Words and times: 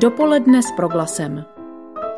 Dopoledne 0.00 0.62
s 0.62 0.70
proglasem. 0.76 1.44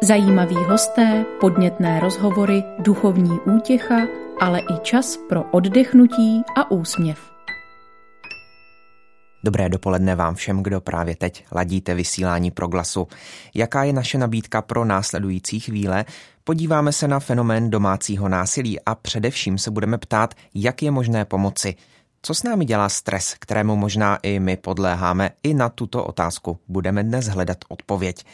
Zajímaví 0.02 0.54
hosté, 0.54 1.24
podnětné 1.40 2.00
rozhovory, 2.00 2.64
duchovní 2.78 3.40
útěcha, 3.56 3.96
ale 4.40 4.60
i 4.60 4.78
čas 4.82 5.18
pro 5.28 5.42
oddechnutí 5.50 6.42
a 6.56 6.70
úsměv. 6.70 7.18
Dobré 9.44 9.68
dopoledne 9.68 10.14
vám 10.14 10.34
všem, 10.34 10.62
kdo 10.62 10.80
právě 10.80 11.16
teď 11.16 11.44
ladíte 11.52 11.94
vysílání 11.94 12.50
proglasu. 12.50 13.08
Jaká 13.54 13.84
je 13.84 13.92
naše 13.92 14.18
nabídka 14.18 14.62
pro 14.62 14.84
následující 14.84 15.60
chvíle? 15.60 16.04
Podíváme 16.44 16.92
se 16.92 17.08
na 17.08 17.20
fenomén 17.20 17.70
domácího 17.70 18.28
násilí 18.28 18.80
a 18.80 18.94
především 18.94 19.58
se 19.58 19.70
budeme 19.70 19.98
ptát, 19.98 20.34
jak 20.54 20.82
je 20.82 20.90
možné 20.90 21.24
pomoci. 21.24 21.74
Co 22.24 22.34
s 22.34 22.42
námi 22.42 22.64
dělá 22.64 22.88
stres, 22.88 23.34
kterému 23.38 23.76
možná 23.76 24.16
i 24.16 24.40
my 24.40 24.56
podléháme? 24.56 25.30
I 25.42 25.54
na 25.54 25.68
tuto 25.68 26.04
otázku 26.04 26.58
budeme 26.68 27.04
dnes 27.04 27.26
hledat 27.26 27.58
odpověď. 27.68 28.24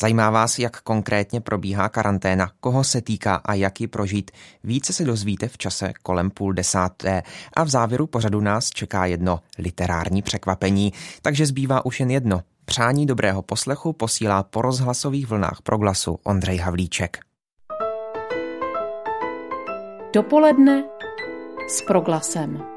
Zajímá 0.00 0.30
vás, 0.30 0.58
jak 0.58 0.80
konkrétně 0.80 1.40
probíhá 1.40 1.88
karanténa, 1.88 2.50
koho 2.60 2.84
se 2.84 3.02
týká 3.02 3.34
a 3.34 3.54
jak 3.54 3.80
ji 3.80 3.86
prožít. 3.86 4.30
Více 4.64 4.92
se 4.92 5.04
dozvíte 5.04 5.48
v 5.48 5.58
čase 5.58 5.92
kolem 6.02 6.30
půl 6.30 6.52
desáté 6.52 7.22
a 7.56 7.64
v 7.64 7.68
závěru 7.68 8.06
pořadu 8.06 8.40
nás 8.40 8.70
čeká 8.70 9.06
jedno 9.06 9.40
literární 9.58 10.22
překvapení, 10.22 10.92
takže 11.22 11.46
zbývá 11.46 11.86
už 11.86 12.00
jen 12.00 12.10
jedno. 12.10 12.42
Přání 12.64 13.06
dobrého 13.06 13.42
poslechu 13.42 13.92
posílá 13.92 14.42
po 14.42 14.62
rozhlasových 14.62 15.26
vlnách 15.26 15.58
proglasu 15.62 16.18
Ondřej 16.24 16.56
Havlíček. 16.56 17.18
Dopoledne 20.12 20.84
s 21.68 21.82
proglasem. 21.82 22.75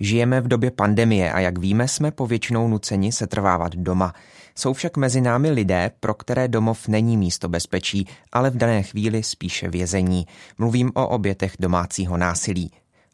Žijeme 0.00 0.40
v 0.40 0.48
době 0.48 0.70
pandemie 0.70 1.32
a 1.32 1.40
jak 1.40 1.58
víme, 1.58 1.88
jsme 1.88 2.10
povětšinou 2.10 2.68
nuceni 2.68 3.12
se 3.12 3.26
trvávat 3.26 3.76
doma. 3.76 4.14
Jsou 4.54 4.72
však 4.72 4.96
mezi 4.96 5.20
námi 5.20 5.50
lidé, 5.50 5.90
pro 6.00 6.14
které 6.14 6.48
domov 6.48 6.88
není 6.88 7.16
místo 7.16 7.48
bezpečí, 7.48 8.06
ale 8.32 8.50
v 8.50 8.56
dané 8.56 8.82
chvíli 8.82 9.22
spíše 9.22 9.68
vězení. 9.68 10.26
Mluvím 10.58 10.90
o 10.94 11.08
obětech 11.08 11.52
domácího 11.60 12.16
násilí. 12.16 12.70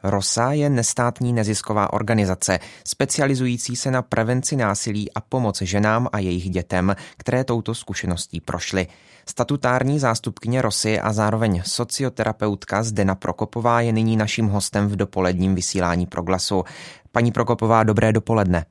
ROSA 0.06 0.52
je 0.52 0.70
nestátní 0.70 1.32
nezisková 1.32 1.92
organizace, 1.92 2.58
specializující 2.84 3.76
se 3.76 3.90
na 3.90 4.02
prevenci 4.02 4.56
násilí 4.56 5.12
a 5.12 5.20
pomoc 5.20 5.62
ženám 5.62 6.08
a 6.12 6.18
jejich 6.18 6.50
dětem, 6.50 6.96
které 7.16 7.44
touto 7.44 7.74
zkušeností 7.74 8.40
prošly. 8.40 8.86
Statutární 9.28 9.98
zástupkyně 9.98 10.62
Rosy 10.62 11.00
a 11.00 11.12
zároveň 11.12 11.62
socioterapeutka 11.64 12.82
Zdena 12.82 13.14
Prokopová 13.14 13.80
je 13.80 13.92
nyní 13.92 14.16
naším 14.16 14.46
hostem 14.46 14.86
v 14.86 14.96
dopoledním 14.96 15.54
vysílání 15.54 16.06
Proglasu. 16.06 16.64
Paní 17.12 17.32
Prokopová, 17.32 17.82
dobré 17.82 18.12
dopoledne. 18.12 18.64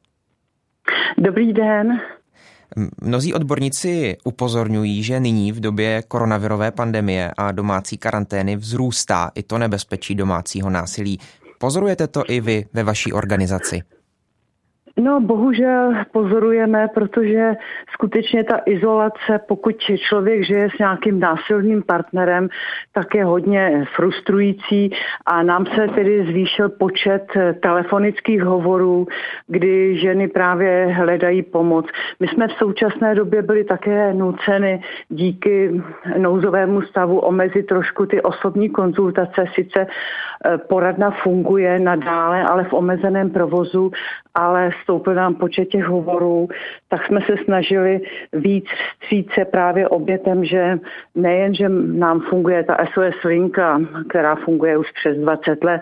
Dobrý 1.17 1.53
den. 1.53 2.00
Mnozí 3.02 3.34
odborníci 3.34 4.18
upozorňují, 4.24 5.04
že 5.04 5.20
nyní 5.20 5.52
v 5.52 5.60
době 5.60 6.04
koronavirové 6.08 6.72
pandemie 6.72 7.32
a 7.38 7.52
domácí 7.52 7.98
karantény 7.98 8.56
vzrůstá 8.56 9.32
i 9.36 9.44
to 9.44 9.58
nebezpečí 9.58 10.16
domácího 10.16 10.70
násilí. 10.70 11.20
Pozorujete 11.60 12.08
to 12.08 12.24
i 12.28 12.42
vy 12.42 12.66
ve 12.74 12.84
vaší 12.84 13.14
organizaci? 13.14 13.82
No, 15.00 15.22
bohužel 15.22 15.94
pozorujeme, 16.12 16.88
protože 16.94 17.54
skutečně 17.94 18.44
ta 18.44 18.60
izolace, 18.66 19.40
pokud 19.48 19.76
člověk 19.78 20.44
žije 20.44 20.70
s 20.76 20.80
nějakým 20.80 21.20
násilným 21.20 21.84
partnerem, 21.84 22.50
tak 22.94 23.16
je 23.16 23.26
hodně 23.26 23.86
frustrující 23.96 24.92
a 25.26 25.44
nám 25.44 25.66
se 25.66 25.88
tedy 25.88 26.26
zvýšil 26.26 26.70
počet 26.70 27.28
telefonických 27.62 28.44
hovorů, 28.44 29.08
kdy 29.48 29.98
ženy 29.98 30.28
právě 30.28 30.86
hledají 30.86 31.44
pomoc. 31.44 31.86
My 32.20 32.28
jsme 32.28 32.48
v 32.48 32.58
současné 32.58 33.16
době 33.16 33.42
byli 33.42 33.64
také 33.64 34.14
nuceny 34.14 34.84
díky 35.09 35.82
nouzovému 36.18 36.81
stavu 36.81 37.19
omezit 37.19 37.64
trošku 37.64 38.06
ty 38.06 38.22
osobní 38.22 38.69
konzultace. 38.69 39.46
Sice 39.53 39.88
eh, 39.88 40.58
poradna 40.58 41.12
funguje 41.12 41.80
nadále, 41.80 42.44
ale 42.44 42.64
v 42.64 42.74
omezeném 42.74 43.30
provozu, 43.30 43.92
ale 44.36 44.72
stoupil 44.85 45.13
nám 45.13 45.35
počet 45.35 45.66
těch 45.66 45.84
hovorů, 45.84 46.47
tak 46.90 47.06
jsme 47.06 47.22
se 47.22 47.35
snažili 47.44 48.01
víc 48.34 48.66
vstříce 48.66 49.46
právě 49.46 49.88
obětem, 49.88 50.46
že 50.46 50.79
nejen, 51.16 51.56
že 51.56 51.69
nám 51.69 52.19
funguje 52.19 52.63
ta 52.63 52.78
SOS 52.94 53.24
linka, 53.24 53.81
která 54.09 54.35
funguje 54.35 54.78
už 54.78 54.91
přes 54.91 55.18
20 55.18 55.63
let, 55.63 55.81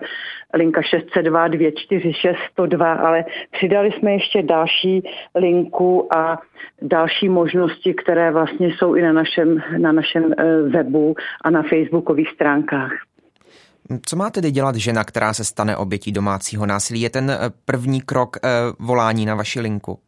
linka 0.54 0.82
602 0.82 1.48
246 1.48 2.38
102, 2.52 2.94
ale 2.94 3.26
přidali 3.52 3.92
jsme 3.92 4.12
ještě 4.12 4.42
další 4.42 5.04
linku 5.36 6.16
a 6.16 6.42
další 6.82 7.30
možnosti, 7.30 7.94
které 7.94 8.32
vlastně 8.32 8.68
jsou 8.68 8.96
i 8.96 9.02
na 9.02 9.14
našem, 9.14 9.62
na 9.78 9.92
našem 9.92 10.34
eh, 10.38 10.62
webu 10.62 11.16
a 11.44 11.50
na 11.50 11.64
facebookových 11.64 12.30
stránkách. 12.30 13.13
Co 14.06 14.16
má 14.16 14.30
tedy 14.30 14.52
dělat 14.52 14.76
žena, 14.76 15.04
která 15.04 15.34
se 15.34 15.44
stane 15.44 15.78
obětí 15.78 16.12
domácího 16.12 16.66
násilí? 16.66 17.02
Je 17.02 17.10
ten 17.10 17.32
eh, 17.32 17.38
první 17.66 18.02
krok 18.02 18.38
eh, 18.38 18.50
volání 18.80 19.26
na 19.26 19.36
vaši 19.36 19.60
linku? 19.60 20.00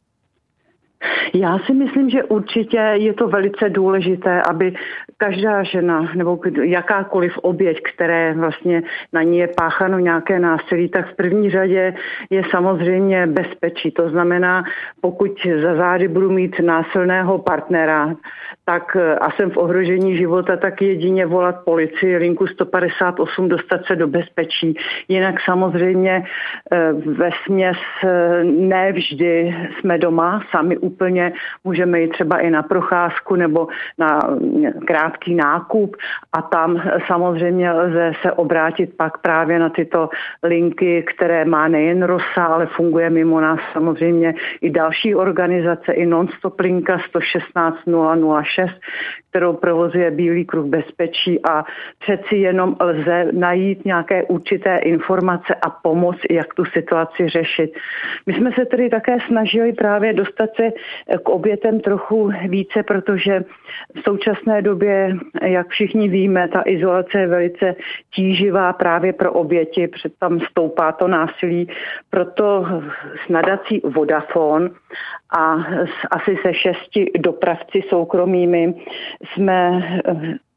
Já 1.33 1.59
si 1.59 1.73
myslím, 1.73 2.09
že 2.09 2.23
určitě 2.23 2.77
je 2.77 3.13
to 3.13 3.27
velice 3.27 3.69
důležité, 3.69 4.41
aby 4.41 4.73
každá 5.17 5.63
žena 5.63 6.11
nebo 6.15 6.39
jakákoliv 6.63 7.37
oběť, 7.37 7.77
které 7.93 8.33
vlastně 8.33 8.83
na 9.13 9.23
ní 9.23 9.37
je 9.37 9.47
páchano 9.47 9.99
nějaké 9.99 10.39
násilí, 10.39 10.89
tak 10.89 11.13
v 11.13 11.15
první 11.15 11.49
řadě 11.49 11.93
je 12.29 12.43
samozřejmě 12.51 13.27
bezpečí. 13.27 13.91
To 13.91 14.09
znamená, 14.09 14.63
pokud 15.01 15.31
za 15.63 15.75
zády 15.75 16.07
budu 16.07 16.31
mít 16.31 16.59
násilného 16.59 17.39
partnera, 17.39 18.15
tak 18.65 18.97
a 19.21 19.31
jsem 19.31 19.51
v 19.51 19.57
ohrožení 19.57 20.17
života, 20.17 20.57
tak 20.57 20.81
jedině 20.81 21.25
volat 21.25 21.55
policii, 21.65 22.17
linku 22.17 22.47
158, 22.47 23.49
dostat 23.49 23.85
se 23.85 23.95
do 23.95 24.07
bezpečí. 24.07 24.75
Jinak 25.07 25.35
samozřejmě 25.45 26.23
eh, 26.71 26.93
ve 26.93 27.29
směs 27.45 27.77
eh, 28.03 28.43
ne 28.43 28.91
vždy 28.91 29.55
jsme 29.79 29.97
doma 29.97 30.43
sami 30.51 30.77
úplně, 30.77 31.33
můžeme 31.63 32.01
jít 32.01 32.11
třeba 32.11 32.37
i 32.37 32.49
na 32.49 32.63
procházku 32.63 33.35
nebo 33.35 33.67
na 33.97 34.19
krátký 34.87 35.35
nákup. 35.35 35.95
A 36.33 36.41
tam 36.41 36.81
samozřejmě 37.07 37.71
lze 37.71 38.11
se 38.21 38.31
obrátit 38.31 38.97
pak 38.97 39.17
právě 39.17 39.59
na 39.59 39.69
tyto 39.69 40.09
linky, 40.43 41.05
které 41.15 41.45
má 41.45 41.67
nejen 41.67 42.03
Rosa, 42.03 42.45
ale 42.45 42.65
funguje 42.65 43.09
mimo 43.09 43.41
nás 43.41 43.59
samozřejmě 43.73 44.33
i 44.61 44.69
další 44.69 45.15
organizace, 45.15 45.93
i 45.93 46.05
non-stop 46.05 46.59
linka 46.59 46.99
116 47.09 47.77
006, 48.43 48.54
kterou 49.29 49.53
provozuje 49.53 50.11
Bílý 50.11 50.45
kruh 50.45 50.65
bezpečí 50.65 51.39
a 51.45 51.65
přeci 51.99 52.35
jenom 52.35 52.75
lze 52.79 53.25
najít 53.31 53.85
nějaké 53.85 54.23
určité 54.23 54.77
informace 54.77 55.55
a 55.55 55.69
pomoc, 55.69 56.15
jak 56.29 56.53
tu 56.53 56.65
situaci 56.65 57.29
řešit. 57.29 57.71
My 58.25 58.33
jsme 58.33 58.51
se 58.51 58.65
tedy 58.65 58.89
také 58.89 59.17
snažili 59.27 59.73
právě 59.73 60.13
dostat 60.13 60.49
se 60.55 60.71
k 61.23 61.29
obětem 61.29 61.79
trochu 61.79 62.31
více, 62.47 62.83
protože 62.83 63.43
v 63.95 64.01
současné 64.03 64.61
době, 64.61 65.13
jak 65.41 65.67
všichni 65.67 66.09
víme, 66.09 66.47
ta 66.47 66.63
izolace 66.65 67.19
je 67.19 67.27
velice 67.27 67.75
tíživá 68.15 68.73
právě 68.73 69.13
pro 69.13 69.33
oběti, 69.33 69.87
před 69.87 70.13
tam 70.19 70.39
stoupá 70.39 70.91
to 70.91 71.07
násilí. 71.07 71.67
Proto 72.09 72.65
s 73.25 73.29
nadací 73.29 73.81
Vodafone 73.83 74.69
a 75.29 75.55
asi 76.11 76.37
se 76.41 76.53
šesti 76.53 77.11
dopravci 77.17 77.81
soukromými 77.89 78.73
jsme 79.23 79.81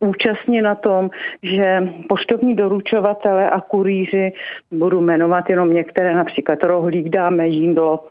účastní 0.01 0.63
na 0.63 0.75
tom, 0.75 1.11
že 1.43 1.89
poštovní 2.09 2.55
doručovatele 2.55 3.51
a 3.51 3.61
kurýři, 3.61 4.33
budu 4.73 5.01
jmenovat 5.01 5.51
jenom 5.51 5.75
některé, 5.75 6.15
například 6.15 6.63
Rohlík, 6.63 7.09
Dáme, 7.09 7.49
Jíndlo, 7.49 8.05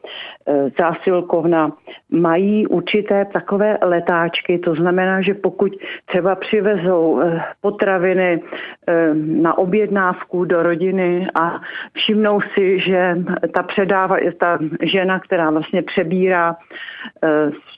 e, 0.48 0.69
Zásilkovna, 0.80 1.72
mají 2.10 2.68
určité 2.68 3.25
takové 3.25 3.78
letáčky, 3.81 4.60
to 4.60 4.75
znamená, 4.75 5.22
že 5.22 5.34
pokud 5.34 5.72
třeba 6.06 6.36
přivezou 6.36 7.22
e, 7.22 7.42
potraviny 7.62 8.33
e, 8.33 9.13
na 9.13 9.57
objednávku 9.57 10.45
do 10.45 10.63
rodiny 10.63 11.28
a 11.36 11.62
všimnou 11.94 12.42
si, 12.42 12.80
že 12.80 13.18
ta 13.54 13.63
předává, 13.63 14.18
ta 14.40 14.60
žena, 14.81 15.19
která 15.19 15.50
vlastně 15.50 15.81
přebírá 15.81 16.56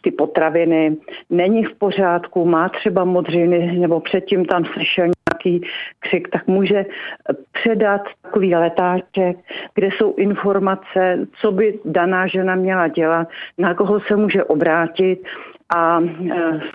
ty 0.01 0.11
potraviny, 0.11 0.97
není 1.29 1.63
v 1.63 1.75
pořádku, 1.77 2.45
má 2.45 2.69
třeba 2.69 3.03
modřiny 3.03 3.79
nebo 3.79 3.98
předtím 3.99 4.45
tam 4.45 4.65
slyšel 4.65 5.05
nějaký 5.05 5.67
křik, 5.99 6.27
tak 6.27 6.47
může 6.47 6.85
předat 7.51 8.01
takový 8.21 8.55
letáček, 8.55 9.37
kde 9.73 9.87
jsou 9.87 10.15
informace, 10.15 11.27
co 11.41 11.51
by 11.51 11.79
daná 11.85 12.27
žena 12.27 12.55
měla 12.55 12.87
dělat, 12.87 13.27
na 13.57 13.73
koho 13.73 13.99
se 13.99 14.15
může 14.15 14.43
obrátit 14.43 15.19
a 15.75 15.99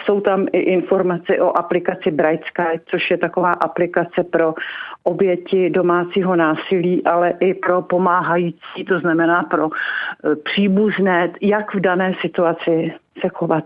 jsou 0.04 0.20
tam 0.20 0.46
i 0.52 0.58
informace 0.58 1.38
o 1.40 1.58
aplikaci 1.58 2.10
Bright 2.10 2.44
Sky, 2.44 2.80
což 2.86 3.10
je 3.10 3.18
taková 3.18 3.50
aplikace 3.50 4.24
pro 4.24 4.54
oběti 5.02 5.70
domácího 5.70 6.36
násilí, 6.36 7.04
ale 7.04 7.34
i 7.40 7.54
pro 7.54 7.82
pomáhající, 7.82 8.84
to 8.88 9.00
znamená 9.00 9.42
pro 9.42 9.68
příbuzné, 10.44 11.32
jak 11.40 11.74
v 11.74 11.80
dané 11.80 12.14
situaci 12.20 12.92
se 13.20 13.28
chovat. 13.28 13.64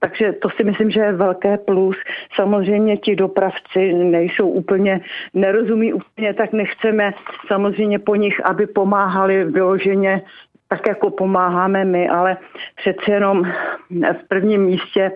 Takže 0.00 0.32
to 0.32 0.50
si 0.50 0.64
myslím, 0.64 0.90
že 0.90 1.00
je 1.00 1.12
velké 1.12 1.58
plus. 1.58 1.96
Samozřejmě 2.34 2.96
ti 2.96 3.16
dopravci 3.16 3.92
nejsou 3.92 4.48
úplně, 4.48 5.00
nerozumí 5.34 5.92
úplně, 5.92 6.34
tak 6.34 6.52
nechceme 6.52 7.12
samozřejmě 7.46 7.98
po 7.98 8.14
nich, 8.14 8.44
aby 8.44 8.66
pomáhali 8.66 9.44
vyloženě 9.44 10.22
tak 10.68 10.86
jako 10.88 11.10
pomáháme 11.10 11.84
my, 11.84 12.08
ale 12.08 12.36
přeci 12.76 13.10
jenom 13.10 13.44
v 13.90 14.28
prvním 14.28 14.62
místě, 14.62 15.12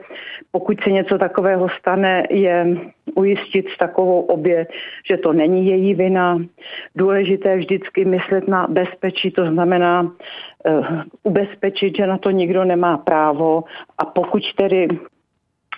pokud 0.50 0.80
se 0.80 0.90
něco 0.90 1.18
takového 1.18 1.68
stane, 1.68 2.22
je 2.30 2.66
ujistit 3.14 3.66
takovou 3.78 4.20
obě, 4.20 4.66
že 5.10 5.16
to 5.16 5.32
není 5.32 5.66
její 5.66 5.94
vina. 5.94 6.38
Důležité 6.94 7.56
vždycky 7.56 8.04
myslet 8.04 8.48
na 8.48 8.66
bezpečí, 8.66 9.30
to 9.30 9.46
znamená 9.46 10.02
uh, 10.02 10.86
ubezpečit, 11.22 11.96
že 11.96 12.06
na 12.06 12.18
to 12.18 12.30
nikdo 12.30 12.64
nemá 12.64 12.96
právo 12.96 13.64
a 13.98 14.04
pokud 14.04 14.42
tedy 14.56 14.88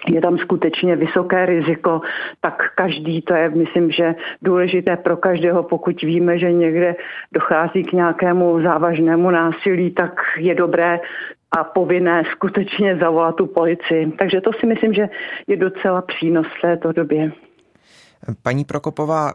je 0.06 0.20
tam 0.20 0.38
skutečně 0.38 0.96
vysoké 0.96 1.46
riziko, 1.46 2.00
tak 2.40 2.62
každý, 2.74 3.22
to 3.22 3.34
je 3.34 3.50
myslím, 3.50 3.90
že 3.90 4.14
důležité 4.42 4.96
pro 4.96 5.16
každého, 5.16 5.62
pokud 5.62 6.02
víme, 6.02 6.38
že 6.38 6.52
někde 6.52 6.94
dochází 7.32 7.84
k 7.84 7.92
nějakému 7.92 8.62
závažnému 8.62 9.30
násilí, 9.30 9.90
tak 9.90 10.20
je 10.36 10.54
dobré 10.54 11.00
a 11.58 11.64
povinné 11.64 12.22
skutečně 12.32 12.96
zavolat 12.96 13.36
tu 13.36 13.46
policii. 13.46 14.12
Takže 14.18 14.40
to 14.40 14.50
si 14.52 14.66
myslím, 14.66 14.92
že 14.92 15.08
je 15.46 15.56
docela 15.56 16.02
přínos 16.02 16.46
v 16.46 16.60
této 16.62 16.92
době. 16.92 17.32
Paní 18.42 18.64
Prokopová, 18.64 19.32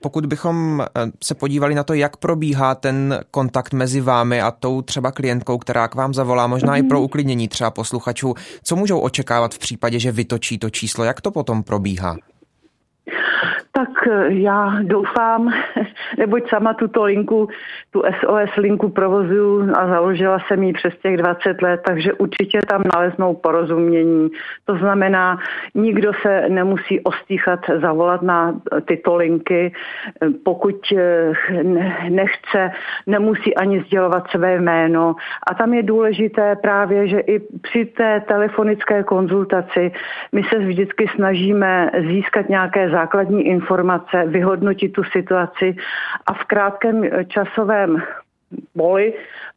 pokud 0.00 0.26
bychom 0.26 0.80
eh, 0.80 1.10
se 1.24 1.34
podívali 1.34 1.74
na 1.74 1.84
to, 1.84 1.94
jak 1.94 2.16
probíhá 2.16 2.74
ten 2.74 3.20
kontakt 3.30 3.72
mezi 3.72 4.00
vámi 4.00 4.40
a 4.40 4.50
tou 4.50 4.82
třeba 4.82 5.12
klientkou, 5.12 5.58
která 5.58 5.88
k 5.88 5.94
vám 5.94 6.14
zavolá, 6.14 6.46
možná 6.46 6.76
i 6.76 6.82
pro 6.82 6.98
mhm. 6.98 7.04
uklidnění 7.04 7.48
třeba 7.48 7.70
posluchačů, 7.70 8.34
co 8.62 8.76
můžou 8.76 9.00
očekávat 9.00 9.54
v 9.54 9.58
případě, 9.58 9.98
že 9.98 10.12
vytočí 10.12 10.58
to 10.58 10.70
číslo, 10.70 11.04
jak 11.04 11.20
to 11.20 11.30
potom 11.30 11.62
probíhá? 11.62 12.16
Tak 13.72 13.88
eh, 14.06 14.26
já 14.28 14.78
doufám, 14.82 15.52
neboť 16.18 16.48
sama 16.48 16.74
tuto 16.74 17.04
linku, 17.04 17.48
tu 17.90 18.02
SOS 18.20 18.56
linku 18.56 18.88
provozuju 18.88 19.70
a 19.74 19.86
založila 19.86 20.38
jsem 20.38 20.62
ji 20.62 20.72
přes 20.72 20.98
těch 21.02 21.16
20 21.16 21.62
let, 21.62 21.80
takže 21.86 22.12
určitě 22.12 22.58
tam 22.68 22.82
naleznou 22.94 23.34
porozumění. 23.34 24.28
To 24.64 24.76
znamená, 24.76 25.38
nikdo 25.74 26.12
se 26.22 26.48
nemusí 26.48 27.00
ostýchat 27.00 27.60
zavolat 27.80 28.22
na 28.22 28.60
tyto 28.84 29.16
linky. 29.16 29.72
Pokud 30.44 30.76
eh, 30.96 31.32
nechce, 32.08 32.70
nemusí 33.06 33.54
ani 33.54 33.80
sdělovat 33.80 34.30
své 34.30 34.54
jméno. 34.54 35.14
A 35.50 35.54
tam 35.54 35.74
je 35.74 35.82
důležité 35.82 36.56
právě, 36.56 37.08
že 37.08 37.20
i 37.20 37.40
při 37.60 37.84
té 37.84 38.20
telefonické 38.28 39.02
konzultaci 39.02 39.92
my 40.32 40.42
se 40.44 40.58
vždycky 40.58 41.08
snažíme 41.14 41.90
získat 42.08 42.48
nějaké 42.48 42.90
základní 42.90 43.42
informace, 43.42 43.59
informace, 43.60 44.24
vyhodnotit 44.26 44.92
tu 44.92 45.04
situaci 45.04 45.76
a 46.26 46.32
v 46.34 46.44
krátkém 46.44 47.04
časovém 47.28 48.02
boli 48.74 49.14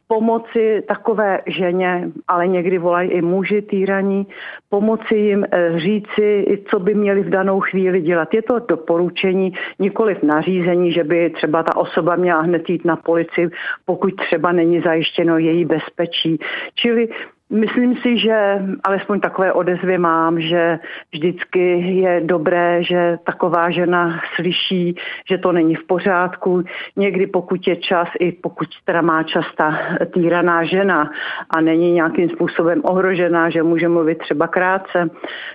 pomoci 0.08 0.82
takové 0.88 1.40
ženě, 1.46 2.12
ale 2.28 2.46
někdy 2.46 2.78
volají 2.78 3.10
i 3.10 3.22
muži 3.22 3.62
týraní, 3.62 4.26
pomoci 4.68 5.14
jim 5.14 5.44
eh, 5.44 5.80
říci, 5.80 6.58
co 6.70 6.78
by 6.78 6.94
měli 6.94 7.22
v 7.22 7.30
danou 7.30 7.60
chvíli 7.60 8.00
dělat. 8.00 8.34
Je 8.34 8.42
to 8.42 8.58
doporučení, 8.58 9.52
nikoli 9.78 10.14
v 10.14 10.22
nařízení, 10.22 10.92
že 10.92 11.04
by 11.04 11.30
třeba 11.30 11.62
ta 11.62 11.76
osoba 11.76 12.16
měla 12.16 12.40
hned 12.40 12.70
jít 12.70 12.84
na 12.84 12.96
policii, 12.96 13.48
pokud 13.84 14.14
třeba 14.16 14.52
není 14.52 14.80
zajištěno 14.80 15.38
její 15.38 15.64
bezpečí. 15.64 16.38
Čili 16.74 17.08
Myslím 17.50 17.96
si, 17.96 18.18
že 18.18 18.62
alespoň 18.84 19.20
takové 19.20 19.52
odezvy 19.52 19.98
mám, 19.98 20.40
že 20.40 20.78
vždycky 21.12 21.60
je 22.00 22.20
dobré, 22.24 22.82
že 22.82 23.18
taková 23.24 23.70
žena 23.70 24.20
slyší, 24.34 24.96
že 25.28 25.38
to 25.38 25.52
není 25.52 25.74
v 25.74 25.86
pořádku. 25.86 26.62
Někdy 26.96 27.26
pokud 27.26 27.66
je 27.66 27.76
čas, 27.76 28.08
i 28.20 28.32
pokud 28.32 28.68
teda 28.84 29.02
má 29.02 29.22
čas 29.22 29.44
ta 29.56 29.78
týraná 30.14 30.64
žena 30.64 31.10
a 31.50 31.60
není 31.60 31.92
nějakým 31.92 32.28
způsobem 32.28 32.80
ohrožená, 32.84 33.50
že 33.50 33.62
může 33.62 33.88
mluvit 33.88 34.18
třeba 34.18 34.48
krátce, 34.48 35.10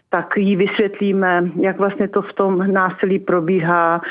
tak 0.09 0.37
jí 0.37 0.55
vysvětlíme, 0.55 1.49
jak 1.61 1.77
vlastně 1.77 2.07
to 2.07 2.21
v 2.21 2.33
tom 2.33 2.73
násilí 2.73 3.19
probíhá, 3.19 4.01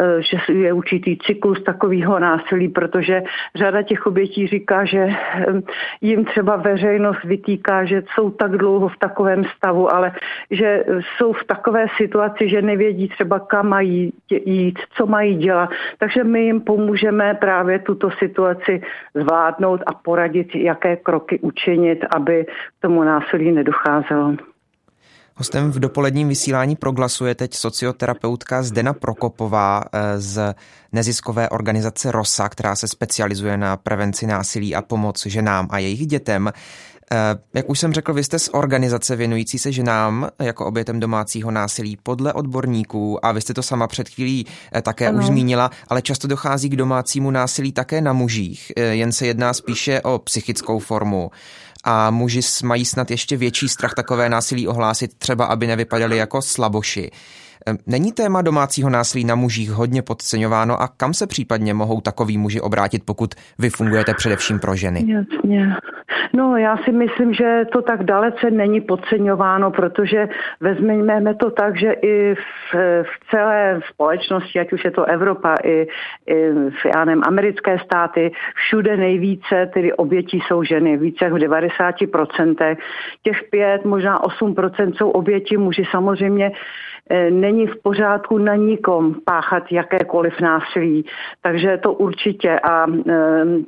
eh, 0.00 0.22
že 0.22 0.52
je 0.52 0.72
určitý 0.72 1.18
cyklus 1.18 1.62
takového 1.62 2.18
násilí, 2.18 2.68
protože 2.68 3.22
řada 3.54 3.82
těch 3.82 4.06
obětí 4.06 4.46
říká, 4.46 4.84
že 4.84 4.98
eh, 4.98 5.46
jim 6.00 6.24
třeba 6.24 6.56
veřejnost 6.56 7.27
vytýká, 7.28 7.84
že 7.84 8.02
jsou 8.14 8.30
tak 8.30 8.56
dlouho 8.56 8.88
v 8.88 8.98
takovém 8.98 9.44
stavu, 9.56 9.94
ale 9.94 10.12
že 10.50 10.84
jsou 11.16 11.32
v 11.32 11.44
takové 11.44 11.86
situaci, 11.96 12.48
že 12.48 12.62
nevědí 12.62 13.08
třeba 13.08 13.38
kam 13.38 13.68
mají 13.68 14.12
jít, 14.30 14.78
co 14.96 15.06
mají 15.06 15.36
dělat. 15.36 15.70
Takže 15.98 16.24
my 16.24 16.44
jim 16.44 16.60
pomůžeme 16.60 17.34
právě 17.34 17.78
tuto 17.78 18.10
situaci 18.10 18.82
zvládnout 19.14 19.80
a 19.86 19.92
poradit, 19.94 20.54
jaké 20.54 20.96
kroky 20.96 21.38
učinit, 21.38 22.04
aby 22.10 22.44
k 22.44 22.82
tomu 22.82 23.04
násilí 23.04 23.52
nedocházelo. 23.52 24.34
Hostem 25.38 25.70
v 25.70 25.78
dopoledním 25.78 26.28
vysílání 26.28 26.76
proglasuje 26.76 27.34
teď 27.34 27.54
socioterapeutka 27.54 28.62
Zdena 28.62 28.92
Prokopová 28.92 29.84
eh, 29.92 30.20
z 30.20 30.54
neziskové 30.92 31.48
organizace 31.48 32.12
ROSA, 32.12 32.48
která 32.48 32.76
se 32.76 32.88
specializuje 32.88 33.56
na 33.56 33.76
prevenci 33.76 34.26
násilí 34.26 34.74
a 34.74 34.82
pomoc 34.82 35.26
ženám 35.26 35.68
a 35.70 35.78
jejich 35.78 36.06
dětem. 36.06 36.50
Eh, 37.12 37.38
jak 37.54 37.70
už 37.70 37.78
jsem 37.78 37.92
řekl, 37.92 38.14
vy 38.14 38.24
jste 38.24 38.38
z 38.38 38.50
organizace 38.52 39.16
věnující 39.16 39.58
se 39.58 39.72
ženám 39.72 40.28
jako 40.38 40.66
obětem 40.66 41.00
domácího 41.00 41.50
násilí 41.50 41.98
podle 42.02 42.32
odborníků 42.32 43.26
a 43.26 43.32
vy 43.32 43.40
jste 43.40 43.54
to 43.54 43.62
sama 43.62 43.86
před 43.86 44.08
chvílí 44.08 44.46
eh, 44.74 44.82
také 44.82 45.08
ano. 45.08 45.18
už 45.18 45.24
zmínila, 45.24 45.70
ale 45.88 46.02
často 46.02 46.28
dochází 46.28 46.68
k 46.68 46.76
domácímu 46.76 47.30
násilí 47.30 47.72
také 47.72 48.00
na 48.00 48.12
mužích, 48.12 48.72
jen 48.76 49.12
se 49.12 49.26
jedná 49.26 49.52
spíše 49.52 50.00
o 50.00 50.18
psychickou 50.18 50.78
formu 50.78 51.30
a 51.84 52.10
muži 52.10 52.40
mají 52.64 52.84
snad 52.84 53.10
ještě 53.10 53.36
větší 53.36 53.68
strach 53.68 53.94
takové 53.94 54.28
násilí 54.28 54.68
ohlásit, 54.68 55.14
třeba 55.18 55.44
aby 55.44 55.66
nevypadali 55.66 56.16
jako 56.16 56.42
slaboši. 56.42 57.10
Není 57.86 58.12
téma 58.12 58.42
domácího 58.42 58.90
násilí 58.90 59.24
na 59.24 59.34
mužích 59.34 59.70
hodně 59.70 60.02
podceňováno 60.02 60.82
a 60.82 60.88
kam 60.88 61.14
se 61.14 61.26
případně 61.26 61.74
mohou 61.74 62.00
takový 62.00 62.38
muži 62.38 62.60
obrátit, 62.60 63.02
pokud 63.04 63.34
vy 63.58 63.70
fungujete 63.70 64.14
především 64.14 64.58
pro 64.58 64.76
ženy? 64.76 65.04
Jasně. 65.06 65.76
No 66.32 66.56
já 66.56 66.76
si 66.76 66.92
myslím, 66.92 67.34
že 67.34 67.64
to 67.72 67.82
tak 67.82 68.02
dalece 68.04 68.50
není 68.50 68.80
podceňováno, 68.80 69.70
protože 69.70 70.28
vezmeme 70.60 71.34
to 71.34 71.50
tak, 71.50 71.78
že 71.78 71.92
i 71.92 72.34
v, 72.34 72.74
v 73.02 73.30
celé 73.30 73.80
společnosti, 73.92 74.60
ať 74.60 74.72
už 74.72 74.84
je 74.84 74.90
to 74.90 75.04
Evropa, 75.04 75.54
i, 75.64 75.86
i 76.26 76.50
v 76.70 76.86
já 76.94 77.04
nevím, 77.04 77.22
americké 77.26 77.78
státy, 77.78 78.32
všude 78.54 78.96
nejvíce 78.96 79.70
tedy 79.74 79.92
obětí 79.92 80.40
jsou 80.46 80.62
ženy, 80.62 80.96
více 80.96 81.24
jak 81.24 81.32
v 81.32 81.36
90%. 81.36 82.76
Těch 83.22 83.42
5, 83.50 83.84
možná 83.84 84.20
8% 84.22 84.92
jsou 84.96 85.10
oběti 85.10 85.56
muži. 85.56 85.84
Samozřejmě 85.90 86.52
není 87.30 87.66
v 87.66 87.82
pořádku 87.82 88.38
na 88.38 88.54
nikom 88.54 89.14
páchat 89.24 89.72
jakékoliv 89.72 90.40
násilí. 90.40 91.04
Takže 91.42 91.78
to 91.82 91.92
určitě. 91.92 92.60
A 92.60 92.86
e, 92.86 93.12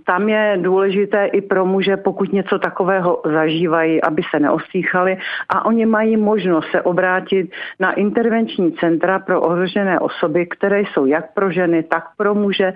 tam 0.07 0.29
je 0.29 0.59
důležité 0.61 1.27
i 1.27 1.41
pro 1.41 1.67
muže, 1.67 1.97
pokud 1.97 2.33
něco 2.33 2.59
takového 2.59 3.23
zažívají, 3.25 4.03
aby 4.03 4.23
se 4.31 4.41
neostýchali 4.41 5.17
a 5.49 5.65
oni 5.65 5.87
mají 5.87 6.17
možnost 6.17 6.71
se 6.71 6.83
obrátit 6.83 7.51
na 7.81 7.93
intervenční 7.93 8.73
centra 8.73 9.19
pro 9.19 9.41
ohrožené 9.41 10.01
osoby, 10.01 10.47
které 10.47 10.81
jsou 10.81 11.07
jak 11.07 11.35
pro 11.35 11.51
ženy, 11.51 11.83
tak 11.83 12.05
pro 12.17 12.35
muže. 12.35 12.73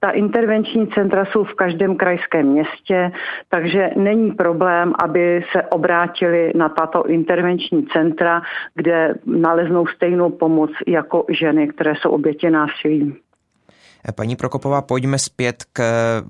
Ta 0.00 0.10
intervenční 0.10 0.86
centra 0.86 1.24
jsou 1.24 1.44
v 1.44 1.54
každém 1.54 1.96
krajském 1.96 2.46
městě, 2.46 3.12
takže 3.48 3.90
není 3.96 4.32
problém, 4.32 4.92
aby 4.98 5.44
se 5.52 5.62
obrátili 5.62 6.52
na 6.54 6.68
tato 6.68 7.04
intervenční 7.06 7.86
centra, 7.86 8.42
kde 8.74 9.14
naleznou 9.26 9.86
stejně 9.86 10.05
stejnou 10.06 10.30
pomoc 10.30 10.70
jako 10.86 11.24
ženy, 11.40 11.68
které 11.68 11.92
jsou 12.02 12.10
obětě 12.10 12.50
násilí. 12.50 13.14
Paní 14.14 14.36
Prokopová, 14.36 14.82
pojďme 14.82 15.18
zpět 15.18 15.64
k 15.72 15.82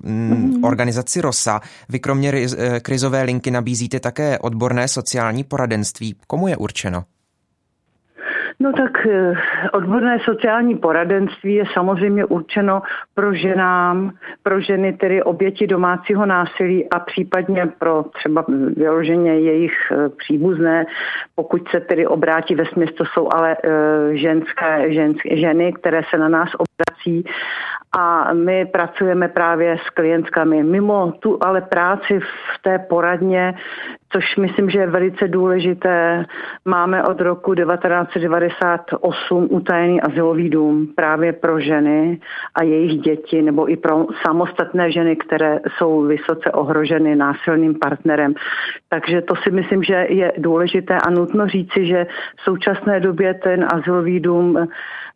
mm, 0.03 0.63
organizaci 0.63 1.21
ROSA. 1.21 1.59
Vy 1.89 1.99
kromě 1.99 2.31
eh, 2.33 2.79
krizové 2.79 3.23
linky 3.23 3.51
nabízíte 3.51 3.99
také 3.99 4.39
odborné 4.39 4.87
sociální 4.87 5.43
poradenství. 5.43 6.15
Komu 6.27 6.47
je 6.47 6.57
určeno? 6.57 7.03
No 8.59 8.73
tak 8.73 9.05
eh, 9.05 9.33
odborné 9.73 10.19
sociální 10.19 10.75
poradenství 10.77 11.53
je 11.53 11.63
samozřejmě 11.73 12.25
určeno 12.25 12.81
pro 13.15 13.33
ženám, 13.33 14.11
pro 14.43 14.61
ženy 14.61 14.93
tedy 14.93 15.23
oběti 15.23 15.67
domácího 15.67 16.25
násilí 16.25 16.89
a 16.89 16.99
případně 16.99 17.67
pro 17.79 18.03
třeba 18.03 18.45
vyloženě 18.75 19.39
jejich 19.39 19.73
eh, 19.91 20.09
příbuzné, 20.09 20.85
pokud 21.35 21.67
se 21.69 21.79
tedy 21.79 22.07
obrátí 22.07 22.55
ve 22.55 22.65
směs, 22.65 22.89
to 22.97 23.05
jsou 23.05 23.29
ale 23.33 23.57
eh, 23.63 24.17
ženské, 24.17 24.93
ženské 24.93 25.37
ženy, 25.37 25.73
které 25.73 26.01
se 26.09 26.17
na 26.17 26.29
nás 26.29 26.49
obrací 26.53 27.25
a 27.97 28.33
my 28.33 28.65
pracujeme 28.65 29.27
právě 29.27 29.77
s 29.87 29.89
klientkami. 29.89 30.63
Mimo 30.63 31.11
tu 31.11 31.37
ale 31.41 31.61
práci 31.61 32.19
v 32.19 32.61
té 32.61 32.79
poradně, 32.79 33.53
což 34.11 34.35
myslím, 34.35 34.69
že 34.69 34.79
je 34.79 34.87
velice 34.87 35.27
důležité, 35.27 36.25
máme 36.65 37.03
od 37.03 37.21
roku 37.21 37.55
1998 37.55 39.47
utajený 39.49 40.01
asilový 40.01 40.49
dům 40.49 40.87
právě 40.95 41.33
pro 41.33 41.59
ženy 41.59 42.19
a 42.55 42.63
jejich 42.63 43.01
děti, 43.01 43.41
nebo 43.41 43.71
i 43.71 43.77
pro 43.77 44.05
samostatné 44.25 44.91
ženy, 44.91 45.15
které 45.15 45.59
jsou 45.77 46.01
vysoce 46.01 46.51
ohroženy 46.51 47.15
násilným 47.15 47.75
partnerem. 47.79 48.33
Takže 48.89 49.21
to 49.21 49.35
si 49.35 49.51
myslím, 49.51 49.83
že 49.83 50.05
je 50.09 50.33
důležité 50.37 50.97
a 51.07 51.09
nutno 51.09 51.47
říci, 51.47 51.85
že 51.85 52.07
v 52.37 52.41
současné 52.41 52.99
době 52.99 53.33
ten 53.33 53.67
asilový 53.73 54.19
dům 54.19 54.67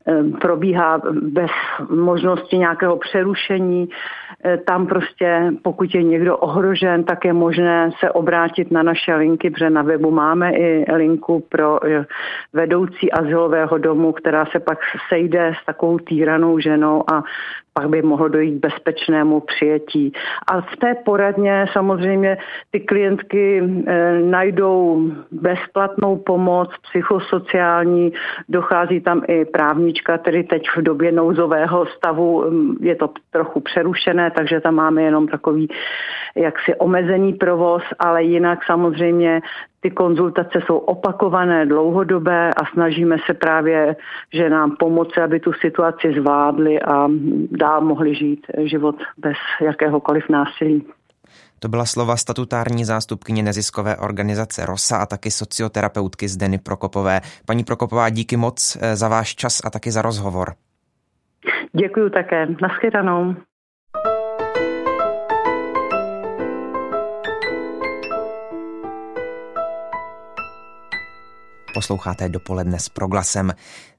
Ehm, 0.06 0.34
probíhá 0.34 1.02
bez 1.22 1.52
možnosti 1.90 2.58
nějakého 2.58 2.98
přerušení. 2.98 3.90
Ehm, 4.44 4.60
tam 4.66 4.88
prostě, 4.88 5.52
pokud 5.62 5.96
je 5.96 6.04
někdo 6.04 6.38
ohrožen, 6.38 7.04
tak 7.04 7.26
je 7.26 7.34
možné 7.34 7.92
se 8.00 8.12
obrátit 8.12 8.72
na 8.72 8.84
naše 8.84 9.16
linky, 9.16 9.50
protože 9.50 9.70
na 9.70 9.82
webu 9.82 10.12
máme 10.12 10.52
i 10.52 10.86
linku 10.94 11.44
pro 11.50 11.86
eh, 11.86 12.06
vedoucí 12.54 13.12
asilového 13.12 13.78
domu, 13.78 14.12
která 14.12 14.46
se 14.46 14.60
pak 14.60 14.80
sejde 15.10 15.54
s 15.62 15.66
takovou 15.66 15.98
týranou 15.98 16.60
ženou 16.60 17.04
a 17.14 17.24
pak 17.74 17.90
by 17.90 18.02
mohlo 18.02 18.28
dojít 18.28 18.60
bezpečnému 18.60 19.40
přijetí. 19.40 20.14
A 20.48 20.62
v 20.62 20.76
té 20.80 20.96
poradně 20.96 21.66
samozřejmě 21.74 22.38
ty 22.72 22.80
klientky 22.80 23.60
e, 23.60 24.20
najdou 24.20 25.12
bezplatnou 25.32 26.18
pomoc 26.18 26.70
psychosociální, 26.82 28.14
dochází 28.50 29.02
tam 29.02 29.22
i 29.28 29.46
právnička, 29.46 30.18
tedy 30.18 30.44
teď 30.44 30.64
v 30.76 30.82
době 30.82 31.12
nouzového 31.12 31.86
stavu 31.86 32.46
je 32.80 32.96
to 32.96 33.10
trochu 33.32 33.60
přerušené, 33.60 34.31
takže 34.32 34.60
tam 34.60 34.76
máme 34.76 35.04
jenom 35.04 35.28
takový 35.28 35.68
jaksi 36.36 36.76
omezený 36.76 37.34
provoz, 37.34 37.84
ale 38.00 38.24
jinak 38.24 38.60
samozřejmě 38.66 39.42
ty 39.82 39.92
konzultace 39.92 40.60
jsou 40.66 40.78
opakované, 40.78 41.66
dlouhodobé 41.66 42.50
a 42.50 42.66
snažíme 42.74 43.18
se 43.26 43.34
právě, 43.34 43.96
že 44.34 44.50
nám 44.50 44.76
pomoci, 44.80 45.22
aby 45.22 45.40
tu 45.40 45.54
situaci 45.54 46.14
zvládli 46.20 46.82
a 46.82 47.08
dál 47.52 47.82
mohli 47.82 48.16
žít 48.16 48.48
život 48.64 48.96
bez 49.18 49.38
jakéhokoliv 49.62 50.30
násilí. 50.30 50.86
To 51.60 51.68
byla 51.68 51.86
slova 51.86 52.18
statutární 52.18 52.86
zástupkyně 52.86 53.44
neziskové 53.44 53.98
organizace 53.98 54.66
ROSA 54.66 54.98
a 54.98 55.06
taky 55.06 55.32
socioterapeutky 55.32 56.28
Zdeny 56.28 56.58
Prokopové. 56.58 57.22
Paní 57.46 57.64
Prokopová, 57.64 58.10
díky 58.10 58.38
moc 58.38 58.78
eh, 58.82 58.96
za 58.96 59.08
váš 59.08 59.36
čas 59.36 59.62
a 59.66 59.70
taky 59.70 59.92
za 59.92 60.02
rozhovor. 60.02 60.54
Děkuji 61.74 62.10
také. 62.10 62.48
Naschledanou. 62.62 63.36
Posloucháte 71.74 72.30
dopoledne 72.30 72.80
s 72.80 72.90
proglasem. 72.90 73.54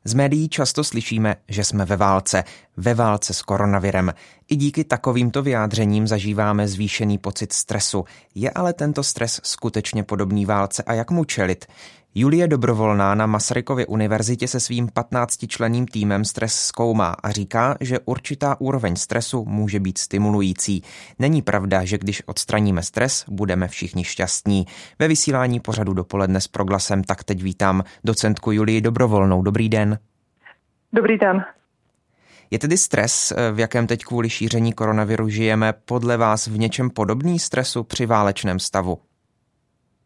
Z 0.04 0.14
médií 0.14 0.48
často 0.48 0.84
slyšíme, 0.84 1.36
že 1.48 1.64
jsme 1.64 1.84
ve 1.84 1.96
válce, 1.96 2.44
ve 2.76 2.94
válce 2.94 3.34
s 3.34 3.42
koronavirem. 3.42 4.14
I 4.48 4.56
díky 4.56 4.84
takovýmto 4.84 5.42
vyjádřením 5.42 6.06
zažíváme 6.06 6.68
zvýšený 6.68 7.18
pocit 7.18 7.52
stresu. 7.52 8.04
Je 8.34 8.50
ale 8.50 8.72
tento 8.72 9.02
stres 9.02 9.40
skutečně 9.44 10.02
podobný 10.02 10.46
válce 10.46 10.82
a 10.82 10.92
jak 10.92 11.10
mu 11.10 11.24
čelit? 11.24 11.66
Julie 12.14 12.48
Dobrovolná 12.48 13.14
na 13.14 13.26
Masarykově 13.26 13.86
univerzitě 13.86 14.48
se 14.48 14.60
svým 14.60 14.86
15-členým 14.86 15.86
týmem 15.92 16.24
stres 16.24 16.54
zkoumá 16.54 17.16
a 17.22 17.30
říká, 17.30 17.76
že 17.80 17.98
určitá 18.04 18.60
úroveň 18.60 18.96
stresu 18.96 19.44
může 19.44 19.80
být 19.80 19.98
stimulující. 19.98 20.82
Není 21.18 21.42
pravda, 21.42 21.84
že 21.84 21.98
když 21.98 22.22
odstraníme 22.26 22.82
stres, 22.82 23.24
budeme 23.28 23.68
všichni 23.68 24.04
šťastní. 24.04 24.66
Ve 24.98 25.08
vysílání 25.08 25.60
pořadu 25.60 25.92
dopoledne 25.92 26.40
s 26.40 26.48
proglasem 26.48 27.04
tak 27.04 27.24
teď 27.24 27.42
vítám 27.42 27.82
docentku 28.04 28.52
Julii 28.52 28.80
Dobrovolnou. 28.80 29.42
Dobrý 29.42 29.68
den. 29.68 29.98
Dobrý 30.92 31.18
den. 31.18 31.44
Je 32.50 32.58
tedy 32.58 32.76
stres, 32.76 33.32
v 33.52 33.58
jakém 33.58 33.86
teď 33.86 34.04
kvůli 34.04 34.30
šíření 34.30 34.72
koronaviru 34.72 35.28
žijeme, 35.28 35.72
podle 35.72 36.16
vás 36.16 36.46
v 36.46 36.58
něčem 36.58 36.90
podobný 36.90 37.38
stresu 37.38 37.84
při 37.84 38.06
válečném 38.06 38.58
stavu? 38.58 38.98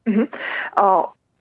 Mm-hmm. 0.08 0.26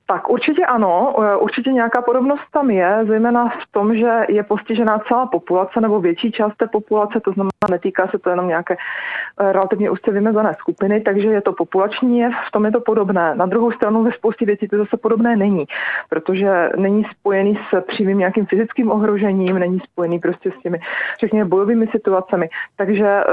Tak 0.07 0.29
určitě 0.29 0.65
ano, 0.65 1.15
e, 1.23 1.35
určitě 1.35 1.71
nějaká 1.71 2.01
podobnost 2.01 2.41
tam 2.51 2.69
je, 2.69 2.99
zejména 3.07 3.49
v 3.49 3.71
tom, 3.71 3.95
že 3.95 4.25
je 4.29 4.43
postižená 4.43 4.99
celá 5.07 5.25
populace 5.25 5.81
nebo 5.81 5.99
větší 5.99 6.31
část 6.31 6.55
té 6.57 6.67
populace, 6.67 7.19
to 7.19 7.31
znamená, 7.31 7.49
netýká 7.71 8.07
se 8.07 8.19
to 8.19 8.29
jenom 8.29 8.47
nějaké 8.47 8.73
e, 8.73 9.51
relativně 9.51 9.89
úzce 9.89 10.11
vymezené 10.11 10.53
skupiny, 10.59 11.01
takže 11.01 11.27
je 11.27 11.41
to 11.41 11.53
populační 11.53 12.23
v 12.47 12.51
tom 12.51 12.65
je 12.65 12.71
to 12.71 12.81
podobné. 12.81 13.35
Na 13.35 13.45
druhou 13.45 13.71
stranu 13.71 14.03
ve 14.03 14.11
spoustě 14.11 14.45
věcí 14.45 14.67
to 14.67 14.77
zase 14.77 14.97
podobné 14.97 15.35
není, 15.35 15.65
protože 16.09 16.69
není 16.77 17.03
spojený 17.19 17.59
s 17.69 17.81
přímým 17.81 18.17
nějakým 18.17 18.45
fyzickým 18.45 18.91
ohrožením, 18.91 19.59
není 19.59 19.79
spojený 19.79 20.19
prostě 20.19 20.51
s 20.51 20.61
těmi 20.61 20.79
řekněme 21.19 21.49
bojovými 21.49 21.87
situacemi. 21.87 22.49
Takže 22.75 23.07
e, 23.07 23.23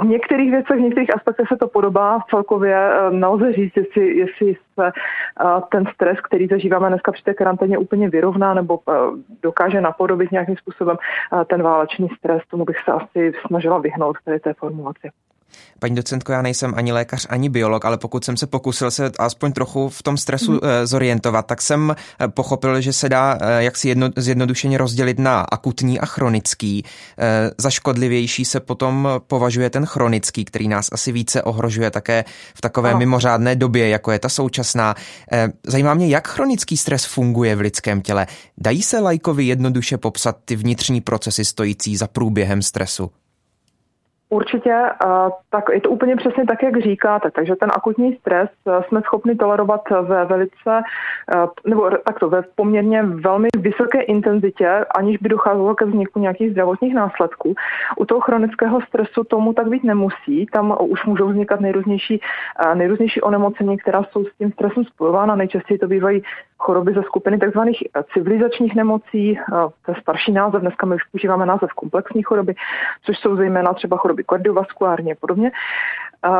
v 0.00 0.04
některých 0.04 0.50
věcech, 0.50 0.76
v 0.76 0.80
některých 0.80 1.16
aspektech 1.16 1.48
se 1.48 1.56
to 1.56 1.68
podobá, 1.68 2.18
celkově 2.30 2.90
nelze 3.10 3.52
říct, 3.52 3.76
jestli, 3.76 4.16
jestli 4.16 4.56
se 4.74 4.92
ten 5.68 5.81
stres, 5.94 6.20
který 6.20 6.46
zažíváme 6.46 6.88
dneska 6.88 7.12
při 7.12 7.22
té 7.22 7.34
karanténě, 7.34 7.78
úplně 7.78 8.08
vyrovná 8.08 8.54
nebo 8.54 8.78
dokáže 9.42 9.80
napodobit 9.80 10.32
nějakým 10.32 10.56
způsobem 10.56 10.96
ten 11.46 11.62
válečný 11.62 12.08
stres. 12.18 12.42
Tomu 12.50 12.64
bych 12.64 12.76
se 12.84 12.92
asi 12.92 13.32
snažila 13.46 13.78
vyhnout 13.78 14.16
tady 14.24 14.40
té 14.40 14.54
formulaci. 14.54 15.10
Paní 15.78 15.94
docentko, 15.94 16.32
já 16.32 16.42
nejsem 16.42 16.74
ani 16.76 16.92
lékař, 16.92 17.26
ani 17.30 17.48
biolog, 17.48 17.84
ale 17.84 17.98
pokud 17.98 18.24
jsem 18.24 18.36
se 18.36 18.46
pokusil 18.46 18.90
se 18.90 19.10
aspoň 19.18 19.52
trochu 19.52 19.88
v 19.88 20.02
tom 20.02 20.16
stresu 20.16 20.52
mm. 20.52 20.60
zorientovat, 20.84 21.46
tak 21.46 21.62
jsem 21.62 21.96
eh, 22.20 22.28
pochopil, 22.28 22.80
že 22.80 22.92
se 22.92 23.08
dá 23.08 23.38
eh, 23.40 23.62
jaksi 23.62 23.88
jedno, 23.88 24.08
zjednodušeně 24.16 24.78
rozdělit 24.78 25.18
na 25.18 25.40
akutní 25.40 26.00
a 26.00 26.06
chronický. 26.06 26.84
Za 27.58 27.70
škodlivější 27.70 28.44
se 28.44 28.60
potom 28.60 29.08
považuje 29.26 29.70
ten 29.70 29.86
chronický, 29.86 30.44
který 30.44 30.68
nás 30.68 30.88
asi 30.92 31.12
více 31.12 31.42
ohrožuje 31.42 31.90
také 31.90 32.24
v 32.54 32.60
takové 32.60 32.90
ano. 32.90 32.98
mimořádné 32.98 33.56
době, 33.56 33.88
jako 33.88 34.12
je 34.12 34.18
ta 34.18 34.28
současná. 34.28 34.94
Zajímá 35.66 35.94
mě, 35.94 36.08
jak 36.08 36.28
chronický 36.28 36.76
stres 36.76 37.04
funguje 37.04 37.56
v 37.56 37.60
lidském 37.60 38.02
těle. 38.02 38.26
Dají 38.58 38.82
se 38.82 38.98
lajkovi 38.98 39.44
jednoduše 39.44 39.98
popsat 39.98 40.36
ty 40.44 40.56
vnitřní 40.56 41.00
procesy 41.00 41.44
stojící 41.44 41.96
za 41.96 42.06
průběhem 42.06 42.62
stresu? 42.62 43.10
Určitě, 44.32 44.74
tak 45.50 45.64
je 45.72 45.80
to 45.80 45.90
úplně 45.90 46.16
přesně 46.16 46.46
tak, 46.46 46.62
jak 46.62 46.82
říkáte. 46.82 47.30
Takže 47.30 47.56
ten 47.56 47.70
akutní 47.74 48.16
stres 48.16 48.50
e, 48.66 48.82
jsme 48.88 49.00
schopni 49.00 49.34
tolerovat 49.34 49.80
ve 50.02 50.24
velice, 50.24 50.70
e, 50.70 51.68
nebo 51.68 51.90
takto, 51.90 52.28
ve 52.28 52.42
poměrně 52.42 53.02
velmi 53.02 53.48
vysoké 53.56 54.00
intenzitě, 54.00 54.84
aniž 54.96 55.16
by 55.16 55.28
docházelo 55.28 55.74
ke 55.74 55.84
vzniku 55.84 56.20
nějakých 56.20 56.50
zdravotních 56.50 56.94
následků. 56.94 57.54
U 57.96 58.04
toho 58.04 58.20
chronického 58.20 58.80
stresu 58.80 59.24
tomu 59.24 59.52
tak 59.52 59.68
být 59.68 59.84
nemusí. 59.84 60.46
Tam 60.52 60.76
už 60.80 61.04
můžou 61.04 61.28
vznikat 61.28 61.60
nejrůznější, 61.60 62.20
nejrůznější 62.74 63.20
onemocnění, 63.20 63.78
která 63.78 64.02
jsou 64.02 64.24
s 64.24 64.36
tím 64.38 64.52
stresem 64.52 64.84
spojována. 64.84 65.36
Nejčastěji 65.36 65.78
to 65.78 65.86
bývají 65.86 66.22
choroby 66.62 66.92
ze 66.94 67.02
skupiny 67.02 67.38
tzv. 67.38 67.58
civilizačních 68.12 68.74
nemocí, 68.74 69.38
to 69.84 69.90
je 69.90 69.94
starší 70.00 70.32
název, 70.32 70.60
dneska 70.60 70.86
my 70.86 70.94
už 70.94 71.04
používáme 71.04 71.46
název 71.46 71.70
komplexní 71.72 72.22
choroby, 72.22 72.54
což 73.02 73.18
jsou 73.18 73.36
zejména 73.36 73.72
třeba 73.72 73.96
choroby 73.96 74.21
kardiovaskulární 74.24 75.12
a 75.12 75.16
podobně. 75.20 75.50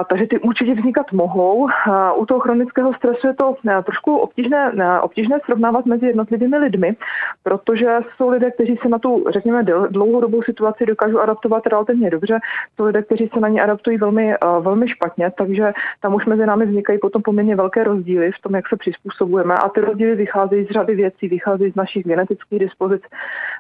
Takže 0.09 0.27
ty 0.27 0.39
určitě 0.39 0.75
vznikat 0.75 1.13
mohou. 1.13 1.69
U 2.17 2.27
toho 2.27 2.41
chronického 2.41 2.95
stresu 2.95 3.27
je 3.27 3.35
to 3.35 3.57
a, 3.77 3.83
trošku 3.83 4.17
obtížné, 4.17 4.73
a, 4.73 5.01
obtížné 5.01 5.39
srovnávat 5.45 5.87
mezi 5.87 6.07
jednotlivými 6.07 6.59
lidmi, 6.59 6.97
protože 7.43 7.99
jsou 8.17 8.29
lidé, 8.29 8.51
kteří 8.51 8.79
se 8.83 8.89
na 8.89 8.99
tu, 8.99 9.25
řekněme, 9.31 9.63
dlouhodobou 9.91 10.43
situaci 10.43 10.87
dokážou 10.87 11.19
adaptovat 11.19 11.67
relativně 11.67 12.11
dobře, 12.11 12.39
jsou 12.77 12.85
lidé, 12.85 13.03
kteří 13.03 13.31
se 13.35 13.41
na 13.41 13.49
ní 13.49 13.61
adaptují 13.61 13.99
velmi, 13.99 14.37
a, 14.37 14.59
velmi 14.59 14.89
špatně, 14.89 15.33
takže 15.39 15.73
tam 16.01 16.15
už 16.15 16.27
mezi 16.27 16.47
námi 16.47 16.67
vznikají 16.67 16.99
potom 16.99 17.23
poměrně 17.23 17.57
velké 17.57 17.85
rozdíly 17.85 18.33
v 18.33 18.43
tom, 18.43 18.55
jak 18.55 18.69
se 18.69 18.77
přizpůsobujeme 18.77 19.55
a 19.55 19.69
ty 19.69 19.81
rozdíly 19.81 20.15
vycházejí 20.15 20.65
z 20.65 20.71
řady 20.71 20.95
věcí, 20.95 21.29
vycházejí 21.29 21.73
z 21.73 21.77
našich 21.77 22.07
genetických 22.07 22.59
dispozic, 22.59 23.03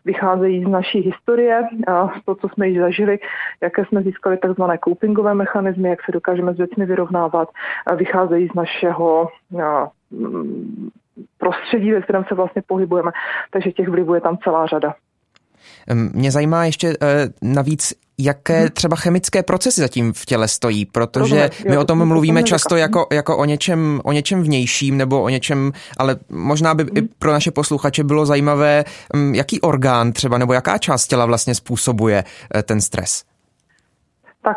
vycházejí 0.04 0.64
z 0.64 0.68
naší 0.68 1.00
historie, 1.00 1.62
z 2.20 2.24
toho, 2.24 2.34
co 2.34 2.48
jsme 2.48 2.68
již 2.68 2.78
zažili, 2.78 3.18
jaké 3.60 3.84
jsme 3.84 4.02
získali 4.02 4.36
takzvané 4.36 4.78
copingové 4.84 5.34
mechanismy, 5.34 5.88
jak 5.88 6.04
se 6.04 6.11
dokážeme 6.12 6.54
s 6.54 6.56
věcmi 6.56 6.86
vyrovnávat, 6.86 7.48
vycházejí 7.96 8.48
z 8.48 8.54
našeho 8.54 9.28
mm, 10.10 10.90
prostředí, 11.38 11.92
ve 11.92 12.02
kterém 12.02 12.24
se 12.28 12.34
vlastně 12.34 12.62
pohybujeme. 12.66 13.10
Takže 13.50 13.72
těch 13.72 13.88
vlivů 13.88 14.14
je 14.14 14.20
tam 14.20 14.38
celá 14.44 14.66
řada. 14.66 14.94
Mě 16.12 16.30
zajímá 16.30 16.64
ještě 16.64 16.92
navíc, 17.42 17.94
jaké 18.18 18.60
mhm. 18.60 18.70
třeba 18.70 18.96
chemické 18.96 19.42
procesy 19.42 19.80
zatím 19.80 20.12
v 20.12 20.24
těle 20.24 20.48
stojí, 20.48 20.86
protože 20.86 21.50
my 21.68 21.78
o 21.78 21.84
tom 21.84 22.08
mluvíme 22.08 22.42
často 22.42 22.76
jako, 22.76 23.06
jako 23.12 23.36
o, 23.36 23.44
něčem, 23.44 24.00
o 24.04 24.12
něčem 24.12 24.42
vnějším 24.42 24.96
nebo 24.96 25.22
o 25.22 25.28
něčem, 25.28 25.72
ale 25.98 26.16
možná 26.30 26.74
by 26.74 26.82
i 26.82 27.00
mhm. 27.00 27.08
pro 27.18 27.32
naše 27.32 27.50
posluchače 27.50 28.04
bylo 28.04 28.26
zajímavé, 28.26 28.84
jaký 29.32 29.60
orgán 29.60 30.12
třeba 30.12 30.38
nebo 30.38 30.52
jaká 30.52 30.78
část 30.78 31.06
těla 31.06 31.26
vlastně 31.26 31.54
způsobuje 31.54 32.24
eh, 32.54 32.62
ten 32.62 32.80
stres. 32.80 33.24
Tak 34.42 34.56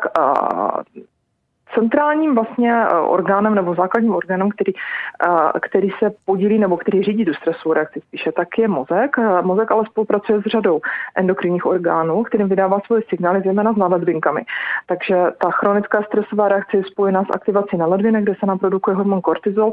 centrálním 1.76 2.36
vlastně 2.36 2.74
eh, 2.74 2.94
orgánem 2.94 3.56
nebo 3.56 3.76
základním 3.76 4.16
orgánem, 4.16 4.50
který, 4.50 4.74
eh, 4.76 5.60
který 5.60 5.90
se 6.00 6.12
podílí 6.26 6.60
nebo 6.60 6.78
který 6.78 7.04
řídí 7.04 7.26
tu 7.26 7.34
stresovou 7.34 7.74
reakci 7.74 8.02
spíše, 8.02 8.32
tak 8.32 8.48
je 8.58 8.68
mozek. 8.68 9.18
Eh, 9.20 9.42
mozek 9.42 9.72
ale 9.72 9.86
spolupracuje 9.86 10.42
s 10.42 10.46
řadou 10.46 10.82
endokrinních 11.16 11.66
orgánů, 11.66 12.24
kterým 12.24 12.50
vydává 12.50 12.80
svoje 12.86 13.02
signály, 13.10 13.42
zejména 13.46 13.74
s 13.74 13.78
naledvinkami. 13.78 14.42
Takže 14.88 15.16
ta 15.38 15.52
chronická 15.52 16.04
stresová 16.04 16.48
reakce 16.48 16.78
je 16.78 16.84
spojená 16.84 17.24
s 17.24 17.30
aktivací 17.36 17.78
naledvinek, 17.78 18.24
kde 18.24 18.36
se 18.40 18.46
nám 18.46 18.60
produkuje 18.60 18.96
hormon 18.96 19.22
kortizol. 19.22 19.72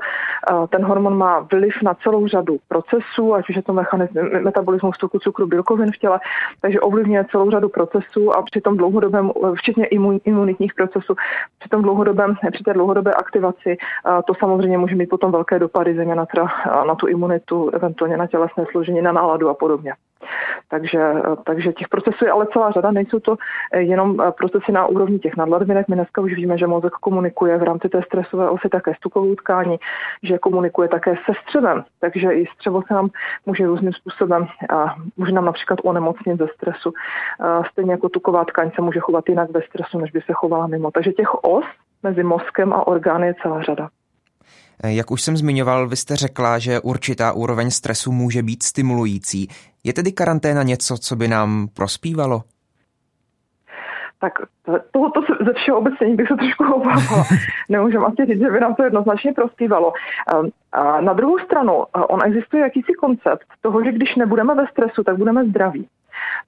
Ten 0.69 0.85
hormon 0.85 1.19
má 1.19 1.47
vliv 1.53 1.75
na 1.83 1.95
celou 1.95 2.27
řadu 2.27 2.57
procesů, 2.69 3.35
ať 3.35 3.49
už 3.51 3.57
je 3.57 3.63
to 3.63 3.73
metabolismus 4.41 4.99
tuku, 4.99 5.19
cukru, 5.19 5.47
bílkovin 5.47 5.93
v 5.93 5.99
těle, 5.99 6.21
takže 6.61 6.81
ovlivňuje 6.81 7.25
celou 7.31 7.51
řadu 7.51 7.69
procesů 7.69 8.33
a 8.37 8.43
při 8.43 8.61
tom 8.61 8.77
dlouhodobém, 8.77 9.31
včetně 9.55 9.87
imun, 9.87 10.21
imunitních 10.25 10.75
procesů, 10.75 11.15
při 11.59 11.69
tom 11.69 11.83
dlouhodobém, 11.93 12.35
při 12.53 12.65
té 12.65 12.73
dlouhodobé 12.73 13.13
aktivaci 13.13 13.77
to 14.27 14.35
samozřejmě 14.35 14.79
může 14.79 14.97
mít 14.97 15.09
potom 15.09 15.33
velké 15.33 15.59
dopady, 15.59 15.95
zejména 15.95 16.27
teda 16.27 16.47
na 16.87 16.95
tu 16.95 17.07
imunitu, 17.07 17.71
eventuálně 17.71 18.17
na 18.17 18.27
tělesné 18.27 18.65
složení, 18.71 19.03
na 19.03 19.13
náladu 19.13 19.49
a 19.49 19.55
podobně. 19.55 19.93
Takže, 20.69 21.13
takže 21.45 21.73
těch 21.73 21.89
procesů 21.89 22.25
je 22.25 22.31
ale 22.31 22.47
celá 22.53 22.71
řada, 22.71 22.91
nejsou 22.91 23.21
to 23.21 23.37
jenom 23.75 24.17
procesy 24.39 24.73
na 24.73 24.87
úrovni 24.87 25.19
těch 25.19 25.37
nadladvinek. 25.37 25.89
My 25.89 25.95
dneska 25.95 26.21
už 26.21 26.35
víme, 26.35 26.59
že 26.59 26.67
mozek 26.67 26.93
komunikuje 26.93 27.59
v 27.59 27.63
rámci 27.63 27.89
té 27.89 28.03
stresové 28.03 28.51
osy 28.51 28.69
také 28.69 28.95
s 28.95 29.01
tukovou 29.01 29.35
tkání, 29.35 29.77
že 30.23 30.39
komunikuje 30.39 30.89
také 30.89 31.15
se 31.15 31.33
střevem, 31.43 31.85
takže 32.01 32.33
i 32.33 32.47
střevo 32.55 32.83
se 32.83 32.95
nám 32.95 33.09
může 33.47 33.67
různým 33.67 33.93
způsobem, 33.93 34.47
a 34.71 34.95
může 35.17 35.33
nám 35.33 35.45
například 35.45 35.79
onemocnit 35.85 36.39
ze 36.39 36.47
stresu. 36.55 36.93
Stejně 37.71 37.93
jako 37.93 38.09
tuková 38.09 38.45
tkáň 38.45 38.71
se 38.75 38.83
může 38.83 39.01
chovat 39.01 39.29
jinak 39.29 39.51
ve 39.51 39.63
stresu, 39.63 39.99
než 39.99 40.11
by 40.11 40.21
se 40.21 40.33
chovala 40.33 40.67
mimo. 40.67 40.91
Takže 40.91 41.13
těch 41.13 41.45
os 41.45 41.65
mezi 42.03 42.23
mozkem 42.23 42.73
a 42.73 42.87
orgány 42.87 43.27
je 43.27 43.35
celá 43.43 43.63
řada. 43.63 43.89
Jak 44.85 45.11
už 45.11 45.23
jsem 45.23 45.37
zmiňoval, 45.37 45.89
vy 45.89 45.97
jste 45.97 46.17
řekla, 46.17 46.59
že 46.59 46.81
určitá 46.81 47.33
úroveň 47.33 47.71
stresu 47.71 48.13
může 48.13 48.43
být 48.43 48.63
stimulující. 48.63 49.49
Je 49.85 49.93
tedy 49.93 50.13
karanténa 50.13 50.63
něco, 50.63 50.99
co 50.99 51.17
by 51.17 51.29
nám 51.29 51.69
prospívalo? 51.69 52.43
Tak 54.21 54.33
tohoto 54.91 55.21
ze 55.47 55.53
všeho 55.53 55.79
obecně 55.79 56.17
bych 56.17 56.29
se 56.29 56.37
trošku 56.37 56.65
obávala. 56.75 57.25
Nemůžeme 57.69 58.07
asi 58.07 58.27
říct, 58.27 58.41
že 58.41 58.51
by 58.51 58.61
nám 58.61 58.75
to 58.75 58.85
jednoznačně 58.85 59.33
prospívalo. 59.33 59.93
Ehm, 60.35 60.49
a 60.73 61.01
na 61.01 61.13
druhou 61.13 61.39
stranu, 61.39 61.85
on 62.09 62.21
existuje 62.25 62.63
jakýsi 62.63 62.93
koncept 62.93 63.47
toho, 63.61 63.85
že 63.85 63.93
když 63.93 64.17
nebudeme 64.17 64.55
ve 64.55 64.67
stresu, 64.67 65.03
tak 65.05 65.17
budeme 65.17 65.45
zdraví. 65.45 65.89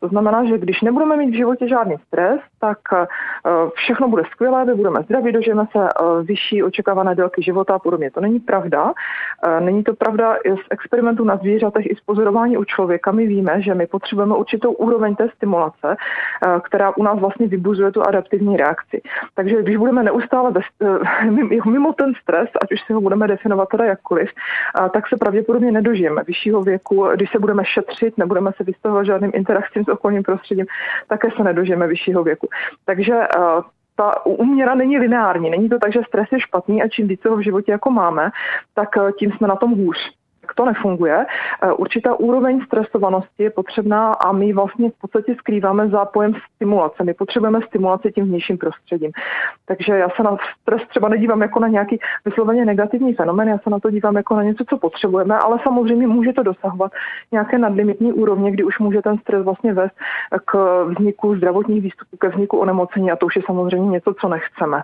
To 0.05 0.09
znamená, 0.09 0.45
že 0.45 0.59
když 0.59 0.81
nebudeme 0.83 1.17
mít 1.17 1.31
v 1.31 1.37
životě 1.37 1.69
žádný 1.69 1.97
stres, 2.07 2.41
tak 2.61 2.79
eh, 2.93 3.07
všechno 3.75 4.09
bude 4.09 4.23
skvělé, 4.33 4.65
my 4.65 4.75
budeme 4.75 5.03
zdraví, 5.03 5.33
dožijeme 5.33 5.65
se 5.73 5.89
eh, 5.89 6.23
vyšší 6.23 6.63
očekávané 6.63 7.15
délky 7.15 7.43
života 7.43 7.75
a 7.75 7.79
podobně. 7.79 8.11
To 8.11 8.21
není 8.21 8.41
pravda. 8.41 8.93
Eh, 8.93 9.61
není 9.61 9.85
to 9.85 9.95
pravda 9.95 10.37
z 10.45 10.67
experimentů 10.71 11.25
na 11.25 11.37
zvířatech, 11.37 11.87
i 11.87 11.97
z 11.97 12.01
pozorování 12.01 12.57
u 12.57 12.65
člověka. 12.65 13.13
My 13.13 13.27
víme, 13.27 13.63
že 13.63 13.75
my 13.75 13.87
potřebujeme 13.87 14.35
určitou 14.35 14.73
úroveň 14.73 15.17
té 15.17 15.29
stimulace, 15.37 15.97
která 16.63 16.97
u 16.97 17.03
nás 17.03 17.19
vlastně 17.19 17.47
vybuzuje 17.47 17.93
tu 17.93 18.03
adaptivní 18.03 18.57
reakci. 18.57 19.03
Takže 19.35 19.63
když 19.63 19.77
budeme 19.77 20.03
neustále 20.03 20.51
bez, 20.51 20.65
mimo 21.67 21.93
ten 21.93 22.13
stres, 22.23 22.49
ať 22.63 22.73
už 22.73 22.81
si 22.87 22.93
ho 22.93 23.01
budeme 23.01 23.29
definovat 23.29 23.69
teda 23.69 23.85
jakkoliv, 23.85 24.29
tak 24.93 25.09
se 25.09 25.17
pravděpodobně 25.17 25.73
nedožijeme 25.73 26.23
vyššího 26.27 26.63
věku. 26.63 27.07
Když 27.15 27.31
se 27.31 27.39
budeme 27.39 27.65
šetřit, 27.65 28.19
nebudeme 28.19 28.51
se 28.57 28.65
vystavovat 28.65 29.07
žádným 29.07 29.33
interakcím 29.35 29.85
s 29.85 29.94
okolním 29.95 30.23
prostředím, 30.23 30.67
také 31.09 31.29
se 31.37 31.45
nedožijeme 31.45 31.87
vyššího 31.87 32.23
věku. 32.25 32.49
Takže 32.85 33.15
eh, 33.15 33.39
ta 33.97 34.27
úměra 34.27 34.75
není 34.75 34.99
lineární. 34.99 35.51
Není 35.51 35.69
to 35.69 35.79
tak, 35.79 35.93
že 35.93 36.01
stres 36.09 36.29
je 36.33 36.41
špatný 36.41 36.83
a 36.83 36.89
čím 36.89 37.09
více 37.09 37.29
ho 37.29 37.37
v 37.37 37.45
životě 37.45 37.73
jako 37.73 37.91
máme, 37.91 38.31
tak 38.75 38.89
eh, 38.97 39.13
tím 39.19 39.33
jsme 39.33 39.49
na 39.49 39.57
tom 39.57 39.71
hůř 39.71 39.97
to 40.57 40.65
nefunguje. 40.65 41.27
Eh, 41.63 41.73
určitá 41.73 42.15
úroveň 42.15 42.61
stresovanosti 42.67 43.43
je 43.43 43.51
potřebná 43.51 44.13
a 44.13 44.33
my 44.33 44.53
vlastně 44.53 44.91
v 44.91 44.99
podstatě 45.01 45.35
skrýváme 45.39 45.89
za 45.89 46.05
pojem 46.05 46.35
stimulace. 46.55 47.05
My 47.05 47.15
potřebujeme 47.15 47.61
stimulaci 47.67 48.13
tím 48.13 48.25
vnějším 48.25 48.59
prostředím. 48.59 49.11
Takže 49.67 49.93
já 49.93 50.09
se 50.17 50.23
na 50.23 50.37
stres 50.63 50.83
třeba 50.89 51.09
nedívám 51.09 51.43
jako 51.43 51.61
na 51.61 51.69
nějaký 51.69 51.99
vysloveně 52.25 52.65
negativní 52.65 53.15
fenomén, 53.15 53.49
já 53.49 53.59
se 53.59 53.71
na 53.71 53.79
to 53.79 53.91
dívám 53.91 54.17
jako 54.17 54.37
na 54.37 54.43
něco, 54.43 54.65
co 54.69 54.79
potřebujeme, 54.79 55.39
ale 55.39 55.59
samozřejmě 55.63 56.07
může 56.07 56.33
to 56.33 56.43
dosahovat 56.43 56.93
nějaké 57.33 57.59
nadlimitní 57.59 58.13
úrovně, 58.13 58.51
kdy 58.51 58.65
už 58.65 58.79
může 58.79 59.03
ten 59.03 59.19
stres 59.19 59.45
vlastně 59.45 59.73
vést 59.73 59.95
k 60.45 60.85
vzniku 60.85 61.37
zdravotních 61.37 61.83
výstupů, 61.83 62.17
ke 62.17 62.29
vzniku 62.29 62.59
onemocnění 62.59 63.11
a 63.11 63.17
to 63.17 63.27
už 63.27 63.37
je 63.37 63.43
samozřejmě 63.47 63.91
něco, 63.91 64.15
co 64.21 64.29
nechceme. 64.29 64.83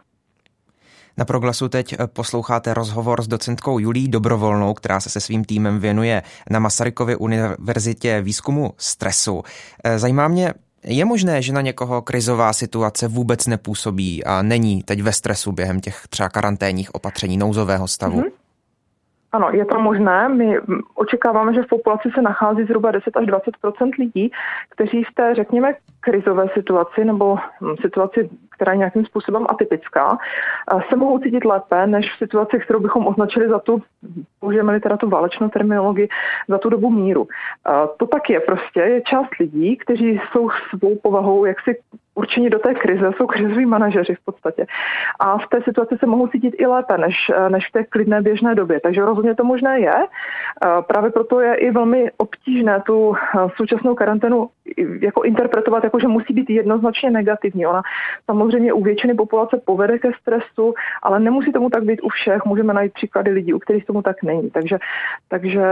Na 1.18 1.24
Proglasu 1.24 1.68
teď 1.68 1.92
eh, 1.92 2.06
posloucháte 2.06 2.74
rozhovor 2.74 3.22
s 3.22 3.28
docentkou 3.28 3.78
Julí 3.78 4.08
Dobrovolnou, 4.08 4.74
která 4.74 5.00
se 5.00 5.10
se 5.10 5.20
svým 5.20 5.44
týmem 5.44 5.78
věnuje 5.78 6.22
na 6.50 6.58
Masarykově 6.58 7.16
univerzitě 7.16 8.20
výzkumu 8.20 8.70
stresu. 8.76 9.42
Eh, 9.84 9.98
zajímá 9.98 10.28
mě, 10.28 10.54
je 10.84 11.04
možné, 11.04 11.42
že 11.42 11.52
na 11.52 11.60
někoho 11.60 12.02
krizová 12.02 12.52
situace 12.52 13.08
vůbec 13.08 13.46
nepůsobí 13.46 14.24
a 14.24 14.42
není 14.42 14.82
teď 14.82 15.02
ve 15.02 15.12
stresu 15.12 15.52
během 15.52 15.80
těch 15.80 16.08
třeba 16.10 16.28
karanténních 16.28 16.94
opatření 16.94 17.36
nouzového 17.36 17.88
stavu? 17.88 18.20
Mm-hmm. 18.20 18.30
Ano, 19.32 19.50
je 19.52 19.64
to 19.64 19.80
možné. 19.80 20.28
My 20.28 20.58
očekáváme, 20.94 21.54
že 21.54 21.62
v 21.62 21.66
populaci 21.66 22.10
se 22.14 22.22
nachází 22.22 22.64
zhruba 22.64 22.90
10 22.90 23.16
až 23.16 23.26
20% 23.26 23.90
lidí, 23.98 24.32
kteří 24.68 25.04
v 25.04 25.14
té, 25.14 25.34
řekněme, 25.34 25.74
krizové 26.00 26.46
situaci 26.54 27.04
nebo 27.04 27.38
situaci, 27.80 28.30
která 28.60 28.72
je 28.72 28.78
nějakým 28.78 29.04
způsobem 29.04 29.46
atypická, 29.48 30.18
se 30.88 30.96
mohou 30.96 31.18
cítit 31.18 31.44
lépe 31.44 31.86
než 31.86 32.12
v 32.14 32.18
situaci, 32.18 32.58
kterou 32.58 32.80
bychom 32.80 33.06
označili 33.06 33.48
za 33.48 33.58
tu, 33.58 33.82
použijeme 34.40 34.80
teda 34.80 34.96
tu 34.96 35.08
válečnou 35.08 35.48
terminologii, 35.48 36.08
za 36.48 36.58
tu 36.58 36.68
dobu 36.68 36.90
míru. 36.90 37.28
To 37.96 38.06
tak 38.06 38.30
je 38.30 38.40
prostě. 38.40 38.80
Je 38.80 39.00
část 39.00 39.30
lidí, 39.40 39.76
kteří 39.76 40.20
jsou 40.32 40.50
svou 40.50 40.96
povahou 41.02 41.44
jaksi 41.44 41.76
určení 42.14 42.50
do 42.50 42.58
té 42.58 42.74
krize, 42.74 43.10
jsou 43.16 43.26
krizoví 43.26 43.66
manažeři 43.66 44.14
v 44.14 44.24
podstatě. 44.24 44.66
A 45.20 45.38
v 45.38 45.46
té 45.48 45.62
situaci 45.62 45.96
se 45.98 46.06
mohou 46.06 46.26
cítit 46.26 46.54
i 46.58 46.66
lépe 46.66 46.98
než, 46.98 47.14
než 47.48 47.68
v 47.68 47.72
té 47.72 47.84
klidné 47.84 48.22
běžné 48.22 48.54
době. 48.54 48.80
Takže 48.80 49.04
rozhodně 49.04 49.34
to 49.34 49.44
možné 49.44 49.80
je. 49.80 49.94
Právě 50.88 51.10
proto 51.10 51.40
je 51.40 51.54
i 51.54 51.70
velmi 51.70 52.10
obtížné 52.16 52.82
tu 52.86 53.14
současnou 53.56 53.94
karanténu 53.94 54.48
jako 55.00 55.22
interpretovat, 55.22 55.84
jako 55.84 56.00
že 56.00 56.08
musí 56.08 56.34
být 56.34 56.50
jednoznačně 56.50 57.10
negativní. 57.10 57.66
Ona 57.66 57.82
samozřejmě 58.26 58.49
u 58.72 58.82
většiny 58.82 59.14
populace 59.14 59.60
povede 59.64 59.98
ke 59.98 60.08
stresu, 60.20 60.74
ale 61.02 61.20
nemusí 61.20 61.52
tomu 61.52 61.70
tak 61.70 61.84
být 61.84 62.00
u 62.02 62.08
všech. 62.08 62.44
Můžeme 62.44 62.74
najít 62.74 62.92
příklady 62.92 63.30
lidí, 63.30 63.52
u 63.54 63.58
kterých 63.58 63.86
tomu 63.86 64.02
tak 64.02 64.22
není. 64.22 64.50
Takže, 64.50 64.78
takže 65.28 65.62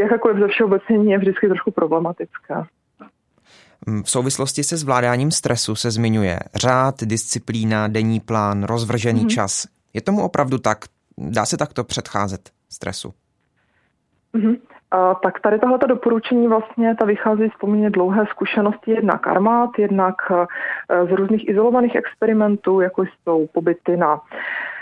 jakékoliv 0.00 0.38
ze 0.38 0.48
všeobecnění 0.48 1.10
je 1.10 1.18
vždycky 1.18 1.48
trošku 1.48 1.70
problematické. 1.70 2.54
V 4.04 4.10
souvislosti 4.10 4.64
se 4.64 4.76
zvládáním 4.76 5.30
stresu 5.30 5.74
se 5.74 5.90
zmiňuje 5.90 6.38
řád, 6.54 6.94
disciplína, 7.02 7.88
denní 7.88 8.20
plán, 8.20 8.62
rozvržený 8.62 9.20
mm-hmm. 9.22 9.34
čas. 9.34 9.66
Je 9.94 10.00
tomu 10.00 10.22
opravdu 10.22 10.58
tak? 10.58 10.78
Dá 11.18 11.46
se 11.46 11.56
takto 11.56 11.84
předcházet 11.84 12.50
stresu? 12.68 13.14
Mm-hmm. 14.34 14.56
A, 14.90 15.14
tak 15.14 15.40
tady 15.40 15.58
tohleto 15.58 15.86
doporučení 15.86 16.48
vlastně 16.48 16.94
ta 16.94 17.04
vychází 17.04 17.48
z 17.54 17.58
poměrně 17.60 17.90
dlouhé 17.90 18.26
zkušenosti 18.26 18.90
jednak 18.90 19.26
armád, 19.26 19.70
jednak 19.78 20.14
e, 20.30 21.06
z 21.06 21.10
různých 21.10 21.48
izolovaných 21.48 21.94
experimentů, 21.94 22.80
jako 22.80 23.04
jsou 23.04 23.46
pobyty 23.46 23.96
na 23.96 24.20
Eh, 24.20 24.79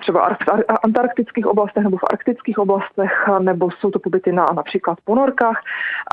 třeba 0.00 0.34
v 0.34 0.48
antarktických 0.84 1.46
oblastech 1.46 1.84
nebo 1.84 1.96
v 1.96 2.04
arktických 2.10 2.58
oblastech, 2.58 3.28
nebo 3.38 3.70
jsou 3.70 3.90
to 3.90 3.98
pobyty 3.98 4.32
na 4.32 4.46
například 4.54 4.98
ponorkách. 5.04 5.62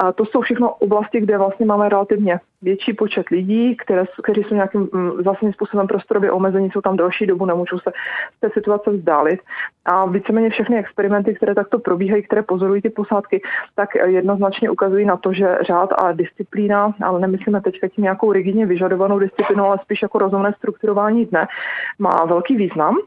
A 0.03 0.11
to 0.11 0.25
jsou 0.25 0.41
všechno 0.41 0.69
oblasti, 0.69 1.21
kde 1.21 1.37
vlastně 1.37 1.65
máme 1.65 1.89
relativně 1.89 2.39
větší 2.61 2.93
počet 2.93 3.29
lidí, 3.29 3.75
které, 3.75 4.05
kteří 4.23 4.43
jsou 4.43 4.55
nějakým 4.55 4.89
vlastně 5.23 5.53
způsobem 5.53 5.87
prostorově 5.87 6.31
omezení, 6.31 6.71
jsou 6.71 6.81
tam 6.81 6.97
další 6.97 7.25
dobu, 7.27 7.45
nemůžou 7.45 7.79
se 7.79 7.91
z 8.37 8.39
té 8.39 8.49
situace 8.49 8.91
vzdálit. 8.91 9.39
A 9.85 10.05
víceméně 10.05 10.49
všechny 10.49 10.77
experimenty, 10.77 11.35
které 11.35 11.55
takto 11.55 11.79
probíhají, 11.79 12.23
které 12.23 12.41
pozorují 12.41 12.81
ty 12.81 12.89
posádky, 12.89 13.41
tak 13.75 13.89
jednoznačně 14.05 14.69
ukazují 14.69 15.05
na 15.05 15.17
to, 15.17 15.33
že 15.33 15.57
řád 15.61 15.89
a 15.97 16.11
disciplína, 16.11 16.93
ale 17.03 17.19
nemyslíme 17.19 17.61
teď 17.61 17.75
tím 17.89 18.03
nějakou 18.03 18.31
rigidně 18.31 18.65
vyžadovanou 18.65 19.19
disciplínu, 19.19 19.65
ale 19.65 19.77
spíš 19.81 20.01
jako 20.01 20.19
rozumné 20.19 20.53
strukturování 20.57 21.25
dne, 21.25 21.47
má 21.99 22.25
velký 22.25 22.55
význam 22.55 22.97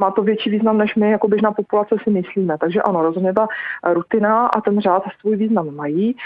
má 0.00 0.10
to 0.10 0.22
větší 0.22 0.50
význam, 0.50 0.78
než 0.78 0.94
my 0.94 1.10
jako 1.10 1.28
běžná 1.28 1.52
populace 1.52 1.96
si 2.04 2.10
myslíme. 2.10 2.58
Takže 2.58 2.82
ano, 2.82 3.02
rozhodně 3.02 3.32
ta 3.32 3.48
rutina 3.84 4.46
a 4.46 4.60
ten 4.60 4.80
řád 4.80 5.02
svůj 5.20 5.36
význam 5.36 5.74
mají. 5.76 6.16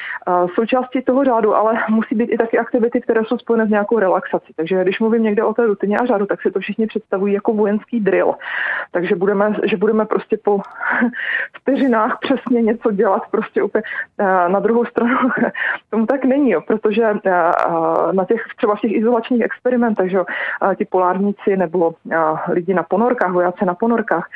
Součástí 0.54 1.02
toho 1.02 1.24
řádu 1.24 1.54
ale 1.54 1.74
musí 1.88 2.14
být 2.14 2.30
i 2.32 2.38
taky 2.38 2.58
aktivity, 2.58 3.00
které 3.00 3.20
jsou 3.24 3.38
spojené 3.38 3.66
s 3.66 3.70
nějakou 3.70 3.98
relaxací. 3.98 4.52
Takže 4.56 4.82
když 4.82 5.00
mluvím 5.00 5.22
někde 5.22 5.44
o 5.44 5.54
té 5.54 5.66
rutině 5.66 5.98
a 5.98 6.06
řádu, 6.06 6.26
tak 6.26 6.42
si 6.42 6.50
to 6.50 6.60
všichni 6.60 6.86
představují 6.86 7.34
jako 7.34 7.52
vojenský 7.52 8.00
drill. 8.00 8.34
Takže 8.92 9.16
budeme, 9.16 9.56
že 9.64 9.76
budeme 9.76 10.04
prostě 10.04 10.38
po 10.44 10.60
vteřinách 11.60 12.18
přesně 12.20 12.62
něco 12.62 12.90
dělat 12.90 13.22
prostě 13.30 13.62
úplně 13.62 13.82
na 14.48 14.60
druhou 14.60 14.84
stranu. 14.84 15.16
Tomu 15.90 16.06
tak 16.06 16.24
není, 16.24 16.50
jo, 16.50 16.60
protože 16.66 17.14
na 18.12 18.24
těch 18.24 18.44
třeba 18.56 18.74
v 18.74 18.80
těch 18.80 18.92
izolačních 18.92 19.42
experimentech, 19.42 20.10
že 20.10 20.18
ti 20.76 20.84
polárníci 20.84 21.56
nebo 21.56 21.94
lidi 22.48 22.74
na 22.74 22.82
ponorkách, 22.82 23.32
vojáci 23.32 23.63
na 23.64 23.74
ponorkách, 23.74 24.30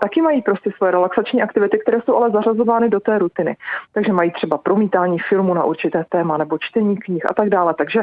taky 0.00 0.22
mají 0.22 0.42
prostě 0.42 0.70
svoje 0.76 0.92
relaxační 0.92 1.42
aktivity, 1.42 1.78
které 1.78 2.00
jsou 2.00 2.16
ale 2.16 2.30
zařazovány 2.30 2.88
do 2.88 3.00
té 3.00 3.18
rutiny. 3.18 3.56
Takže 3.92 4.12
mají 4.12 4.30
třeba 4.30 4.58
promítání 4.58 5.18
filmu 5.18 5.54
na 5.54 5.64
určité 5.64 6.04
téma 6.08 6.36
nebo 6.36 6.58
čtení 6.58 6.96
knih 6.96 7.30
a 7.30 7.34
tak 7.34 7.48
dále. 7.48 7.74
Takže 7.78 8.02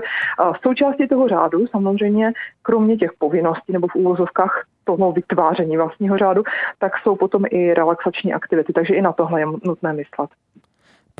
součástí 0.61 1.07
toho 1.07 1.27
řádu 1.27 1.67
samozřejmě, 1.67 2.31
kromě 2.61 2.97
těch 2.97 3.11
povinností 3.19 3.73
nebo 3.73 3.87
v 3.87 3.95
úvozovkách 3.95 4.63
toho 4.83 5.11
vytváření 5.11 5.77
vlastního 5.77 6.17
řádu, 6.17 6.43
tak 6.79 6.91
jsou 6.97 7.15
potom 7.15 7.43
i 7.49 7.73
relaxační 7.73 8.33
aktivity. 8.33 8.73
Takže 8.73 8.95
i 8.95 9.01
na 9.01 9.13
tohle 9.13 9.41
je 9.41 9.45
nutné 9.63 9.93
myslet. 9.93 10.29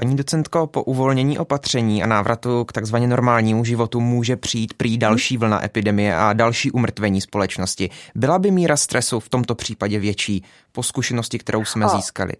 Paní 0.02 0.16
docentko, 0.16 0.68
po 0.68 0.84
uvolnění 0.84 1.40
opatření 1.40 2.04
a 2.04 2.08
návratu 2.08 2.66
k 2.66 2.72
takzvaně 2.72 3.08
normálnímu 3.08 3.66
životu 3.66 4.00
může 4.00 4.36
přijít 4.36 4.74
prý 4.78 4.98
další 4.98 5.38
vlna 5.38 5.66
epidemie 5.66 6.16
a 6.16 6.34
další 6.34 6.72
umrtvení 6.72 7.22
společnosti. 7.22 7.90
Byla 8.16 8.40
by 8.40 8.52
míra 8.52 8.78
stresu 8.78 9.20
v 9.20 9.30
tomto 9.30 9.56
případě 9.56 10.00
větší 10.00 10.46
po 10.72 10.84
zkušenosti, 10.84 11.38
kterou 11.38 11.66
jsme 11.66 11.86
a. 11.86 11.88
získali? 11.88 12.34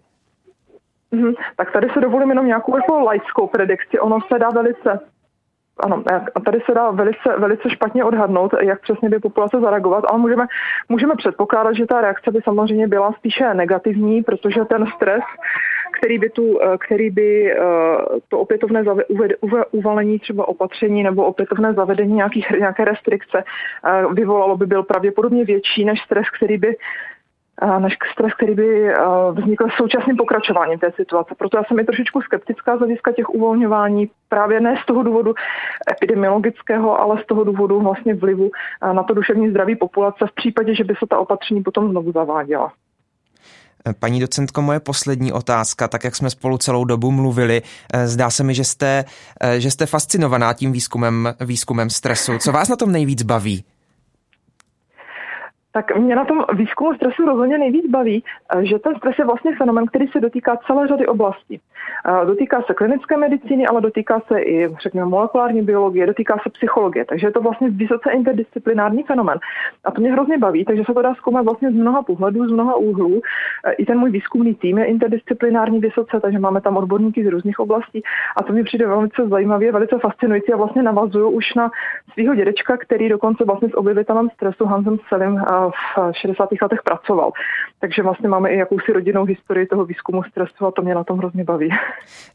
Mm, 1.10 1.32
tak 1.56 1.72
tady 1.72 1.88
se 1.94 2.00
dovolím 2.00 2.28
jenom 2.28 2.46
nějakou 2.46 2.76
jako 2.76 3.00
laickou 3.00 3.46
predikci. 3.46 4.00
Ono 4.00 4.18
se 4.32 4.38
dá 4.38 4.50
velice 4.50 5.00
ano, 5.80 6.02
a 6.34 6.40
tady 6.40 6.60
se 6.66 6.74
dá 6.74 6.90
velice, 6.90 7.36
velice 7.38 7.70
špatně 7.70 8.04
odhadnout, 8.04 8.54
jak 8.60 8.80
přesně 8.80 9.08
by 9.08 9.18
populace 9.18 9.60
zareagovat, 9.60 10.04
ale 10.10 10.18
můžeme, 10.18 10.46
můžeme 10.88 11.14
předpokládat, 11.16 11.72
že 11.72 11.86
ta 11.86 12.00
reakce 12.00 12.30
by 12.30 12.40
samozřejmě 12.44 12.88
byla 12.88 13.12
spíše 13.12 13.54
negativní, 13.54 14.22
protože 14.22 14.64
ten 14.64 14.86
stres, 14.96 15.22
který 15.98 16.18
by, 16.18 16.30
tu, 16.30 16.58
který 16.78 17.10
by 17.10 17.52
eh, 17.52 17.58
to 18.28 18.38
opětovné 18.38 18.84
uvalení 19.70 20.18
třeba 20.18 20.48
opatření 20.48 21.02
nebo 21.02 21.24
opětovné 21.24 21.72
zavedení 21.74 22.14
nějakých, 22.14 22.50
nějaké 22.50 22.84
restrikce 22.84 23.44
eh, 23.44 24.02
vyvolalo, 24.12 24.56
by 24.56 24.66
byl 24.66 24.82
pravděpodobně 24.82 25.44
větší 25.44 25.84
než 25.84 26.00
stres, 26.00 26.26
který 26.36 26.58
by 26.58 26.76
než 27.78 27.96
stres, 28.12 28.34
který 28.34 28.54
by 28.54 28.94
vznikl 29.32 29.66
současným 29.76 30.16
pokračováním 30.16 30.78
té 30.78 30.92
situace. 30.96 31.34
Proto 31.38 31.56
já 31.56 31.64
jsem 31.64 31.78
i 31.78 31.84
trošičku 31.84 32.20
skeptická 32.20 32.76
z 32.76 32.78
hlediska 32.78 33.12
těch 33.12 33.28
uvolňování, 33.28 34.10
právě 34.28 34.60
ne 34.60 34.76
z 34.82 34.86
toho 34.86 35.02
důvodu 35.02 35.34
epidemiologického, 35.90 37.00
ale 37.00 37.22
z 37.22 37.26
toho 37.26 37.44
důvodu 37.44 37.80
vlastně 37.80 38.14
vlivu 38.14 38.50
na 38.92 39.02
to 39.02 39.14
duševní 39.14 39.50
zdraví 39.50 39.76
populace 39.76 40.26
v 40.26 40.34
případě, 40.34 40.74
že 40.74 40.84
by 40.84 40.94
se 40.94 41.06
ta 41.10 41.18
opatření 41.18 41.62
potom 41.62 41.90
znovu 41.90 42.12
zaváděla. 42.12 42.72
Paní 43.98 44.20
docentko, 44.20 44.62
moje 44.62 44.80
poslední 44.80 45.32
otázka, 45.32 45.88
tak 45.88 46.04
jak 46.04 46.16
jsme 46.16 46.30
spolu 46.30 46.58
celou 46.58 46.84
dobu 46.84 47.10
mluvili, 47.10 47.62
e, 47.92 48.08
zdá 48.08 48.30
se 48.30 48.44
mi, 48.44 48.54
že 48.54 48.64
jste, 48.64 49.04
e, 49.40 49.60
že 49.60 49.70
jste 49.70 49.86
fascinovaná 49.86 50.52
tím 50.52 50.72
výzkumem, 50.72 51.34
výzkumem 51.40 51.90
stresu. 51.90 52.32
Co 52.38 52.52
vás 52.52 52.68
na 52.68 52.76
tom 52.76 52.92
nejvíc 52.92 53.22
baví? 53.22 53.64
Tak 55.72 55.96
mě 55.96 56.16
na 56.16 56.24
tom 56.24 56.44
výzkumu 56.52 56.94
stresu 56.94 57.24
rozhodně 57.24 57.58
nejvíc 57.58 57.90
baví, 57.90 58.24
eh, 58.56 58.66
že 58.66 58.78
ten 58.78 58.96
stres 58.96 59.18
je 59.18 59.24
vlastně 59.24 59.56
fenomen, 59.56 59.86
který 59.86 60.08
se 60.08 60.20
dotýká 60.20 60.56
celé 60.66 60.88
řady 60.88 61.06
oblastí. 61.06 61.60
Eh, 62.06 62.26
dotýká 62.26 62.62
se 62.62 62.74
klinické 62.74 63.16
medicíny, 63.16 63.66
ale 63.66 63.80
dotýká 63.80 64.20
se 64.28 64.40
i, 64.40 64.68
řekněme, 64.82 65.06
molekulární 65.06 65.62
biologie, 65.62 66.06
dotýká 66.06 66.38
se 66.42 66.50
psychologie, 66.50 67.04
takže 67.04 67.26
je 67.26 67.30
to 67.30 67.40
vlastně 67.40 67.70
vysoce 67.70 68.10
interdisciplinární 68.10 69.02
fenomen. 69.02 69.38
A 69.84 69.90
to 69.90 70.00
mě 70.00 70.12
hrozně 70.12 70.38
baví, 70.38 70.64
takže 70.64 70.82
se 70.86 70.94
to 70.94 71.02
dá 71.02 71.14
zkoumat 71.14 71.44
vlastně 71.44 71.70
z 71.70 71.74
mnoha 71.74 72.02
pohledů, 72.02 72.48
z 72.48 72.52
mnoha 72.52 72.76
úhlů. 72.76 73.20
Eh, 73.66 73.72
I 73.72 73.86
ten 73.86 73.98
můj 73.98 74.10
výzkumný 74.10 74.54
tým 74.54 74.78
je 74.78 74.84
interdisciplinární 74.84 75.80
vysoce, 75.80 76.20
takže 76.20 76.38
máme 76.38 76.60
tam 76.60 76.76
odborníky 76.76 77.24
z 77.24 77.28
různých 77.28 77.60
oblastí 77.60 78.02
a 78.36 78.42
to 78.42 78.52
mi 78.52 78.64
přijde 78.64 78.86
velice 78.86 79.28
zajímavě, 79.28 79.72
velice 79.72 79.98
fascinující 79.98 80.52
a 80.52 80.56
vlastně 80.56 80.82
navazuju 80.82 81.30
už 81.30 81.54
na 81.54 81.70
svého 82.12 82.34
dědečka, 82.34 82.76
který 82.76 83.08
dokonce 83.08 83.44
vlastně 83.44 83.68
s 83.68 83.76
objevitelem 83.76 84.30
stresu 84.30 84.64
Hansem 84.64 84.98
Selim 85.08 85.40
v 85.66 86.12
60. 86.20 86.48
letech 86.62 86.82
pracoval. 86.84 87.32
Takže 87.80 88.02
vlastně 88.02 88.28
máme 88.28 88.50
i 88.50 88.58
jakousi 88.58 88.92
rodinnou 88.92 89.24
historii 89.24 89.66
toho 89.66 89.84
výzkumu 89.84 90.22
stresu 90.22 90.66
a 90.66 90.70
to 90.70 90.82
mě 90.82 90.94
na 90.94 91.04
tom 91.04 91.18
hrozně 91.18 91.44
baví. 91.44 91.68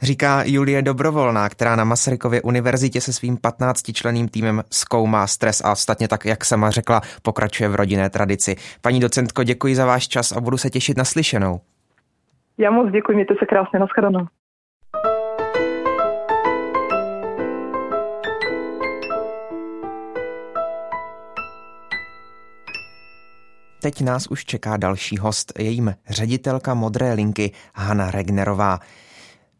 Říká 0.02 0.44
Julie 0.46 0.82
Dobrovolná, 0.82 1.50
která 1.50 1.76
na 1.76 1.84
Masarykově 1.84 2.42
univerzitě 2.42 3.02
se 3.02 3.14
svým 3.14 3.38
15-členým 3.38 4.30
týmem 4.30 4.64
zkoumá 4.72 5.28
stres 5.28 5.62
a 5.66 5.72
ostatně 5.72 6.08
tak, 6.08 6.26
jak 6.26 6.46
sama 6.46 6.70
řekla, 6.70 7.02
pokračuje 7.24 7.70
v 7.70 7.76
rodinné 7.76 8.10
tradici. 8.10 8.56
Paní 8.82 9.00
docentko, 9.00 9.44
děkuji 9.44 9.76
za 9.76 9.86
váš 9.86 10.08
čas 10.08 10.32
a 10.32 10.42
budu 10.42 10.58
se 10.58 10.70
těšit 10.70 10.98
na 10.98 11.04
slyšenou. 11.04 11.60
Já 12.58 12.72
moc 12.72 12.92
děkuji, 12.92 13.14
mějte 13.14 13.34
se 13.40 13.46
krásně, 13.46 13.80
nashledanou. 13.80 14.28
Teď 23.84 24.02
nás 24.02 24.28
už 24.28 24.46
čeká 24.46 24.78
další 24.78 25.18
host, 25.18 25.54
jejím 25.60 25.96
ředitelka 26.10 26.74
Modré 26.74 27.14
linky 27.14 27.52
Hanna 27.76 28.12
Regnerová. 28.12 28.80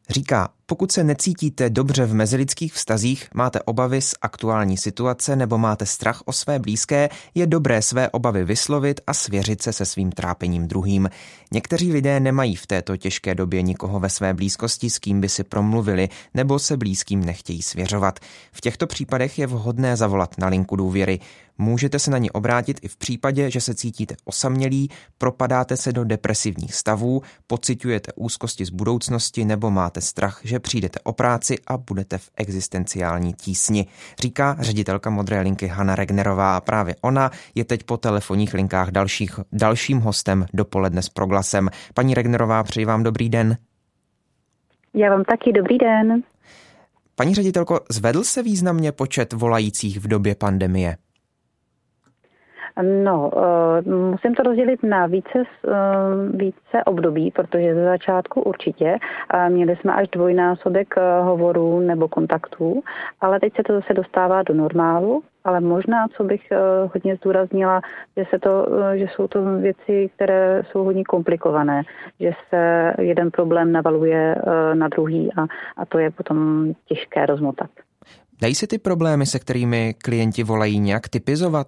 Říká, 0.10 0.50
pokud 0.74 0.92
se 0.92 1.04
necítíte 1.04 1.70
dobře 1.70 2.06
v 2.06 2.14
mezilidských 2.14 2.74
vztazích, 2.74 3.28
máte 3.34 3.62
obavy 3.62 4.02
z 4.02 4.16
aktuální 4.22 4.78
situace 4.78 5.36
nebo 5.36 5.58
máte 5.58 5.86
strach 5.86 6.22
o 6.26 6.34
své 6.34 6.60
blízké, 6.60 7.10
je 7.36 7.48
dobré 7.48 7.82
své 7.82 8.10
obavy 8.10 8.44
vyslovit 8.46 9.02
a 9.08 9.14
svěřit 9.14 9.62
se 9.62 9.74
se 9.74 9.86
svým 9.86 10.12
trápením 10.12 10.68
druhým. 10.68 11.10
Někteří 11.52 11.92
lidé 11.92 12.20
nemají 12.20 12.56
v 12.56 12.68
této 12.68 12.98
těžké 12.98 13.36
době 13.36 13.62
nikoho 13.62 14.00
ve 14.00 14.10
své 14.10 14.34
blízkosti, 14.34 14.90
s 14.90 15.00
kým 15.00 15.22
by 15.22 15.30
si 15.30 15.44
promluvili, 15.44 16.10
nebo 16.34 16.60
se 16.60 16.78
blízkým 16.78 17.26
nechtějí 17.26 17.62
svěřovat. 17.62 18.20
V 18.52 18.62
těchto 18.62 18.88
případech 18.88 19.40
je 19.40 19.48
vhodné 19.48 19.98
zavolat 19.98 20.38
na 20.38 20.48
linku 20.48 20.76
důvěry. 20.76 21.20
Můžete 21.58 22.00
se 22.00 22.12
na 22.12 22.18
ní 22.18 22.32
obrátit 22.32 22.80
i 22.82 22.88
v 22.88 22.98
případě, 22.98 23.52
že 23.52 23.62
se 23.62 23.76
cítíte 23.76 24.16
osamělí, 24.26 24.90
propadáte 25.18 25.78
se 25.78 25.92
do 25.92 26.04
depresivních 26.04 26.76
stavů, 26.76 27.22
pociťujete 27.48 28.12
úzkosti 28.16 28.66
z 28.66 28.70
budoucnosti 28.70 29.46
nebo 29.46 29.72
máte 29.72 30.02
strach, 30.02 30.42
že 30.44 30.60
přijdete 30.64 31.00
o 31.04 31.14
práci 31.14 31.56
a 31.68 31.78
budete 31.78 32.18
v 32.18 32.30
existenciální 32.36 33.34
tísni, 33.34 33.88
říká 34.20 34.56
ředitelka 34.60 35.10
Modré 35.10 35.42
linky 35.42 35.68
Hanna 35.68 35.96
Regnerová. 35.96 36.62
Právě 36.62 36.96
ona 37.02 37.32
je 37.56 37.66
teď 37.66 37.84
po 37.84 37.98
telefonních 37.98 38.54
linkách 38.54 38.92
dalších, 38.92 39.40
dalším 39.52 40.00
hostem 40.00 40.46
dopoledne 40.54 41.02
s 41.02 41.10
proglasem. 41.10 41.70
Paní 41.94 42.14
Regnerová, 42.14 42.64
přeji 42.64 42.86
vám 42.86 43.04
dobrý 43.04 43.30
den. 43.30 43.58
Já 44.94 45.10
vám 45.10 45.24
taky 45.24 45.52
dobrý 45.52 45.78
den. 45.78 46.24
Paní 47.16 47.36
ředitelko, 47.36 47.80
zvedl 47.90 48.24
se 48.24 48.44
významně 48.44 48.92
počet 48.92 49.34
volajících 49.34 50.00
v 50.00 50.08
době 50.08 50.36
pandemie? 50.36 50.98
No, 52.82 53.32
uh, 53.36 53.94
musím 54.12 54.36
to 54.36 54.44
rozdělit 54.44 54.84
na 54.84 55.06
více, 55.06 55.40
uh, 55.40 55.44
více 56.38 56.84
období, 56.86 57.32
protože 57.32 57.76
ze 57.76 57.84
začátku 57.84 58.42
určitě 58.42 58.98
měli 59.50 59.76
jsme 59.76 59.94
až 59.94 60.08
dvojnásobek 60.08 60.96
hovorů 61.22 61.80
nebo 61.80 62.08
kontaktů, 62.08 62.82
ale 63.22 63.40
teď 63.40 63.56
se 63.56 63.64
to 63.64 63.74
zase 63.74 63.94
dostává 63.94 64.44
do 64.44 64.54
normálu, 64.54 65.24
ale 65.44 65.60
možná, 65.60 66.08
co 66.18 66.24
bych 66.24 66.42
hodně 66.94 67.16
zdůraznila, 67.16 67.82
že, 68.18 68.26
se 68.30 68.40
to, 68.40 68.68
že 68.96 69.06
jsou 69.16 69.28
to 69.28 69.58
věci, 69.58 70.10
které 70.16 70.64
jsou 70.72 70.84
hodně 70.84 71.04
komplikované, 71.04 71.84
že 72.20 72.32
se 72.50 72.94
jeden 73.02 73.32
problém 73.32 73.72
navaluje 73.72 74.36
na 74.74 74.88
druhý 74.88 75.30
a, 75.38 75.42
a 75.78 75.86
to 75.86 76.00
je 76.00 76.12
potom 76.12 76.68
těžké 76.86 77.26
rozmotat. 77.26 77.70
Dají 78.42 78.56
se 78.56 78.68
ty 78.68 78.78
problémy, 78.78 79.26
se 79.26 79.40
kterými 79.40 79.94
klienti 80.04 80.44
volají, 80.44 80.80
nějak 80.80 81.10
typizovat? 81.10 81.68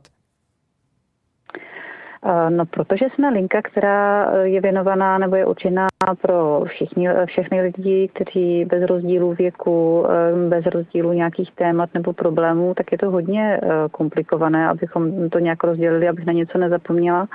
No, 2.49 2.65
protože 2.65 3.05
jsme 3.13 3.29
linka, 3.29 3.61
která 3.61 4.31
je 4.43 4.61
věnovaná 4.61 5.17
nebo 5.17 5.35
je 5.35 5.45
určená 5.45 5.87
pro 6.21 6.63
všichni, 6.65 7.09
všechny 7.25 7.61
lidi, 7.61 8.09
kteří 8.13 8.65
bez 8.65 8.83
rozdílu 8.83 9.33
věku, 9.33 10.05
eh, 10.09 10.49
bez 10.49 10.65
rozdílu 10.65 11.13
nějakých 11.13 11.51
témat 11.51 11.89
nebo 11.93 12.13
problémů, 12.13 12.73
tak 12.73 12.91
je 12.91 12.97
to 12.97 13.11
hodně 13.11 13.59
eh, 13.63 13.67
komplikované, 13.91 14.69
abychom 14.69 15.29
to 15.29 15.39
nějak 15.39 15.63
rozdělili, 15.63 16.07
abych 16.09 16.25
na 16.25 16.33
něco 16.33 16.57
nezapomněla. 16.57 17.27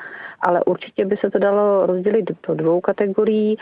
Ale 0.42 0.64
určitě 0.64 1.04
by 1.04 1.16
se 1.16 1.30
to 1.30 1.38
dalo 1.38 1.86
rozdělit 1.86 2.30
do 2.48 2.54
dvou 2.54 2.80
kategorií. 2.80 3.56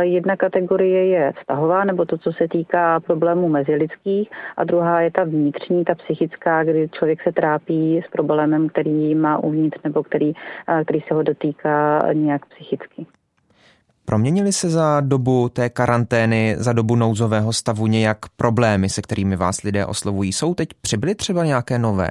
Jedna 0.00 0.36
kategorie 0.36 1.06
je 1.06 1.32
vztahová, 1.38 1.84
nebo 1.84 2.04
to, 2.04 2.18
co 2.18 2.32
se 2.32 2.48
týká 2.48 3.00
problémů 3.00 3.48
mezilidských, 3.48 4.30
a 4.56 4.64
druhá 4.64 5.00
je 5.00 5.10
ta 5.10 5.24
vnitřní, 5.24 5.84
ta 5.84 5.94
psychická, 5.94 6.64
kdy 6.64 6.88
člověk 6.88 7.22
se 7.22 7.32
trápí 7.32 8.02
s 8.06 8.10
problémem, 8.10 8.68
který 8.68 9.14
má 9.14 9.38
uvnitř 9.38 9.78
nebo 9.84 10.02
který, 10.02 10.32
který 10.84 11.00
se 11.08 11.14
ho 11.14 11.22
dotýká 11.22 12.00
nějak 12.12 12.46
psychicky. 12.46 13.06
Proměnily 14.04 14.52
se 14.52 14.70
za 14.70 15.00
dobu 15.00 15.48
té 15.48 15.68
karantény, 15.68 16.54
za 16.58 16.72
dobu 16.72 16.96
nouzového 16.96 17.52
stavu 17.52 17.86
nějak 17.86 18.18
problémy, 18.36 18.88
se 18.88 19.02
kterými 19.02 19.36
vás 19.36 19.62
lidé 19.62 19.86
oslovují? 19.86 20.32
Jsou 20.32 20.54
teď 20.54 20.68
přibyly 20.80 21.14
třeba 21.14 21.44
nějaké 21.44 21.78
nové? 21.78 22.10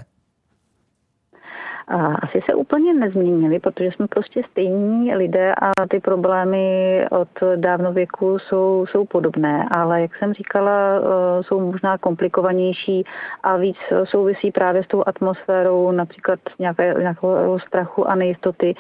Asi 2.22 2.42
se 2.46 2.54
úplně 2.54 2.94
nezměnili, 2.94 3.60
protože 3.60 3.92
jsme 3.92 4.08
prostě 4.08 4.42
stejní 4.52 5.16
lidé 5.16 5.54
a 5.56 5.72
ty 5.90 6.00
problémy 6.00 7.06
od 7.12 7.28
dávnověku 7.56 8.40
jsou, 8.40 8.86
jsou 8.92 9.06
podobné, 9.06 9.66
ale 9.72 10.02
jak 10.02 10.16
jsem 10.16 10.34
říkala, 10.34 10.72
eh, 10.72 11.44
jsou 11.44 11.60
možná 11.60 11.98
komplikovanější 11.98 13.04
a 13.44 13.58
víc 13.58 13.78
souvisí 14.04 14.52
právě 14.52 14.84
s 14.84 14.88
tou 14.88 15.04
atmosférou 15.06 15.92
například 15.92 16.40
nějaké, 16.60 16.96
nějakého 17.00 17.60
strachu 17.60 18.10
a 18.10 18.16
nejistoty, 18.16 18.76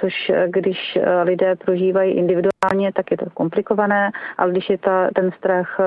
což 0.00 0.32
když 0.46 0.98
lidé 1.22 1.56
prožívají 1.56 2.12
individuálně, 2.12 2.92
tak 2.94 3.10
je 3.10 3.16
to 3.16 3.30
komplikované, 3.34 4.10
ale 4.38 4.50
když 4.50 4.70
je 4.70 4.78
ta, 4.78 5.08
ten 5.14 5.30
strach 5.38 5.76
eh, 5.80 5.84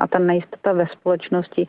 a 0.00 0.06
ta 0.06 0.18
nejistota 0.18 0.72
ve 0.72 0.86
společnosti, 0.86 1.66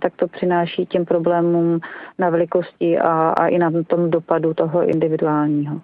tak 0.00 0.12
to 0.16 0.28
přináší 0.28 0.86
těm 0.86 1.04
problémům 1.04 1.80
na 2.18 2.30
velikosti 2.30 2.98
a, 2.98 3.34
a 3.38 3.46
i 3.46 3.59
na 3.68 3.82
tom 3.86 4.10
dopadu 4.10 4.54
toho 4.54 4.88
individuálního. 4.88 5.80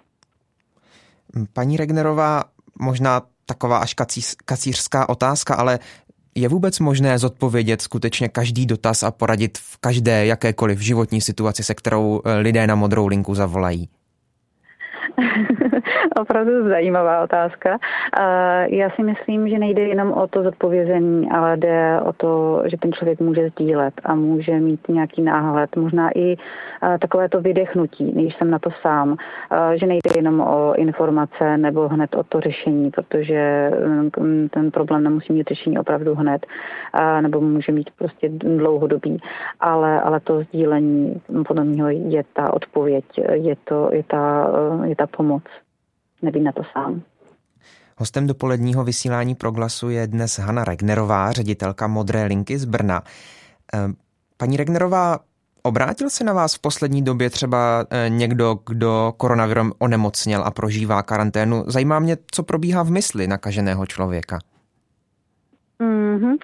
Paní 1.53 1.77
Regnerová, 1.77 2.43
možná 2.79 3.21
taková 3.45 3.77
až 3.77 3.95
kacířská 4.45 5.09
otázka, 5.09 5.55
ale 5.55 5.79
je 6.35 6.49
vůbec 6.49 6.79
možné 6.79 7.19
zodpovědět 7.19 7.81
skutečně 7.81 8.29
každý 8.29 8.65
dotaz 8.65 9.03
a 9.03 9.11
poradit 9.11 9.57
v 9.57 9.77
každé 9.77 10.25
jakékoliv 10.25 10.79
životní 10.79 11.21
situaci, 11.21 11.63
se 11.63 11.73
kterou 11.73 12.21
eh, 12.25 12.33
lidé 12.37 12.67
na 12.67 12.75
modrou 12.75 13.07
linku 13.07 13.35
zavolají? 13.35 13.89
Opravdu 16.21 16.69
zajímavá 16.69 17.23
otázka. 17.23 17.77
Já 18.65 18.89
si 18.89 19.03
myslím, 19.03 19.49
že 19.49 19.59
nejde 19.59 19.81
jenom 19.81 20.11
o 20.11 20.27
to 20.27 20.43
zodpovězení, 20.43 21.29
ale 21.31 21.57
jde 21.57 22.01
o 22.01 22.13
to, 22.13 22.63
že 22.65 22.77
ten 22.77 22.93
člověk 22.93 23.19
může 23.19 23.49
sdílet 23.49 23.93
a 24.03 24.15
může 24.15 24.59
mít 24.59 24.87
nějaký 24.89 25.21
náhled, 25.21 25.75
možná 25.75 26.09
i 26.15 26.37
takové 26.99 27.29
to 27.29 27.41
vydechnutí, 27.41 28.11
když 28.11 28.35
jsem 28.37 28.51
na 28.51 28.59
to 28.59 28.69
sám, 28.81 29.17
že 29.75 29.85
nejde 29.85 30.09
jenom 30.15 30.41
o 30.41 30.73
informace 30.75 31.57
nebo 31.57 31.87
hned 31.87 32.15
o 32.15 32.23
to 32.23 32.41
řešení, 32.41 32.91
protože 32.91 33.71
mm, 34.19 34.49
ten 34.49 34.71
problém 34.71 35.03
nemusí 35.03 35.33
mít 35.33 35.47
řešení 35.47 35.79
opravdu 35.79 36.15
hned, 36.15 36.45
nebo 37.21 37.41
může 37.41 37.71
mít 37.71 37.89
prostě 37.97 38.29
dlouhodobý, 38.29 39.21
ale, 39.59 40.01
ale 40.01 40.19
to 40.19 40.41
sdílení 40.41 41.21
podle 41.47 41.63
mě 41.63 41.83
je 41.91 42.23
ta 42.33 42.53
odpověď, 42.53 43.05
je, 43.33 43.55
to, 43.63 43.89
je, 43.93 44.03
ta, 44.03 44.49
je 44.83 44.95
ta 44.95 45.07
pomoc. 45.07 45.43
Nevím 46.21 46.43
na 46.43 46.51
to 46.51 46.61
sám. 46.73 47.01
Hostem 47.97 48.27
dopoledního 48.27 48.83
vysílání 48.83 49.35
Proglasu 49.35 49.89
je 49.89 50.07
dnes 50.07 50.39
Hanna 50.39 50.63
Regnerová, 50.63 51.31
ředitelka 51.31 51.87
Modré 51.87 52.23
linky 52.23 52.57
z 52.59 52.65
Brna. 52.65 53.03
Eh, 53.73 53.79
paní 54.37 54.57
Regnerová, 54.57 55.19
obrátil 55.63 56.09
se 56.09 56.23
na 56.23 56.33
vás 56.33 56.55
v 56.55 56.59
poslední 56.59 57.01
době 57.01 57.29
třeba 57.29 57.85
eh, 57.89 58.09
někdo, 58.09 58.59
kdo 58.65 59.13
koronavirem 59.17 59.73
onemocněl 59.77 60.43
a 60.43 60.51
prožívá 60.51 61.03
karanténu? 61.03 61.63
Zajímá 61.67 61.99
mě, 61.99 62.17
co 62.31 62.43
probíhá 62.43 62.83
v 62.83 62.91
mysli 62.91 63.27
nakaženého 63.27 63.85
člověka. 63.85 64.39
Mm-hmm. 66.17 66.37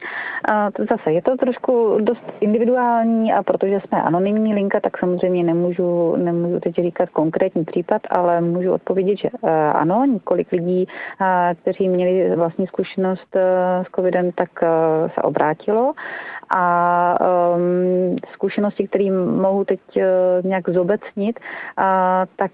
A 0.51 0.69
zase 0.89 1.11
je 1.11 1.21
to 1.21 1.37
trošku 1.37 1.97
dost 2.01 2.23
individuální 2.39 3.33
a 3.33 3.43
protože 3.43 3.79
jsme 3.79 4.01
anonymní 4.01 4.53
linka, 4.53 4.79
tak 4.79 4.97
samozřejmě 4.97 5.43
nemůžu, 5.43 6.15
nemůžu 6.15 6.59
teď 6.59 6.75
říkat 6.75 7.09
konkrétní 7.09 7.65
případ, 7.65 8.01
ale 8.09 8.41
můžu 8.41 8.73
odpovědět, 8.73 9.17
že 9.17 9.29
uh, 9.31 9.49
ano, 9.73 10.05
několik 10.05 10.51
lidí, 10.51 10.87
uh, 11.21 11.27
kteří 11.61 11.89
měli 11.89 12.35
vlastní 12.35 12.67
zkušenost 12.67 13.35
uh, 13.35 13.41
s 13.85 13.89
covidem, 13.95 14.31
tak 14.31 14.49
se 15.15 15.21
obrátilo 15.21 15.93
a 16.55 17.17
um, 17.55 18.15
zkušenosti, 18.33 18.87
které 18.87 19.11
mohu 19.11 19.65
teď 19.65 19.79
nějak 20.43 20.69
zobecnit, 20.69 21.39
tak, 22.35 22.51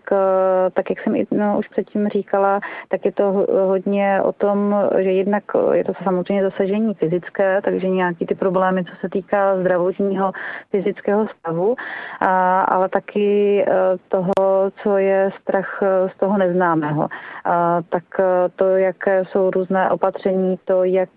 tak 0.73 0.89
jak 0.89 0.99
jsem 0.99 1.15
i, 1.15 1.27
no, 1.31 1.55
už 1.59 1.67
předtím 1.67 2.07
říkala, 2.07 2.59
tak 2.89 3.05
je 3.05 3.11
to 3.11 3.45
hodně 3.67 4.21
o 4.23 4.31
tom, 4.31 4.75
že 4.97 5.11
jednak 5.11 5.43
je 5.73 5.83
to 5.83 5.93
samozřejmě 6.03 6.43
zasažení 6.43 6.95
fyzické, 7.09 7.61
takže 7.61 7.89
nějaký 7.89 8.25
ty 8.25 8.35
problémy, 8.35 8.83
co 8.85 8.91
se 9.01 9.09
týká 9.09 9.59
zdravotního 9.59 10.31
fyzického 10.71 11.27
stavu, 11.39 11.75
a, 12.19 12.61
ale 12.61 12.89
taky 12.89 13.65
uh, 13.67 13.73
toho, 14.09 14.71
co 14.83 14.97
je 14.97 15.29
strach 15.41 15.83
z 16.15 16.19
toho 16.19 16.37
neznámého. 16.37 17.07
A, 17.45 17.81
tak 17.89 18.03
uh, 18.19 18.25
to, 18.55 18.65
jaké 18.65 19.25
jsou 19.25 19.49
různé 19.49 19.89
opatření, 19.89 20.59
to, 20.65 20.83
jak 20.83 21.09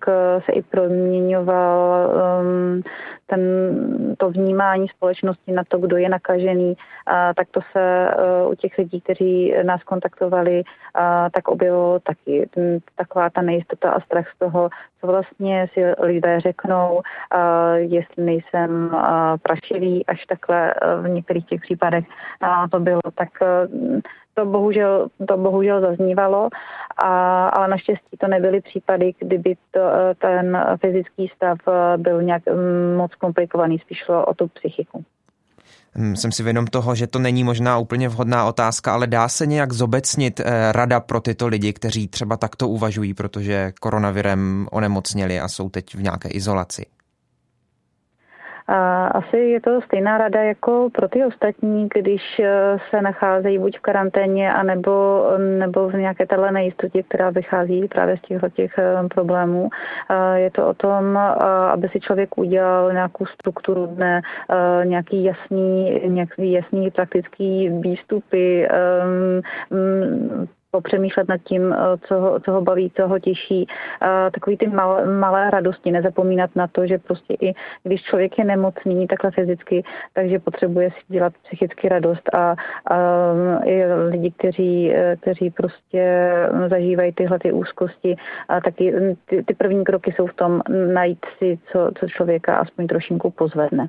se 0.46 0.52
i 0.52 0.62
proměňoval 0.62 2.10
um, 2.40 2.82
ten, 3.26 3.40
to 4.18 4.30
vnímání 4.30 4.88
společnosti 4.88 5.52
na 5.52 5.62
to, 5.68 5.78
kdo 5.78 5.96
je 5.96 6.08
nakažený, 6.08 6.74
a, 7.06 7.34
tak 7.34 7.48
to 7.50 7.60
se 7.72 7.80
e, 7.80 8.46
u 8.46 8.54
těch 8.54 8.78
lidí, 8.78 9.00
kteří 9.00 9.54
nás 9.62 9.82
kontaktovali, 9.82 10.62
tak 11.32 11.48
objevilo 11.48 12.00
taky 12.00 12.48
taková 12.96 13.30
ta 13.30 13.42
nejistota 13.42 13.90
a 13.90 14.00
strach 14.00 14.26
z 14.36 14.38
toho, 14.38 14.68
co 15.02 15.06
vlastně 15.06 15.68
si 15.72 15.80
lidé 15.98 16.40
řeknou, 16.40 17.02
jestli 17.76 18.24
nejsem 18.24 18.96
prašivý, 19.42 20.06
až 20.06 20.26
takhle 20.26 20.74
e, 20.74 20.96
v 21.02 21.08
některých 21.08 21.46
těch 21.46 21.60
případech 21.60 22.04
to 22.70 22.80
bylo, 22.80 23.00
tak 23.14 23.28
e, 23.42 23.68
to 24.34 24.46
bohužel, 24.46 25.08
to 25.28 25.36
bohužel 25.36 25.80
zaznívalo, 25.80 26.48
a, 27.04 27.48
ale 27.48 27.68
naštěstí 27.68 28.16
to 28.20 28.28
nebyly 28.28 28.60
případy, 28.60 29.12
kdyby 29.18 29.54
to, 29.70 29.80
ten 30.18 30.64
fyzický 30.80 31.28
stav 31.28 31.58
byl 31.96 32.22
nějak 32.22 32.42
moc 32.96 33.14
komplikovaný, 33.14 33.78
spíš 33.78 33.98
šlo 33.98 34.26
o 34.26 34.34
tu 34.34 34.48
psychiku. 34.48 35.04
Hm, 35.96 36.16
jsem 36.16 36.32
si 36.32 36.42
vědom 36.42 36.66
toho, 36.66 36.94
že 36.94 37.06
to 37.06 37.18
není 37.18 37.44
možná 37.44 37.78
úplně 37.78 38.08
vhodná 38.08 38.44
otázka, 38.44 38.92
ale 38.92 39.06
dá 39.06 39.28
se 39.28 39.46
nějak 39.46 39.72
zobecnit 39.72 40.40
eh, 40.40 40.72
rada 40.72 41.00
pro 41.00 41.20
tyto 41.20 41.46
lidi, 41.46 41.72
kteří 41.72 42.08
třeba 42.08 42.36
takto 42.36 42.68
uvažují, 42.68 43.14
protože 43.14 43.72
koronavirem 43.80 44.68
onemocněli 44.70 45.40
a 45.40 45.48
jsou 45.48 45.68
teď 45.68 45.94
v 45.94 46.02
nějaké 46.02 46.28
izolaci? 46.28 46.86
Asi 49.14 49.36
je 49.36 49.60
to 49.60 49.80
stejná 49.80 50.18
rada 50.18 50.42
jako 50.42 50.88
pro 50.92 51.08
ty 51.08 51.24
ostatní, 51.24 51.88
když 51.94 52.22
eh, 52.40 52.76
se 52.90 53.02
nacházejí 53.02 53.58
buď 53.58 53.78
v 53.78 53.80
karanténě, 53.80 54.52
anebo, 54.52 55.24
nebo 55.58 55.88
v 55.88 55.94
nějaké 55.94 56.26
téhle 56.26 56.52
nejistotě, 56.52 57.02
která 57.02 57.30
vychází 57.30 57.88
právě 57.88 58.16
z 58.16 58.20
těchto 58.20 58.48
těch 58.48 58.78
eh, 58.78 59.08
problémů. 59.14 59.68
Je 60.34 60.50
to 60.50 60.68
o 60.68 60.74
tom, 60.74 61.16
eh, 61.16 61.44
aby 61.72 61.88
si 61.88 62.00
člověk 62.00 62.38
udělal 62.38 62.92
nějakou 62.92 63.26
strukturu 63.26 63.86
dne, 63.86 64.20
nějaký 64.84 65.24
jasný, 65.24 66.00
nějaký 66.06 66.52
jasný 66.52 66.90
praktický 66.90 67.68
výstupy, 67.68 68.68
popřemýšlet 70.72 71.28
nad 71.28 71.40
tím, 71.44 71.72
eh, 71.72 71.76
co 72.08 72.14
ho, 72.20 72.40
co 72.40 72.52
ho 72.52 72.60
baví, 72.60 72.92
co 72.96 73.08
ho 73.08 73.18
těší. 73.18 73.66
Takový 74.32 74.56
ty 74.56 74.66
malé, 74.68 75.06
malé 75.06 75.50
radosti, 75.50 75.90
nezapomínat 75.90 76.56
na 76.56 76.66
to, 76.66 76.86
že 76.86 76.98
prostě 76.98 77.34
i 77.40 77.54
když 77.82 78.02
člověk 78.02 78.38
je 78.38 78.44
nemocný 78.44 79.06
takhle 79.06 79.30
fyzicky, 79.30 79.84
takže 80.12 80.38
potřebuje 80.38 80.90
si 80.90 81.12
dělat 81.12 81.32
psychicky 81.44 81.88
radost 81.88 82.34
a, 82.34 82.56
a 82.86 82.96
i 83.64 83.84
lidi, 83.86 84.30
kteří, 84.30 84.94
eh, 84.94 85.16
kteří 85.16 85.50
prostě 85.50 86.32
zažívají 86.70 87.12
tyhle 87.12 87.38
ty 87.38 87.52
úzkosti, 87.52 88.16
a 88.48 88.60
taky 88.60 89.16
ty, 89.26 89.42
ty 89.42 89.54
první 89.54 89.84
kroky 89.84 90.12
jsou 90.12 90.26
v 90.26 90.34
tom 90.34 90.60
najít 90.92 91.26
si, 91.38 91.58
co, 91.72 91.90
co 92.00 92.08
člověka 92.08 92.56
aspoň 92.56 92.86
trošinku 92.86 93.30
pozvedne. 93.30 93.88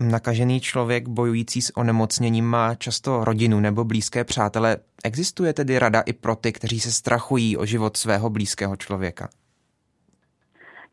Nakažený 0.00 0.60
člověk 0.60 1.08
bojující 1.08 1.62
s 1.62 1.76
onemocněním 1.76 2.44
má 2.44 2.74
často 2.74 3.24
rodinu 3.24 3.60
nebo 3.60 3.84
blízké 3.84 4.24
přátele. 4.24 4.76
Existuje 5.04 5.52
tedy 5.52 5.78
rada 5.78 6.00
i 6.00 6.12
pro 6.12 6.36
ty, 6.36 6.52
kteří 6.52 6.80
se 6.80 6.92
strachují 6.92 7.56
o 7.56 7.66
život 7.66 7.96
svého 7.96 8.30
blízkého 8.30 8.76
člověka? 8.76 9.28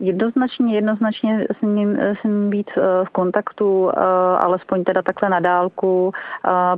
Jednoznačně, 0.01 0.75
jednoznačně 0.75 1.47
s 1.59 1.61
ním, 1.61 1.99
s 1.99 2.23
ním 2.23 2.49
být 2.49 2.69
v 3.03 3.09
kontaktu, 3.11 3.91
alespoň 4.37 4.83
teda 4.83 5.01
takhle 5.01 5.29
na 5.29 5.39
dálku, 5.39 6.11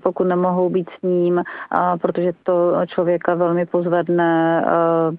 pokud 0.04 0.24
nemohou 0.24 0.70
být 0.70 0.90
s 1.00 1.02
ním, 1.02 1.44
protože 2.02 2.32
to 2.44 2.74
člověka 2.88 3.36
velmi 3.36 3.66
pozvedne 3.66 4.66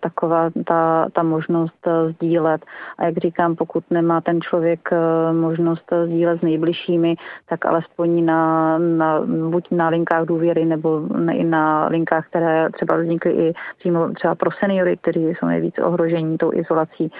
taková 0.00 0.50
ta, 0.66 1.06
ta 1.12 1.22
možnost 1.22 1.88
sdílet. 2.08 2.64
A 2.98 3.04
jak 3.04 3.16
říkám, 3.16 3.56
pokud 3.56 3.84
nemá 3.90 4.20
ten 4.20 4.40
člověk 4.40 4.88
možnost 5.32 5.92
sdílet 6.04 6.38
s 6.38 6.42
nejbližšími, 6.42 7.14
tak 7.48 7.66
alespoň 7.66 8.24
na, 8.24 8.78
na 8.78 9.20
buď 9.50 9.70
na 9.70 9.88
linkách 9.88 10.24
důvěry 10.24 10.64
nebo 10.64 11.02
i 11.32 11.44
na 11.44 11.86
linkách, 11.86 12.26
které 12.26 12.68
třeba 12.70 12.96
vznikly 12.96 13.32
i 13.32 13.54
přímo 13.78 14.08
třeba 14.08 14.34
pro 14.34 14.50
seniory, 14.50 14.96
kteří 14.96 15.24
jsou 15.24 15.46
nejvíc 15.46 15.74
ohrožení 15.78 16.38
tou 16.38 16.52
izolací, 16.52 17.10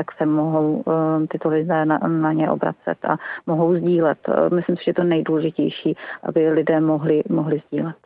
tak 0.00 0.16
se 0.18 0.26
mohou 0.26 0.84
eh, 0.88 1.26
tyto 1.26 1.48
lidé 1.48 1.84
na, 1.84 1.98
na 1.98 2.32
ně 2.32 2.50
obracet 2.50 3.04
a 3.04 3.16
mohou 3.46 3.74
sdílet. 3.74 4.18
Eh, 4.28 4.54
myslím 4.54 4.76
si, 4.76 4.84
že 4.84 4.92
to 4.94 5.04
nejdůležitější, 5.04 5.96
aby 6.22 6.50
lidé 6.50 6.80
mohli, 6.80 7.22
mohli 7.28 7.62
sdílet. 7.68 7.96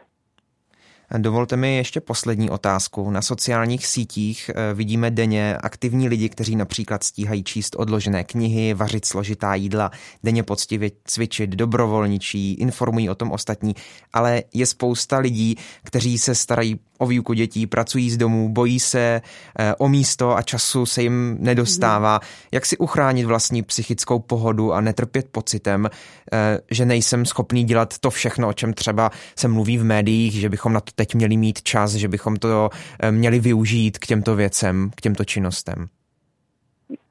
Dovolte 1.19 1.57
mi 1.57 1.77
ještě 1.77 2.01
poslední 2.01 2.51
otázku. 2.51 3.11
Na 3.11 3.23
sociálních 3.23 3.87
sítích 3.87 4.51
eh, 4.51 4.75
vidíme 4.75 5.11
denně 5.11 5.57
aktivní 5.57 6.09
lidi, 6.09 6.29
kteří 6.29 6.57
například 6.57 7.05
stíhají 7.05 7.45
číst 7.45 7.77
odložené 7.79 8.25
knihy, 8.25 8.75
vařit 8.75 9.05
složitá 9.05 9.55
jídla, 9.55 9.91
denně 10.25 10.43
poctivě 10.43 10.91
cvičit, 11.05 11.51
dobrovolničí, 11.51 12.55
informují 12.55 13.11
o 13.11 13.15
tom 13.15 13.33
ostatní, 13.33 13.75
ale 14.13 14.43
je 14.55 14.67
spousta 14.67 15.19
lidí, 15.19 15.57
kteří 15.85 16.19
se 16.19 16.35
starají 16.35 16.81
o 16.99 17.07
výuku 17.07 17.33
dětí, 17.33 17.67
pracují 17.67 18.11
z 18.11 18.17
domů, 18.17 18.49
bojí 18.49 18.81
se 18.81 19.23
eh, 19.59 19.75
o 19.75 19.89
místo 19.89 20.37
a 20.37 20.43
času 20.43 20.87
se 20.87 21.03
jim 21.03 21.37
nedostává. 21.41 22.21
Jak 22.53 22.67
si 22.67 22.77
uchránit 22.77 23.27
vlastní 23.27 23.63
psychickou 23.63 24.19
pohodu 24.19 24.73
a 24.73 24.81
netrpět 24.81 25.29
pocitem, 25.31 25.91
eh, 26.33 26.61
že 26.71 26.87
nejsem 26.87 27.27
schopný 27.27 27.65
dělat 27.65 27.99
to 27.99 28.11
všechno, 28.11 28.49
o 28.49 28.53
čem 28.53 28.75
třeba 28.75 29.11
se 29.39 29.49
mluví 29.49 29.79
v 29.79 29.85
médiích, 29.85 30.35
že 30.35 30.49
bychom 30.49 30.73
na 30.73 30.81
to 30.81 30.93
teď 30.95 31.15
měli 31.15 31.37
mít 31.37 31.63
čas, 31.63 31.93
že 31.93 32.09
bychom 32.09 32.37
to 32.37 32.71
eh, 33.01 33.13
měli 33.13 33.41
využít 33.41 33.99
k 33.99 34.07
těmto 34.07 34.37
věcem, 34.37 34.91
k 34.97 35.01
těmto 35.01 35.25
činnostem? 35.25 35.89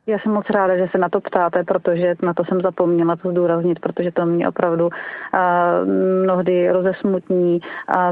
Já 0.08 0.20
jsem 0.20 0.32
moc 0.32 0.50
ráda, 0.50 0.78
že 0.78 0.88
se 0.92 0.98
na 0.98 1.10
to 1.10 1.22
ptáte, 1.22 1.64
protože 1.64 2.16
na 2.24 2.34
to 2.34 2.46
jsem 2.46 2.62
zapomněla 2.62 3.16
to 3.16 3.32
zdůraznit, 3.32 3.80
protože 3.80 4.12
to 4.12 4.26
mě 4.26 4.48
opravdu 4.48 4.90
mnohdy 6.24 6.72
rozesmutní, 6.72 7.60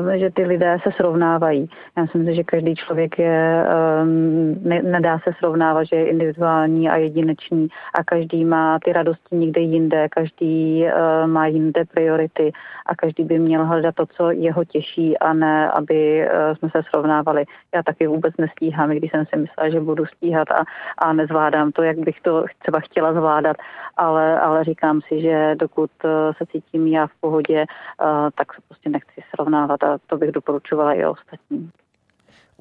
uh, 0.03 0.09
že 0.09 0.29
ty 0.29 0.43
lidé 0.45 0.77
se 0.83 0.89
srovnávají. 0.91 1.69
Já 1.97 2.03
myslím 2.03 2.25
si, 2.25 2.35
že 2.35 2.43
každý 2.43 2.75
člověk 2.75 3.19
je, 3.19 3.65
um, 4.03 4.55
ne, 4.61 4.81
nedá 4.81 5.19
se 5.19 5.31
srovnávat, 5.39 5.83
že 5.83 5.95
je 5.95 6.09
individuální 6.09 6.89
a 6.89 6.95
jedinečný 6.95 7.67
a 7.93 8.03
každý 8.03 8.45
má 8.45 8.79
ty 8.85 8.93
radosti 8.93 9.35
někde 9.35 9.61
jinde, 9.61 10.09
každý 10.09 10.85
uh, 10.85 11.27
má 11.27 11.47
jinde 11.47 11.83
priority 11.93 12.51
a 12.85 12.95
každý 12.95 13.23
by 13.23 13.39
měl 13.39 13.65
hledat 13.65 13.95
to, 13.95 14.05
co 14.05 14.31
jeho 14.31 14.65
těší 14.65 15.17
a 15.17 15.33
ne, 15.33 15.71
aby 15.71 16.27
uh, 16.27 16.55
jsme 16.55 16.69
se 16.69 16.81
srovnávali. 16.89 17.45
Já 17.75 17.83
taky 17.83 18.07
vůbec 18.07 18.37
nestíhám, 18.37 18.89
když 18.89 19.11
jsem 19.11 19.25
si 19.25 19.39
myslela, 19.39 19.69
že 19.69 19.79
budu 19.79 20.05
stíhat 20.05 20.51
a, 20.51 20.63
a 20.97 21.13
nezvládám 21.13 21.71
to 21.71 21.80
to, 21.81 21.85
jak 21.85 21.99
bych 21.99 22.21
to 22.21 22.45
třeba 22.59 22.79
chtěla 22.79 23.13
zvládat, 23.13 23.57
ale, 23.97 24.39
ale 24.39 24.63
říkám 24.63 25.01
si, 25.07 25.21
že 25.21 25.55
dokud 25.55 25.91
eh, 26.05 26.33
se 26.37 26.45
cítím 26.45 26.87
já 26.87 27.07
v 27.07 27.15
pohodě, 27.21 27.59
eh, 27.61 28.29
tak 28.35 28.53
se 28.53 28.61
prostě 28.67 28.89
nechci 28.89 29.23
srovnávat 29.35 29.83
a 29.83 29.97
to 30.07 30.17
bych 30.17 30.31
doporučovala 30.31 30.93
i 30.93 31.05
ostatním 31.05 31.71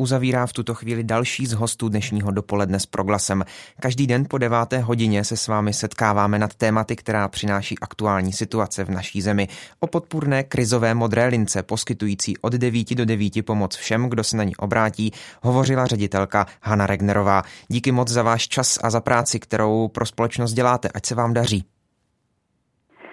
uzavírá 0.01 0.47
v 0.47 0.53
tuto 0.53 0.75
chvíli 0.75 1.05
další 1.05 1.47
z 1.47 1.53
hostů 1.53 1.89
dnešního 1.89 2.31
dopoledne 2.31 2.81
s 2.81 2.87
proglasem. 2.87 3.45
Každý 3.81 4.07
den 4.07 4.25
po 4.29 4.39
deváté 4.39 4.79
hodině 4.79 5.25
se 5.25 5.37
s 5.37 5.49
vámi 5.49 5.73
setkáváme 5.73 6.39
nad 6.39 6.55
tématy, 6.55 6.97
která 6.97 7.29
přináší 7.29 7.79
aktuální 7.79 8.33
situace 8.33 8.85
v 8.85 8.91
naší 8.91 9.23
zemi. 9.23 9.49
O 9.81 9.87
podpůrné 9.87 10.43
krizové 10.45 10.95
modré 10.95 11.27
lince 11.27 11.63
poskytující 11.63 12.39
od 12.39 12.53
9 12.53 12.95
do 12.95 13.05
9 13.05 13.45
pomoc 13.45 13.77
všem, 13.77 14.09
kdo 14.09 14.25
se 14.25 14.37
na 14.37 14.45
ní 14.45 14.57
obrátí, 14.57 15.13
hovořila 15.43 15.87
ředitelka 15.87 16.47
Hanna 16.63 16.87
Regnerová. 16.87 17.43
Díky 17.69 17.93
moc 17.93 18.09
za 18.09 18.23
váš 18.23 18.49
čas 18.49 18.79
a 18.83 18.91
za 18.91 19.01
práci, 19.01 19.39
kterou 19.39 19.89
pro 19.89 20.07
společnost 20.07 20.53
děláte. 20.53 20.89
Ať 20.89 21.07
se 21.07 21.15
vám 21.15 21.35
daří. 21.35 21.65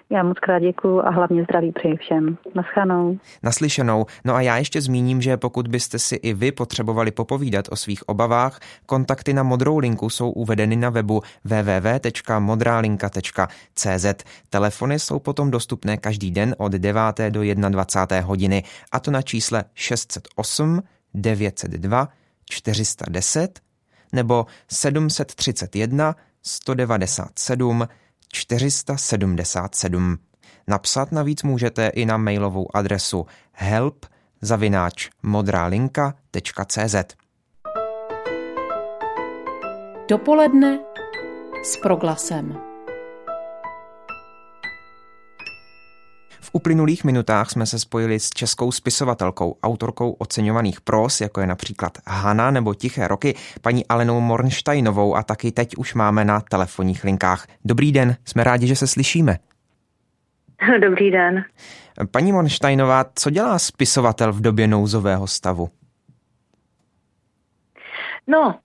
Já 0.10 0.24
moc 0.24 0.40
krát 0.40 0.60
děkuju 0.60 1.00
a 1.00 1.10
hlavně 1.10 1.44
zdraví 1.44 1.72
přeji 1.72 1.98
všem. 1.98 2.38
Naschanou. 2.56 3.20
Naslyšenou. 3.44 4.06
No 4.26 4.36
a 4.36 4.42
já 4.42 4.58
ještě 4.58 4.82
zmíním, 4.82 5.22
že 5.22 5.38
pokud 5.38 5.68
byste 5.68 6.00
si 6.00 6.16
i 6.16 6.34
vy 6.34 6.52
potřebovali 6.52 7.12
popovídat 7.12 7.66
o 7.72 7.76
svých 7.76 8.10
obavách, 8.10 8.60
kontakty 8.86 9.34
na 9.34 9.44
Modrou 9.44 9.78
linku 9.78 10.10
jsou 10.10 10.32
uvedeny 10.32 10.76
na 10.76 10.90
webu 10.90 11.22
www.modralinka.cz. 11.44 14.06
Telefony 14.50 15.00
jsou 15.00 15.20
potom 15.20 15.52
dostupné 15.52 15.98
každý 15.98 16.32
den 16.32 16.56
od 16.58 16.72
9. 16.72 17.02
do 17.30 17.42
21. 17.70 18.28
hodiny 18.28 18.64
a 18.92 19.00
to 19.00 19.12
na 19.12 19.22
čísle 19.22 19.64
608 19.74 20.84
902 21.14 22.08
410 22.46 23.60
nebo 24.14 24.46
731 24.68 26.16
197 26.42 27.88
477. 28.34 30.18
Napsat 30.68 31.12
navíc 31.12 31.44
můžete 31.44 31.88
i 31.88 32.06
na 32.06 32.18
mailovou 32.18 32.76
adresu 32.76 33.26
help 33.52 34.06
zavináč 34.42 35.10
modralinka.cz 35.24 36.96
Dopoledne 40.10 40.80
s 41.64 41.78
proglasem. 41.78 42.77
V 46.48 46.50
uplynulých 46.54 47.04
minutách 47.04 47.50
jsme 47.50 47.66
se 47.66 47.80
spojili 47.80 48.20
s 48.20 48.30
českou 48.30 48.72
spisovatelkou, 48.72 49.58
autorkou 49.64 50.12
oceňovaných 50.12 50.82
pros, 50.82 51.22
jako 51.22 51.42
je 51.42 51.48
například 51.48 51.98
Hana 52.08 52.52
nebo 52.52 52.74
Tiché 52.74 53.08
roky, 53.08 53.36
paní 53.62 53.88
Alenou 53.88 54.20
Mornsteinovou 54.20 55.16
a 55.16 55.24
taky 55.24 55.52
teď 55.52 55.78
už 55.78 55.94
máme 55.94 56.26
na 56.26 56.42
telefonních 56.42 57.04
linkách. 57.04 57.48
Dobrý 57.66 57.92
den, 57.92 58.16
jsme 58.26 58.44
rádi, 58.44 58.68
že 58.68 58.76
se 58.76 58.88
slyšíme. 58.88 59.38
Dobrý 60.82 61.12
den. 61.12 61.44
Paní 62.12 62.32
Mornsteinová, 62.32 63.06
co 63.16 63.30
dělá 63.30 63.60
spisovatel 63.60 64.34
v 64.34 64.42
době 64.42 64.68
nouzového 64.68 65.28
stavu? 65.28 65.70
No, 68.28 68.60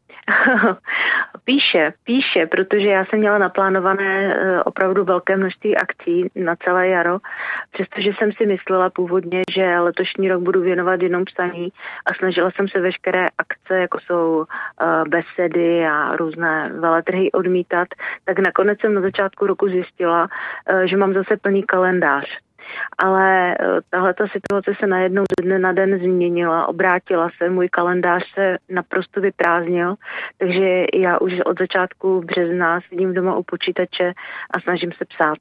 píše, 1.44 1.92
píše, 2.04 2.46
protože 2.46 2.88
já 2.88 3.04
jsem 3.04 3.18
měla 3.18 3.38
naplánované 3.38 4.34
eh, 4.34 4.62
opravdu 4.62 5.04
velké 5.04 5.36
množství 5.36 5.76
akcí 5.76 6.30
na 6.36 6.56
celé 6.56 6.88
jaro, 6.88 7.18
přestože 7.72 8.10
jsem 8.18 8.32
si 8.32 8.46
myslela 8.46 8.90
původně, 8.90 9.42
že 9.54 9.78
letošní 9.78 10.28
rok 10.28 10.42
budu 10.42 10.60
věnovat 10.60 11.02
jenom 11.02 11.24
psaní 11.24 11.72
a 12.06 12.14
snažila 12.14 12.50
jsem 12.50 12.68
se 12.68 12.80
veškeré 12.80 13.26
akce, 13.38 13.78
jako 13.80 13.98
jsou 14.00 14.44
eh, 14.44 14.84
besedy 15.08 15.86
a 15.86 16.16
různé 16.16 16.72
veletrhy 16.74 17.32
odmítat, 17.32 17.88
tak 18.24 18.38
nakonec 18.38 18.80
jsem 18.80 18.94
na 18.94 19.00
začátku 19.00 19.46
roku 19.46 19.68
zjistila, 19.68 20.28
eh, 20.66 20.88
že 20.88 20.96
mám 20.96 21.14
zase 21.14 21.36
plný 21.36 21.62
kalendář 21.62 22.38
ale 22.98 23.54
eh, 23.54 23.80
tahle 23.90 24.14
ta 24.14 24.24
situace 24.28 24.72
se 24.80 24.86
najednou 24.86 25.24
ze 25.38 25.46
dne 25.46 25.58
na 25.58 25.72
den 25.72 25.98
změnila, 25.98 26.66
obrátila 26.66 27.30
se, 27.38 27.50
můj 27.50 27.68
kalendář 27.68 28.34
se 28.34 28.58
naprosto 28.68 29.20
vyprázdnil, 29.20 29.94
takže 30.38 30.84
já 30.94 31.18
už 31.18 31.40
od 31.44 31.58
začátku 31.58 32.20
března 32.20 32.80
sedím 32.88 33.14
doma 33.14 33.36
u 33.36 33.42
počítače 33.42 34.12
a 34.50 34.60
snažím 34.60 34.92
se 34.92 35.04
psát. 35.04 35.38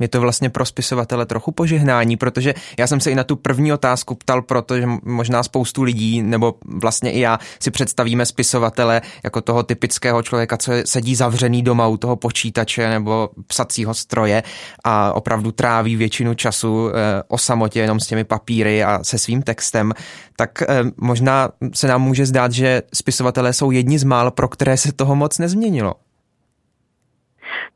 Je 0.00 0.08
to 0.08 0.20
vlastně 0.20 0.50
pro 0.50 0.64
spisovatele 0.64 1.26
trochu 1.26 1.52
požehnání, 1.52 2.16
protože 2.16 2.54
já 2.78 2.86
jsem 2.86 3.00
se 3.00 3.10
i 3.10 3.14
na 3.14 3.24
tu 3.24 3.36
první 3.36 3.72
otázku 3.72 4.14
ptal, 4.14 4.42
protože 4.42 4.86
možná 5.02 5.42
spoustu 5.42 5.82
lidí, 5.82 6.22
nebo 6.22 6.54
vlastně 6.64 7.12
i 7.12 7.20
já 7.20 7.38
si 7.60 7.70
představíme 7.70 8.26
spisovatele 8.26 9.02
jako 9.24 9.40
toho 9.40 9.62
typického 9.62 10.22
člověka, 10.22 10.56
co 10.56 10.72
sedí 10.84 11.14
zavřený 11.14 11.62
doma 11.62 11.86
u 11.86 11.96
toho 11.96 12.16
počítače 12.16 12.88
nebo 12.88 13.30
psacího 13.46 13.94
stroje 13.94 14.42
a 14.84 15.12
opravdu 15.12 15.52
tráví 15.52 15.96
většinu 15.96 16.34
času 16.34 16.90
eh, 16.90 17.22
o 17.28 17.38
samotě 17.38 17.80
jenom 17.80 18.00
s 18.00 18.06
těmi 18.06 18.24
papíry 18.24 18.84
a 18.84 19.04
se 19.04 19.18
svým 19.18 19.42
textem, 19.42 19.92
tak 20.36 20.62
eh, 20.62 20.66
možná 20.96 21.48
se 21.74 21.88
nám 21.88 22.02
může 22.02 22.26
zdát, 22.26 22.52
že 22.52 22.82
spisovatelé 22.94 23.52
jsou 23.52 23.70
jedni 23.70 23.98
z 23.98 24.04
mála, 24.04 24.30
pro 24.30 24.48
které 24.48 24.76
se 24.76 24.92
toho 24.92 25.16
moc 25.16 25.38
nezměnilo. 25.38 25.94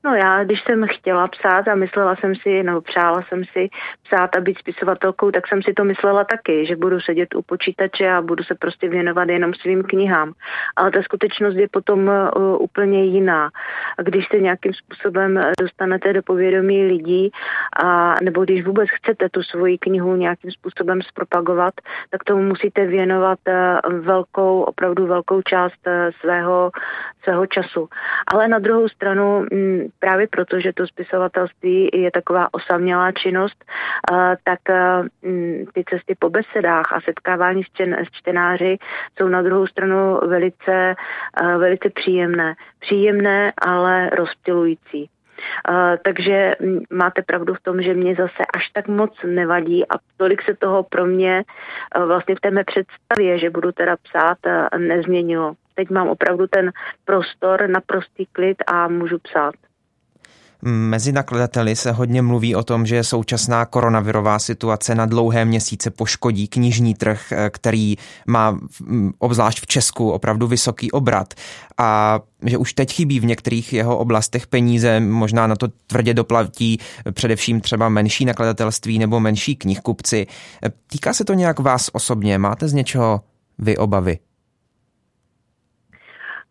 No 0.04 0.14
já, 0.14 0.44
když 0.44 0.62
jsem 0.62 0.86
chtěla 0.88 1.28
psát 1.28 1.68
a 1.68 1.74
myslela 1.74 2.16
jsem 2.16 2.34
si, 2.34 2.62
nebo 2.62 2.80
přála 2.80 3.22
jsem 3.22 3.44
si 3.44 3.68
psát 4.02 4.36
a 4.36 4.40
být 4.40 4.58
spisovatelkou, 4.58 5.30
tak 5.30 5.48
jsem 5.48 5.62
si 5.62 5.72
to 5.72 5.84
myslela 5.84 6.24
taky, 6.24 6.66
že 6.66 6.76
budu 6.76 7.00
sedět 7.00 7.34
u 7.34 7.42
počítače 7.42 8.10
a 8.10 8.22
budu 8.22 8.44
se 8.44 8.54
prostě 8.54 8.88
věnovat 8.88 9.28
jenom 9.28 9.54
svým 9.54 9.82
knihám. 9.82 10.32
Ale 10.76 10.90
ta 10.90 11.02
skutečnost 11.02 11.54
je 11.54 11.68
potom 11.68 12.08
uh, 12.08 12.62
úplně 12.62 13.04
jiná. 13.04 13.50
A 13.98 14.02
když 14.02 14.28
se 14.28 14.38
nějakým 14.38 14.72
způsobem 14.74 15.40
dostanete 15.60 16.12
do 16.12 16.22
povědomí 16.22 16.84
lidí, 16.86 17.30
a, 17.84 18.14
nebo 18.22 18.44
když 18.44 18.66
vůbec 18.66 18.88
chcete 18.90 19.28
tu 19.28 19.42
svoji 19.42 19.78
knihu 19.78 20.16
nějakým 20.16 20.50
způsobem 20.50 21.02
zpropagovat, 21.02 21.74
tak 22.10 22.24
tomu 22.24 22.42
musíte 22.42 22.86
věnovat 22.86 23.38
uh, 23.48 23.92
velkou, 23.98 24.62
opravdu 24.62 25.06
velkou 25.06 25.42
část 25.42 25.86
uh, 25.86 25.92
svého, 26.20 26.70
svého 27.22 27.46
času. 27.46 27.88
Ale 28.26 28.48
na 28.48 28.58
druhou 28.58 28.88
stranu 28.88 29.46
Mm, 29.52 29.71
právě 29.98 30.26
proto, 30.30 30.60
že 30.60 30.72
to 30.72 30.86
spisovatelství 30.86 31.88
je 31.92 32.10
taková 32.10 32.48
osamělá 32.52 33.12
činnost, 33.12 33.64
tak 34.44 34.60
mm, 35.22 35.64
ty 35.74 35.84
cesty 35.90 36.14
po 36.18 36.30
besedách 36.30 36.92
a 36.92 37.00
setkávání 37.00 37.62
s 37.64 38.10
čtenáři 38.12 38.78
jsou 39.18 39.28
na 39.28 39.42
druhou 39.42 39.66
stranu 39.66 40.20
velice, 40.26 40.94
velice 41.58 41.90
příjemné. 41.90 42.54
Příjemné, 42.80 43.52
ale 43.58 44.10
rozptilující. 44.10 45.10
Uh, 45.68 45.96
takže 46.04 46.54
máte 46.90 47.22
pravdu 47.22 47.54
v 47.54 47.60
tom, 47.60 47.82
že 47.82 47.94
mě 47.94 48.14
zase 48.14 48.42
až 48.54 48.68
tak 48.68 48.88
moc 48.88 49.16
nevadí 49.24 49.88
a 49.88 49.94
tolik 50.16 50.42
se 50.42 50.54
toho 50.54 50.82
pro 50.82 51.06
mě 51.06 51.44
uh, 51.96 52.04
vlastně 52.04 52.34
v 52.34 52.40
té 52.40 52.50
mé 52.50 52.64
představě, 52.64 53.38
že 53.38 53.50
budu 53.50 53.72
teda 53.72 53.96
psát, 53.96 54.38
uh, 54.46 54.80
nezměnilo. 54.80 55.54
Teď 55.74 55.90
mám 55.90 56.08
opravdu 56.08 56.46
ten 56.46 56.72
prostor, 57.04 57.68
naprostý 57.68 58.26
klid 58.26 58.56
a 58.66 58.88
můžu 58.88 59.18
psát. 59.18 59.54
Mezi 60.64 61.12
nakladateli 61.12 61.76
se 61.76 61.92
hodně 61.92 62.22
mluví 62.22 62.54
o 62.54 62.62
tom, 62.62 62.86
že 62.86 63.04
současná 63.04 63.66
koronavirová 63.66 64.38
situace 64.38 64.94
na 64.94 65.06
dlouhé 65.06 65.44
měsíce 65.44 65.90
poškodí 65.90 66.48
knižní 66.48 66.94
trh, 66.94 67.32
eh, 67.32 67.50
který 67.50 67.96
má 68.26 68.58
obzvlášť 69.18 69.60
v 69.60 69.66
Česku 69.66 70.10
opravdu 70.10 70.46
vysoký 70.46 70.90
obrat 70.90 71.34
a 71.78 72.20
že 72.46 72.58
už 72.58 72.72
teď 72.72 72.92
chybí 72.92 73.20
v 73.20 73.24
některých 73.24 73.72
jeho 73.72 73.98
oblastech 73.98 74.46
peníze, 74.46 75.00
možná 75.00 75.46
na 75.46 75.56
to 75.56 75.68
tvrdě 75.86 76.14
doplatí 76.14 76.78
především 77.12 77.60
třeba 77.60 77.88
menší 77.88 78.24
nakladatelství 78.24 78.98
nebo 78.98 79.20
menší 79.20 79.56
knihkupci. 79.56 80.26
Týká 80.86 81.12
se 81.12 81.24
to 81.24 81.34
nějak 81.34 81.58
vás 81.58 81.90
osobně? 81.92 82.38
Máte 82.38 82.68
z 82.68 82.72
něčeho 82.72 83.20
vy 83.58 83.76
obavy? 83.76 84.18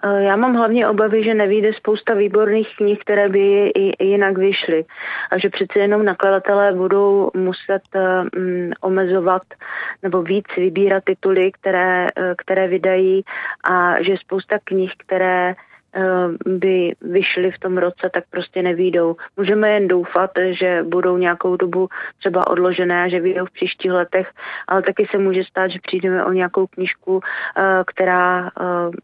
Eh, 0.04 0.24
já 0.24 0.36
mám 0.36 0.54
hlavně 0.56 0.88
obavy, 0.88 1.24
že 1.24 1.34
nevíde 1.34 1.74
spousta 1.74 2.14
výborných 2.14 2.68
knih, 2.78 3.00
které 3.00 3.30
by 3.30 3.68
i 3.68 4.06
jinak 4.06 4.38
vyšly. 4.38 4.86
A 5.32 5.38
že 5.38 5.50
přece 5.50 5.80
jenom 5.80 6.06
nakladatelé 6.06 6.74
budou 6.74 7.32
muset 7.34 7.82
um, 7.96 8.72
omezovat 8.82 9.42
nebo 10.04 10.22
víc 10.22 10.46
vybírat 10.58 11.04
tituly, 11.04 11.52
které, 11.52 12.08
eh, 12.18 12.36
které 12.38 12.68
vydají 12.68 13.24
a 13.64 14.04
že 14.04 14.18
spousta 14.18 14.60
knih, 14.64 14.94
které 14.98 15.50
Eh, 15.50 15.71
by 16.46 16.96
vyšly 17.02 17.52
v 17.52 17.60
tom 17.60 17.78
roce, 17.78 18.10
tak 18.14 18.24
prostě 18.30 18.62
nevídou. 18.62 19.16
Můžeme 19.38 19.70
jen 19.70 19.88
doufat, 19.88 20.32
že 20.60 20.84
budou 20.84 21.18
nějakou 21.18 21.56
dobu 21.56 21.88
třeba 22.20 22.48
odložené 22.48 23.04
a 23.04 23.08
že 23.08 23.20
vyjdou 23.20 23.46
v 23.46 23.52
příštích 23.52 23.92
letech, 23.92 24.28
ale 24.68 24.82
taky 24.82 25.08
se 25.12 25.18
může 25.18 25.44
stát, 25.44 25.72
že 25.72 25.80
přijdeme 25.84 26.26
o 26.26 26.32
nějakou 26.32 26.68
knížku, 26.68 27.20
eh, 27.58 27.84
která 27.88 28.48
eh, 28.48 28.52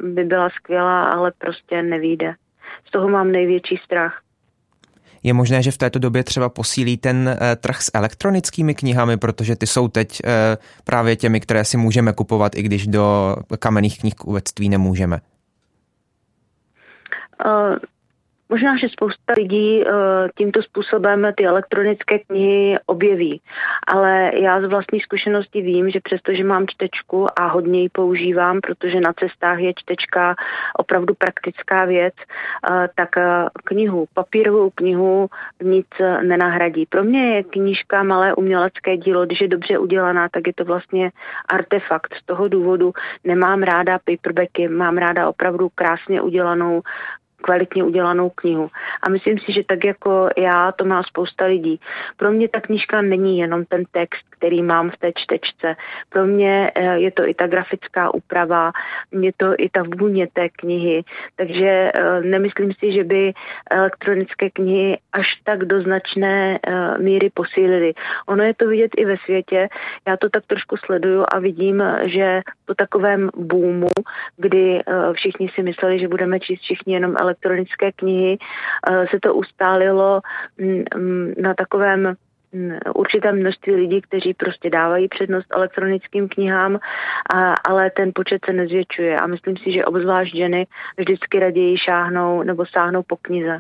by 0.04 0.24
byla 0.24 0.50
skvělá, 0.50 1.10
ale 1.10 1.32
prostě 1.38 1.84
nevíde. 1.84 2.34
Z 2.88 2.92
toho 2.92 3.10
mám 3.10 3.32
největší 3.32 3.78
strach. 3.78 4.22
Je 5.24 5.34
možné, 5.34 5.64
že 5.64 5.72
v 5.72 5.78
této 5.78 6.00
době 6.00 6.24
třeba 6.24 6.50
posílí 6.50 6.98
ten 6.98 7.38
trh 7.60 7.82
s 7.82 7.92
elektronickými 7.94 8.76
knihami, 8.76 9.18
protože 9.18 9.56
ty 9.56 9.68
jsou 9.68 9.88
teď 9.88 10.22
právě 10.84 11.16
těmi, 11.16 11.40
které 11.40 11.66
si 11.66 11.78
můžeme 11.78 12.14
kupovat, 12.14 12.56
i 12.56 12.64
když 12.64 12.88
do 12.88 13.36
kamenných 13.60 14.00
knihkuvectví 14.00 14.70
nemůžeme. 14.70 15.20
Uh, 17.46 17.78
Možná, 18.50 18.78
že 18.78 18.90
spousta 18.90 19.34
lidí 19.38 19.84
uh, 19.84 19.92
tímto 20.38 20.64
způsobem 20.64 21.28
ty 21.36 21.46
elektronické 21.46 22.20
knihy 22.20 22.78
objeví, 22.86 23.42
ale 23.88 24.32
já 24.34 24.62
z 24.62 24.66
vlastní 24.66 25.00
zkušenosti 25.00 25.62
vím, 25.62 25.90
že 25.90 26.00
přestože 26.04 26.44
mám 26.44 26.68
čtečku 26.68 27.28
a 27.40 27.48
hodně 27.48 27.82
ji 27.82 27.90
používám, 27.90 28.62
protože 28.62 29.00
na 29.00 29.14
cestách 29.14 29.60
je 29.60 29.74
čtečka 29.76 30.36
opravdu 30.78 31.14
praktická 31.14 31.86
věc, 31.86 32.14
uh, 32.18 32.88
tak 32.96 33.10
knihu, 33.64 34.08
papírovou 34.14 34.70
knihu 34.70 35.28
nic 35.64 35.88
nenahradí. 36.24 36.86
Pro 36.86 37.04
mě 37.04 37.36
je 37.36 37.44
knížka 37.44 38.04
malé 38.04 38.34
umělecké 38.34 38.98
dílo, 38.98 39.26
když 39.26 39.42
je 39.42 39.48
dobře 39.48 39.78
udělaná, 39.78 40.30
tak 40.30 40.48
je 40.48 40.54
to 40.54 40.66
vlastně 40.66 41.12
artefakt. 41.50 42.14
Z 42.14 42.26
toho 42.26 42.48
důvodu 42.48 42.94
nemám 43.24 43.64
ráda 43.64 44.00
paperbacky, 44.06 44.68
mám 44.68 44.98
ráda 44.98 45.30
opravdu 45.30 45.70
krásně 45.76 46.22
udělanou 46.22 46.82
kvalitně 47.42 47.84
udělanou 47.84 48.30
knihu. 48.30 48.70
A 49.04 49.10
myslím 49.10 49.40
si, 49.40 49.54
že 49.54 49.64
tak 49.64 49.86
jako 49.86 50.30
já, 50.38 50.72
to 50.72 50.86
má 50.86 51.04
spousta 51.04 51.46
lidí. 51.46 51.80
Pro 52.18 52.32
mě 52.32 52.50
ta 52.50 52.62
knížka 52.62 53.02
není 53.02 53.40
jenom 53.40 53.66
ten 53.66 53.84
text, 53.92 54.26
který 54.30 54.64
mám 54.64 54.90
v 54.90 54.98
té 54.98 55.12
čtečce. 55.16 55.76
Pro 56.10 56.26
mě 56.26 56.72
eh, 56.76 57.00
je 57.00 57.12
to 57.12 57.28
i 57.28 57.34
ta 57.34 57.48
grafická 57.48 58.14
úprava, 58.14 58.72
je 59.12 59.32
to 59.38 59.54
i 59.58 59.70
ta 59.70 59.84
vůně 60.00 60.28
té 60.34 60.50
knihy. 60.50 61.04
Takže 61.36 61.92
eh, 61.94 62.22
nemyslím 62.22 62.74
si, 62.74 62.92
že 62.92 63.04
by 63.04 63.34
elektronické 63.72 64.50
knihy 64.50 64.98
až 65.14 65.28
tak 65.44 65.66
do 65.66 65.82
značné 65.82 66.60
eh, 66.60 66.98
míry 66.98 67.30
posílily. 67.34 67.94
Ono 68.28 68.44
je 68.44 68.54
to 68.54 68.68
vidět 68.68 68.92
i 68.98 69.06
ve 69.06 69.18
světě. 69.18 69.70
Já 70.08 70.18
to 70.18 70.30
tak 70.30 70.46
trošku 70.48 70.78
sleduju 70.78 71.26
a 71.34 71.40
vidím, 71.40 71.84
že 72.06 72.42
po 72.66 72.74
takovém 72.74 73.30
boomu, 73.36 73.90
kdy 74.38 74.82
všichni 75.14 75.50
si 75.50 75.64
mysleli, 75.64 76.00
že 76.00 76.08
budeme 76.08 76.40
číst 76.40 76.62
všichni 76.62 76.94
jenom 76.94 77.16
knihy, 77.92 78.38
se 79.12 79.20
to 79.20 79.34
ustálilo 79.34 80.22
mm, 80.58 80.84
mm, 80.96 81.34
na 81.38 81.54
takovém 81.54 82.16
určité 82.96 83.32
množství 83.32 83.76
lidí, 83.76 84.02
kteří 84.02 84.34
prostě 84.34 84.70
dávají 84.70 85.08
přednost 85.08 85.48
elektronickým 85.50 86.30
knihám, 86.30 86.80
a, 87.34 87.54
ale 87.54 87.92
ten 87.92 88.12
počet 88.16 88.46
se 88.46 88.54
nezvětšuje 88.54 89.20
a 89.20 89.28
myslím 89.28 89.58
si, 89.58 89.72
že 89.72 89.86
obzvlášť 89.86 90.36
ženy 90.36 90.68
vždycky 90.98 91.40
raději 91.40 91.78
šáhnou 91.78 92.44
nebo 92.44 92.66
sáhnou 92.66 93.04
po 93.04 93.18
knize. 93.18 93.60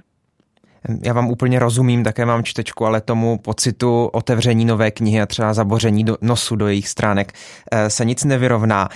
Já 1.03 1.13
vám 1.13 1.29
úplně 1.29 1.59
rozumím, 1.59 2.03
také 2.03 2.25
mám 2.25 2.43
čtečku, 2.43 2.85
ale 2.85 3.01
tomu 3.01 3.37
pocitu 3.37 4.05
otevření 4.05 4.65
nové 4.65 4.91
knihy 4.91 5.21
a 5.21 5.25
třeba 5.25 5.53
zaboření 5.53 6.03
do 6.03 6.17
nosu 6.21 6.55
do 6.55 6.67
jejich 6.67 6.87
stránek 6.87 7.33
eh, 7.71 7.89
se 7.89 8.05
nic 8.05 8.23
nevyrovná. 8.23 8.89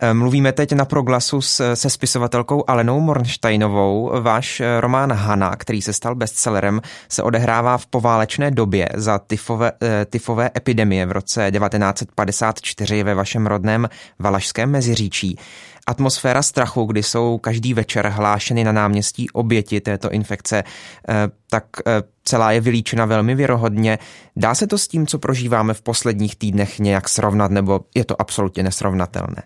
Eh, 0.00 0.14
mluvíme 0.14 0.52
teď 0.52 0.72
na 0.72 0.84
proglasu 0.84 1.40
se 1.74 1.90
spisovatelkou 1.90 2.64
Alenou 2.66 3.00
Mornsteinovou. 3.00 4.12
Váš 4.20 4.60
eh, 4.60 4.80
román 4.80 5.12
Hana, 5.12 5.56
který 5.56 5.82
se 5.82 5.92
stal 5.92 6.14
bestsellerem, 6.14 6.80
se 7.08 7.22
odehrává 7.22 7.78
v 7.78 7.86
poválečné 7.86 8.50
době 8.50 8.88
za 8.94 9.18
tyfové, 9.18 9.72
tyfové 10.10 10.50
epidemie 10.56 11.06
v 11.06 11.12
roce 11.12 11.50
1954 11.50 13.02
ve 13.02 13.14
vašem 13.14 13.46
rodném 13.46 13.88
Valašském 14.18 14.70
Meziříčí 14.70 15.38
atmosféra 15.86 16.42
strachu, 16.42 16.84
kdy 16.84 17.02
jsou 17.02 17.38
každý 17.38 17.74
večer 17.74 18.08
hlášeny 18.08 18.64
na 18.64 18.72
náměstí 18.72 19.30
oběti 19.30 19.80
této 19.80 20.10
infekce, 20.10 20.64
eh, 21.08 21.14
tak 21.50 21.64
eh, 21.86 22.02
celá 22.24 22.52
je 22.52 22.60
vylíčena 22.60 23.04
velmi 23.04 23.34
věrohodně. 23.34 23.98
Dá 24.36 24.54
se 24.54 24.66
to 24.66 24.78
s 24.78 24.88
tím, 24.88 25.06
co 25.06 25.18
prožíváme 25.18 25.74
v 25.74 25.82
posledních 25.82 26.36
týdnech 26.36 26.78
nějak 26.78 27.08
srovnat, 27.08 27.50
nebo 27.50 27.80
je 27.94 28.04
to 28.04 28.20
absolutně 28.20 28.62
nesrovnatelné? 28.62 29.42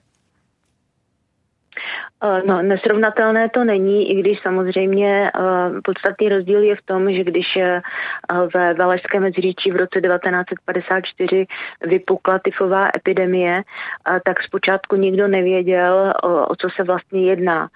Eh, 2.23 2.43
no, 2.47 2.62
nesrovnatelné 2.62 3.49
to 3.49 3.64
není, 3.64 4.11
i 4.11 4.21
když 4.21 4.41
samozřejmě 4.43 5.31
uh, 5.39 5.81
podstatný 5.85 6.29
rozdíl 6.29 6.62
je 6.62 6.77
v 6.77 6.83
tom, 6.83 7.12
že 7.12 7.25
když 7.25 7.57
uh, 7.57 8.49
ve 8.55 8.75
Valašském 8.75 9.23
Meziříčí 9.23 9.71
v 9.71 9.77
roce 9.77 10.01
1954 10.01 11.47
vypukla 11.83 12.39
tyfová 12.39 12.89
epidemie, 12.97 13.62
tak 14.25 14.43
zpočátku 14.43 14.97
nikdo 14.97 15.29
nevěděl, 15.29 16.12
o, 16.23 16.57
co 16.57 16.68
se 16.71 16.83
vlastně 16.83 17.25
jedná. 17.25 17.68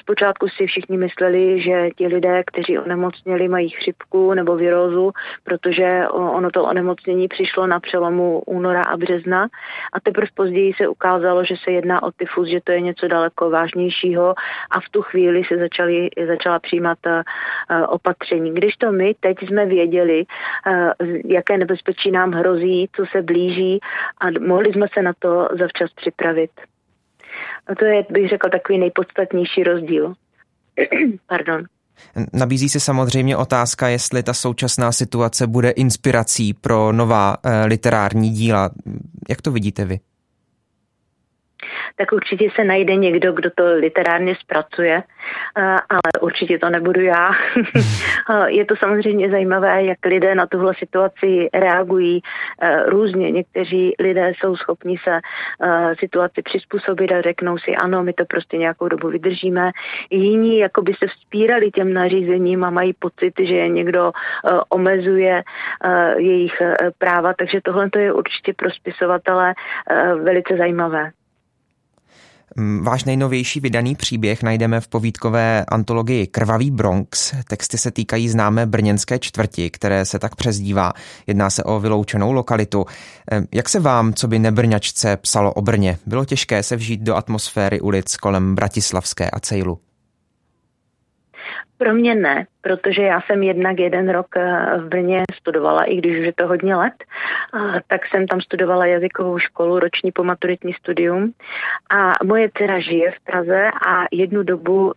Zpočátku 0.00 0.48
si 0.48 0.66
všichni 0.66 0.98
mysleli, 0.98 1.62
že 1.62 1.90
ti 1.96 2.06
lidé, 2.06 2.42
kteří 2.46 2.78
onemocněli, 2.78 3.48
mají 3.48 3.68
chřipku 3.68 4.34
nebo 4.34 4.56
virózu, 4.56 5.12
protože 5.44 6.08
ono 6.10 6.50
to 6.50 6.64
onemocnění 6.64 7.28
přišlo 7.28 7.66
na 7.66 7.80
přelomu 7.80 8.42
února 8.46 8.82
a 8.82 8.96
března 8.96 9.48
a 9.92 10.00
teprve 10.00 10.26
později 10.34 10.72
se 10.72 10.88
ukázalo, 10.88 11.44
že 11.44 11.54
se 11.64 11.70
jedná 11.70 12.02
o 12.02 12.12
tyfus, 12.12 12.48
že 12.48 12.60
to 12.64 12.72
je 12.72 12.80
něco 12.80 13.08
daleko 13.08 13.37
daleko 13.38 13.50
vážnějšího 13.50 14.34
a 14.70 14.80
v 14.80 14.88
tu 14.90 15.02
chvíli 15.02 15.42
se 15.44 15.56
začali, 15.58 16.08
začala 16.26 16.58
přijímat 16.58 16.98
uh, 17.06 17.22
opatření. 17.88 18.54
Když 18.54 18.76
to 18.76 18.92
my 18.92 19.14
teď 19.20 19.36
jsme 19.42 19.66
věděli, 19.66 20.24
uh, 20.26 21.06
jaké 21.24 21.58
nebezpečí 21.58 22.10
nám 22.10 22.32
hrozí, 22.32 22.88
co 22.96 23.04
se 23.12 23.22
blíží 23.22 23.80
a 24.20 24.26
mohli 24.46 24.72
jsme 24.72 24.86
se 24.94 25.02
na 25.02 25.12
to 25.18 25.48
zavčas 25.58 25.90
připravit. 25.92 26.50
A 27.66 27.74
to 27.74 27.84
je, 27.84 28.04
bych 28.10 28.28
řekl, 28.28 28.50
takový 28.50 28.78
nejpodstatnější 28.78 29.64
rozdíl. 29.64 30.14
Pardon. 31.26 31.64
Nabízí 32.32 32.68
se 32.68 32.80
samozřejmě 32.80 33.36
otázka, 33.36 33.88
jestli 33.88 34.22
ta 34.22 34.34
současná 34.34 34.92
situace 34.92 35.46
bude 35.46 35.70
inspirací 35.70 36.54
pro 36.54 36.92
nová 36.92 37.36
eh, 37.42 37.66
literární 37.66 38.30
díla. 38.30 38.70
Jak 39.28 39.42
to 39.42 39.50
vidíte 39.50 39.84
vy? 39.84 40.00
Tak 41.96 42.12
určitě 42.12 42.48
se 42.54 42.64
najde 42.64 42.96
někdo, 42.96 43.32
kdo 43.32 43.50
to 43.50 43.64
literárně 43.74 44.34
zpracuje, 44.34 45.02
ale 45.88 46.12
určitě 46.20 46.58
to 46.58 46.70
nebudu 46.70 47.00
já. 47.00 47.30
je 48.46 48.64
to 48.64 48.76
samozřejmě 48.76 49.30
zajímavé, 49.30 49.84
jak 49.84 49.98
lidé 50.06 50.34
na 50.34 50.46
tuhle 50.46 50.74
situaci 50.74 51.48
reagují 51.54 52.22
různě. 52.86 53.30
Někteří 53.30 53.94
lidé 53.98 54.32
jsou 54.38 54.56
schopni 54.56 54.96
se 55.04 55.20
situaci 55.98 56.42
přizpůsobit 56.42 57.12
a 57.12 57.22
řeknou 57.22 57.58
si, 57.58 57.76
ano, 57.76 58.02
my 58.02 58.12
to 58.12 58.24
prostě 58.24 58.56
nějakou 58.56 58.88
dobu 58.88 59.08
vydržíme. 59.08 59.70
Jiní 60.10 60.58
jako 60.58 60.82
by 60.82 60.94
se 60.94 61.06
vzpírali 61.06 61.70
těm 61.70 61.92
nařízením 61.92 62.64
a 62.64 62.70
mají 62.70 62.92
pocit, 62.92 63.34
že 63.38 63.54
je 63.54 63.68
někdo 63.68 64.12
omezuje 64.68 65.42
jejich 66.16 66.62
práva, 66.98 67.34
takže 67.38 67.60
tohle 67.64 67.88
je 67.98 68.12
určitě 68.12 68.52
pro 68.54 68.70
spisovatele 68.70 69.54
velice 70.22 70.56
zajímavé. 70.56 71.10
Mm, 72.56 72.84
váš 72.84 73.04
nejnovější 73.04 73.60
vydaný 73.60 73.96
příběh 73.96 74.42
najdeme 74.42 74.80
v 74.80 74.88
povídkové 74.88 75.64
antologii 75.68 76.26
Krvavý 76.26 76.70
Bronx. 76.70 77.34
Texty 77.48 77.78
se 77.78 77.90
týkají 77.90 78.28
známé 78.28 78.66
brněnské 78.66 79.18
čtvrti, 79.18 79.70
které 79.70 80.04
se 80.04 80.18
tak 80.18 80.36
přezdívá. 80.36 80.92
Jedná 81.26 81.50
se 81.50 81.64
o 81.64 81.80
vyloučenou 81.80 82.32
lokalitu. 82.32 82.86
Jak 83.52 83.68
se 83.68 83.80
vám, 83.80 84.14
co 84.14 84.28
by 84.28 84.38
nebrňačce, 84.38 85.16
psalo 85.16 85.52
o 85.52 85.62
Brně? 85.62 85.98
Bylo 86.06 86.24
těžké 86.24 86.62
se 86.62 86.76
vžít 86.76 87.00
do 87.00 87.16
atmosféry 87.16 87.80
ulic 87.80 88.16
kolem 88.16 88.54
Bratislavské 88.54 89.30
a 89.30 89.40
Cejlu? 89.40 89.87
Pro 91.78 91.94
mě 91.94 92.14
ne, 92.14 92.46
protože 92.60 93.02
já 93.02 93.20
jsem 93.20 93.42
jednak 93.42 93.78
jeden 93.78 94.08
rok 94.08 94.36
eh, 94.36 94.78
v 94.78 94.88
Brně 94.88 95.22
studovala, 95.34 95.84
i 95.84 95.96
když 95.96 96.18
už 96.18 96.26
je 96.26 96.32
to 96.32 96.46
hodně 96.46 96.76
let, 96.76 96.94
tak 97.86 98.00
jsem 98.06 98.26
tam 98.26 98.40
studovala 98.40 98.86
jazykovou 98.86 99.38
školu, 99.38 99.78
roční 99.78 100.12
pomaturitní 100.12 100.72
studium 100.72 101.32
a 101.90 102.12
moje 102.24 102.50
dcera 102.56 102.80
žije 102.80 103.10
v 103.10 103.20
Praze 103.24 103.70
a 103.86 104.04
jednu 104.12 104.42
dobu 104.42 104.92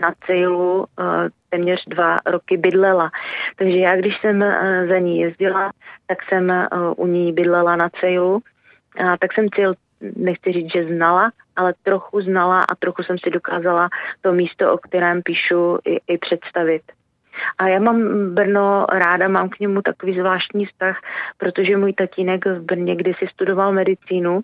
na 0.00 0.14
Cejlu 0.26 0.86
eh, 1.00 1.04
téměř 1.50 1.84
dva 1.86 2.16
roky 2.26 2.56
bydlela. 2.56 3.10
Takže 3.56 3.78
já, 3.78 3.96
když 3.96 4.20
jsem 4.20 4.42
eh, 4.42 4.86
za 4.88 4.98
ní 4.98 5.20
jezdila, 5.20 5.72
tak 6.06 6.18
jsem 6.28 6.68
u 6.96 7.06
ní 7.06 7.32
bydlela 7.32 7.76
na 7.76 7.88
Cejlu, 7.88 8.42
tak 9.20 9.32
jsem 9.32 9.50
Cejl 9.50 9.74
nechci 10.16 10.52
říct, 10.52 10.72
že 10.72 10.84
znala, 10.84 11.32
ale 11.56 11.74
trochu 11.82 12.20
znala 12.20 12.60
a 12.60 12.74
trochu 12.74 13.02
jsem 13.02 13.18
si 13.18 13.30
dokázala 13.30 13.88
to 14.20 14.32
místo, 14.32 14.72
o 14.72 14.78
kterém 14.78 15.22
píšu, 15.22 15.78
i, 15.84 16.14
i 16.14 16.18
představit. 16.18 16.82
A 17.58 17.68
já 17.68 17.80
mám 17.80 18.30
Brno 18.34 18.86
ráda, 18.92 19.28
mám 19.28 19.48
k 19.48 19.60
němu 19.60 19.82
takový 19.82 20.14
zvláštní 20.14 20.66
vztah, 20.66 21.00
protože 21.38 21.76
můj 21.76 21.92
tatínek 21.92 22.46
v 22.46 22.62
Brně 22.62 22.96
kdysi 22.96 23.26
studoval 23.26 23.72
medicínu 23.72 24.40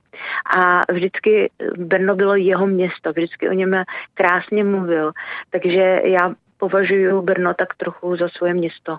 a 0.57 0.93
vždycky 0.93 1.51
Brno 1.77 2.15
bylo 2.15 2.35
jeho 2.35 2.67
město, 2.67 3.13
vždycky 3.13 3.49
o 3.49 3.53
něm 3.53 3.85
krásně 4.15 4.65
mluvil. 4.65 5.13
Takže 5.51 6.01
já 6.05 6.35
považuji 6.59 7.23
Brno 7.23 7.55
tak 7.55 7.75
trochu 7.75 8.17
za 8.17 8.29
svoje 8.29 8.55
město. 8.55 8.99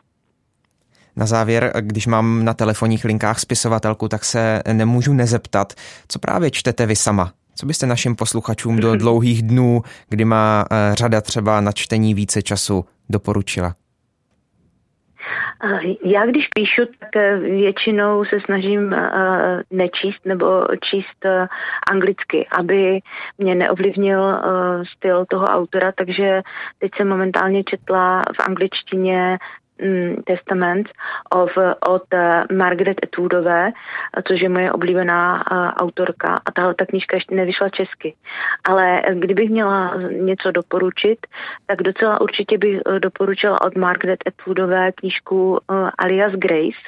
Na 1.19 1.25
závěr, 1.25 1.71
když 1.81 2.07
mám 2.07 2.45
na 2.45 2.53
telefonních 2.53 3.05
linkách 3.05 3.39
spisovatelku, 3.39 4.07
tak 4.07 4.25
se 4.25 4.61
nemůžu 4.73 5.13
nezeptat, 5.13 5.73
co 6.07 6.19
právě 6.19 6.51
čtete 6.51 6.85
vy 6.85 6.95
sama? 6.95 7.31
Co 7.55 7.65
byste 7.65 7.85
našim 7.85 8.15
posluchačům 8.15 8.77
do 8.77 8.95
dlouhých 8.95 9.41
dnů, 9.41 9.81
kdy 10.09 10.25
má 10.25 10.65
eh, 10.71 10.95
řada 10.95 11.21
třeba 11.21 11.61
na 11.61 11.71
čtení 11.71 12.13
více 12.13 12.41
času, 12.41 12.85
doporučila? 13.09 13.73
Já 16.05 16.25
když 16.25 16.47
píšu, 16.55 16.81
tak 16.99 17.15
eh, 17.15 17.37
většinou 17.37 18.25
se 18.25 18.39
snažím 18.45 18.93
eh, 18.93 19.63
nečíst 19.71 20.25
nebo 20.25 20.65
číst 20.81 21.25
anglicky, 21.91 22.47
aby 22.51 22.99
mě 23.37 23.55
neovlivnil 23.55 24.41
styl 24.97 25.25
toho 25.25 25.45
autora, 25.45 25.91
takže 25.91 26.41
teď 26.79 26.91
jsem 26.97 27.07
momentálně 27.07 27.63
četla 27.63 28.21
v 28.21 28.39
angličtině 28.39 29.37
Testament 30.25 30.89
of, 31.35 31.57
od 31.87 32.03
eh, 32.13 32.43
Margaret 32.53 32.97
Atwoodové, 33.03 33.71
což 34.27 34.41
je 34.41 34.49
moje 34.49 34.71
oblíbená 34.71 35.43
autorka 35.77 36.41
a 36.45 36.51
tahle 36.51 36.75
ta 36.75 36.85
knížka 36.85 37.17
ještě 37.17 37.35
nevyšla 37.35 37.69
česky. 37.69 38.15
Ale 38.63 39.01
kdybych 39.13 39.49
měla 39.49 39.95
něco 40.09 40.51
doporučit, 40.51 41.27
tak 41.65 41.83
docela 41.83 42.21
určitě 42.21 42.57
bych 42.57 42.79
eh, 42.85 42.99
doporučila 42.99 43.61
od 43.61 43.75
Margaret 43.75 44.19
Atwoodové 44.27 44.91
knížku 44.91 45.59
Alias 45.97 46.33
Grace, 46.33 46.79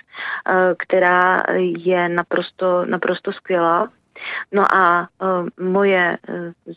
která 0.78 1.44
je 1.78 2.10
naprosto, 2.10 2.86
naprosto 2.86 3.34
skvělá 3.34 3.90
No 4.52 4.76
a 4.76 5.08
uh, 5.22 5.68
moje 5.68 6.18
uh, 6.30 6.36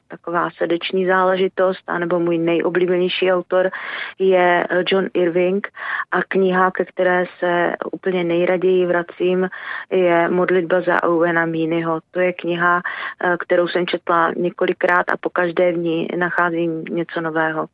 taková 0.09 0.51
srdeční 0.51 1.07
záležitost, 1.07 1.83
anebo 1.87 2.21
můj 2.21 2.39
nejoblíbenější 2.39 3.33
autor 3.33 3.71
je 4.19 4.67
e, 4.71 4.85
John 4.87 5.07
Irving 5.15 5.69
a 6.11 6.23
kniha, 6.23 6.71
ke 6.71 6.85
které 6.85 7.25
se 7.39 7.73
úplně 7.93 8.25
nejraději 8.25 8.87
vracím, 8.87 9.49
je 9.91 10.29
Modlitba 10.29 10.81
za 10.81 11.03
Owena 11.03 11.47
Meanyho. 11.47 12.01
To 12.11 12.21
je 12.21 12.33
kniha, 12.33 12.77
uh, 12.77 13.37
kterou 13.37 13.69
jsem 13.69 13.87
četla 13.87 14.33
několikrát 14.37 15.11
a 15.11 15.17
po 15.17 15.31
každé 15.31 15.73
v 15.73 15.79
ní 15.79 16.09
nacházím 16.17 16.85
něco 16.85 17.21
nového. 17.21 17.67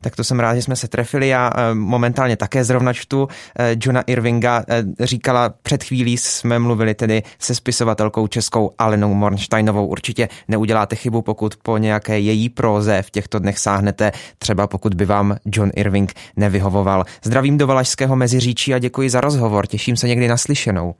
Tak 0.00 0.16
to 0.16 0.24
jsem 0.24 0.40
rád, 0.40 0.54
že 0.54 0.62
jsme 0.62 0.76
se 0.76 0.88
trefili. 0.88 1.28
Já 1.28 1.50
eh, 1.54 1.74
momentálně 1.74 2.36
také 2.36 2.64
zrovna 2.64 2.92
čtu 2.92 3.28
eh, 3.58 3.76
Johna 3.80 4.02
Irvinga. 4.02 4.64
Eh, 4.68 4.82
říkala, 5.00 5.48
před 5.62 5.84
chvílí 5.84 6.16
jsme 6.16 6.58
mluvili 6.58 6.94
tedy 6.94 7.22
se 7.38 7.54
spisovatelkou 7.54 8.26
českou 8.26 8.74
Alenou 8.78 9.14
Mornsteinovou. 9.14 9.86
Určitě 9.86 10.28
neuděláte 10.48 10.96
chybu, 10.96 11.22
pokud 11.22 11.56
po 11.56 11.78
nějaké 11.78 12.18
její 12.18 12.48
próze 12.48 13.02
v 13.02 13.10
těchto 13.10 13.38
dnech 13.38 13.58
sáhnete, 13.58 14.12
třeba 14.38 14.66
pokud 14.66 14.94
by 14.94 15.04
vám 15.04 15.36
John 15.44 15.70
Irving 15.76 16.12
nevyhovoval. 16.36 17.04
Zdravím 17.22 17.58
do 17.58 17.66
Valašského 17.66 18.16
Meziříčí 18.16 18.74
a 18.74 18.78
děkuji 18.78 19.10
za 19.10 19.20
rozhovor. 19.20 19.66
Těším 19.66 19.96
se 19.96 20.08
někdy 20.08 20.28
naslyšenou. 20.28 20.94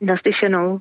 Naslyšenou. 0.00 0.80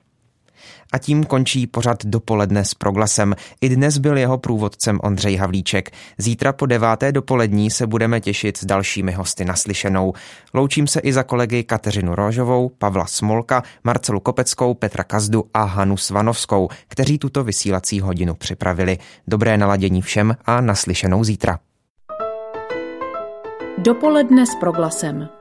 A 0.93 0.97
tím 0.97 1.24
končí 1.24 1.68
pořad 1.68 2.05
dopoledne 2.05 2.66
s 2.66 2.74
proglasem. 2.74 3.36
I 3.62 3.70
dnes 3.70 3.97
byl 3.97 4.18
jeho 4.18 4.38
průvodcem 4.38 4.99
Ondřej 5.03 5.36
Havlíček. 5.36 5.91
Zítra 6.18 6.53
po 6.53 6.66
deváté 6.66 7.12
dopolední 7.12 7.70
se 7.70 7.88
budeme 7.88 8.22
těšit 8.22 8.57
s 8.57 8.66
dalšími 8.66 9.12
hosty 9.12 9.45
naslyšenou. 9.45 10.14
Loučím 10.53 10.88
se 10.88 10.99
i 10.99 11.14
za 11.14 11.24
kolegy 11.24 11.64
Kateřinu 11.64 12.16
Rožovou, 12.16 12.70
Pavla 12.70 13.05
Smolka, 13.05 13.64
Marcelu 13.84 14.20
Kopeckou, 14.20 14.74
Petra 14.74 15.03
Kazdu 15.03 15.43
a 15.53 15.64
Hanu 15.64 15.97
Svanovskou, 15.97 16.70
kteří 16.88 17.18
tuto 17.18 17.43
vysílací 17.43 17.99
hodinu 17.99 18.36
připravili. 18.36 18.97
Dobré 19.28 19.57
naladění 19.57 20.01
všem 20.01 20.36
a 20.45 20.62
naslyšenou 20.62 21.24
zítra. 21.24 21.59
Dopoledne 23.78 24.45
s 24.45 24.55
proglasem. 24.55 25.41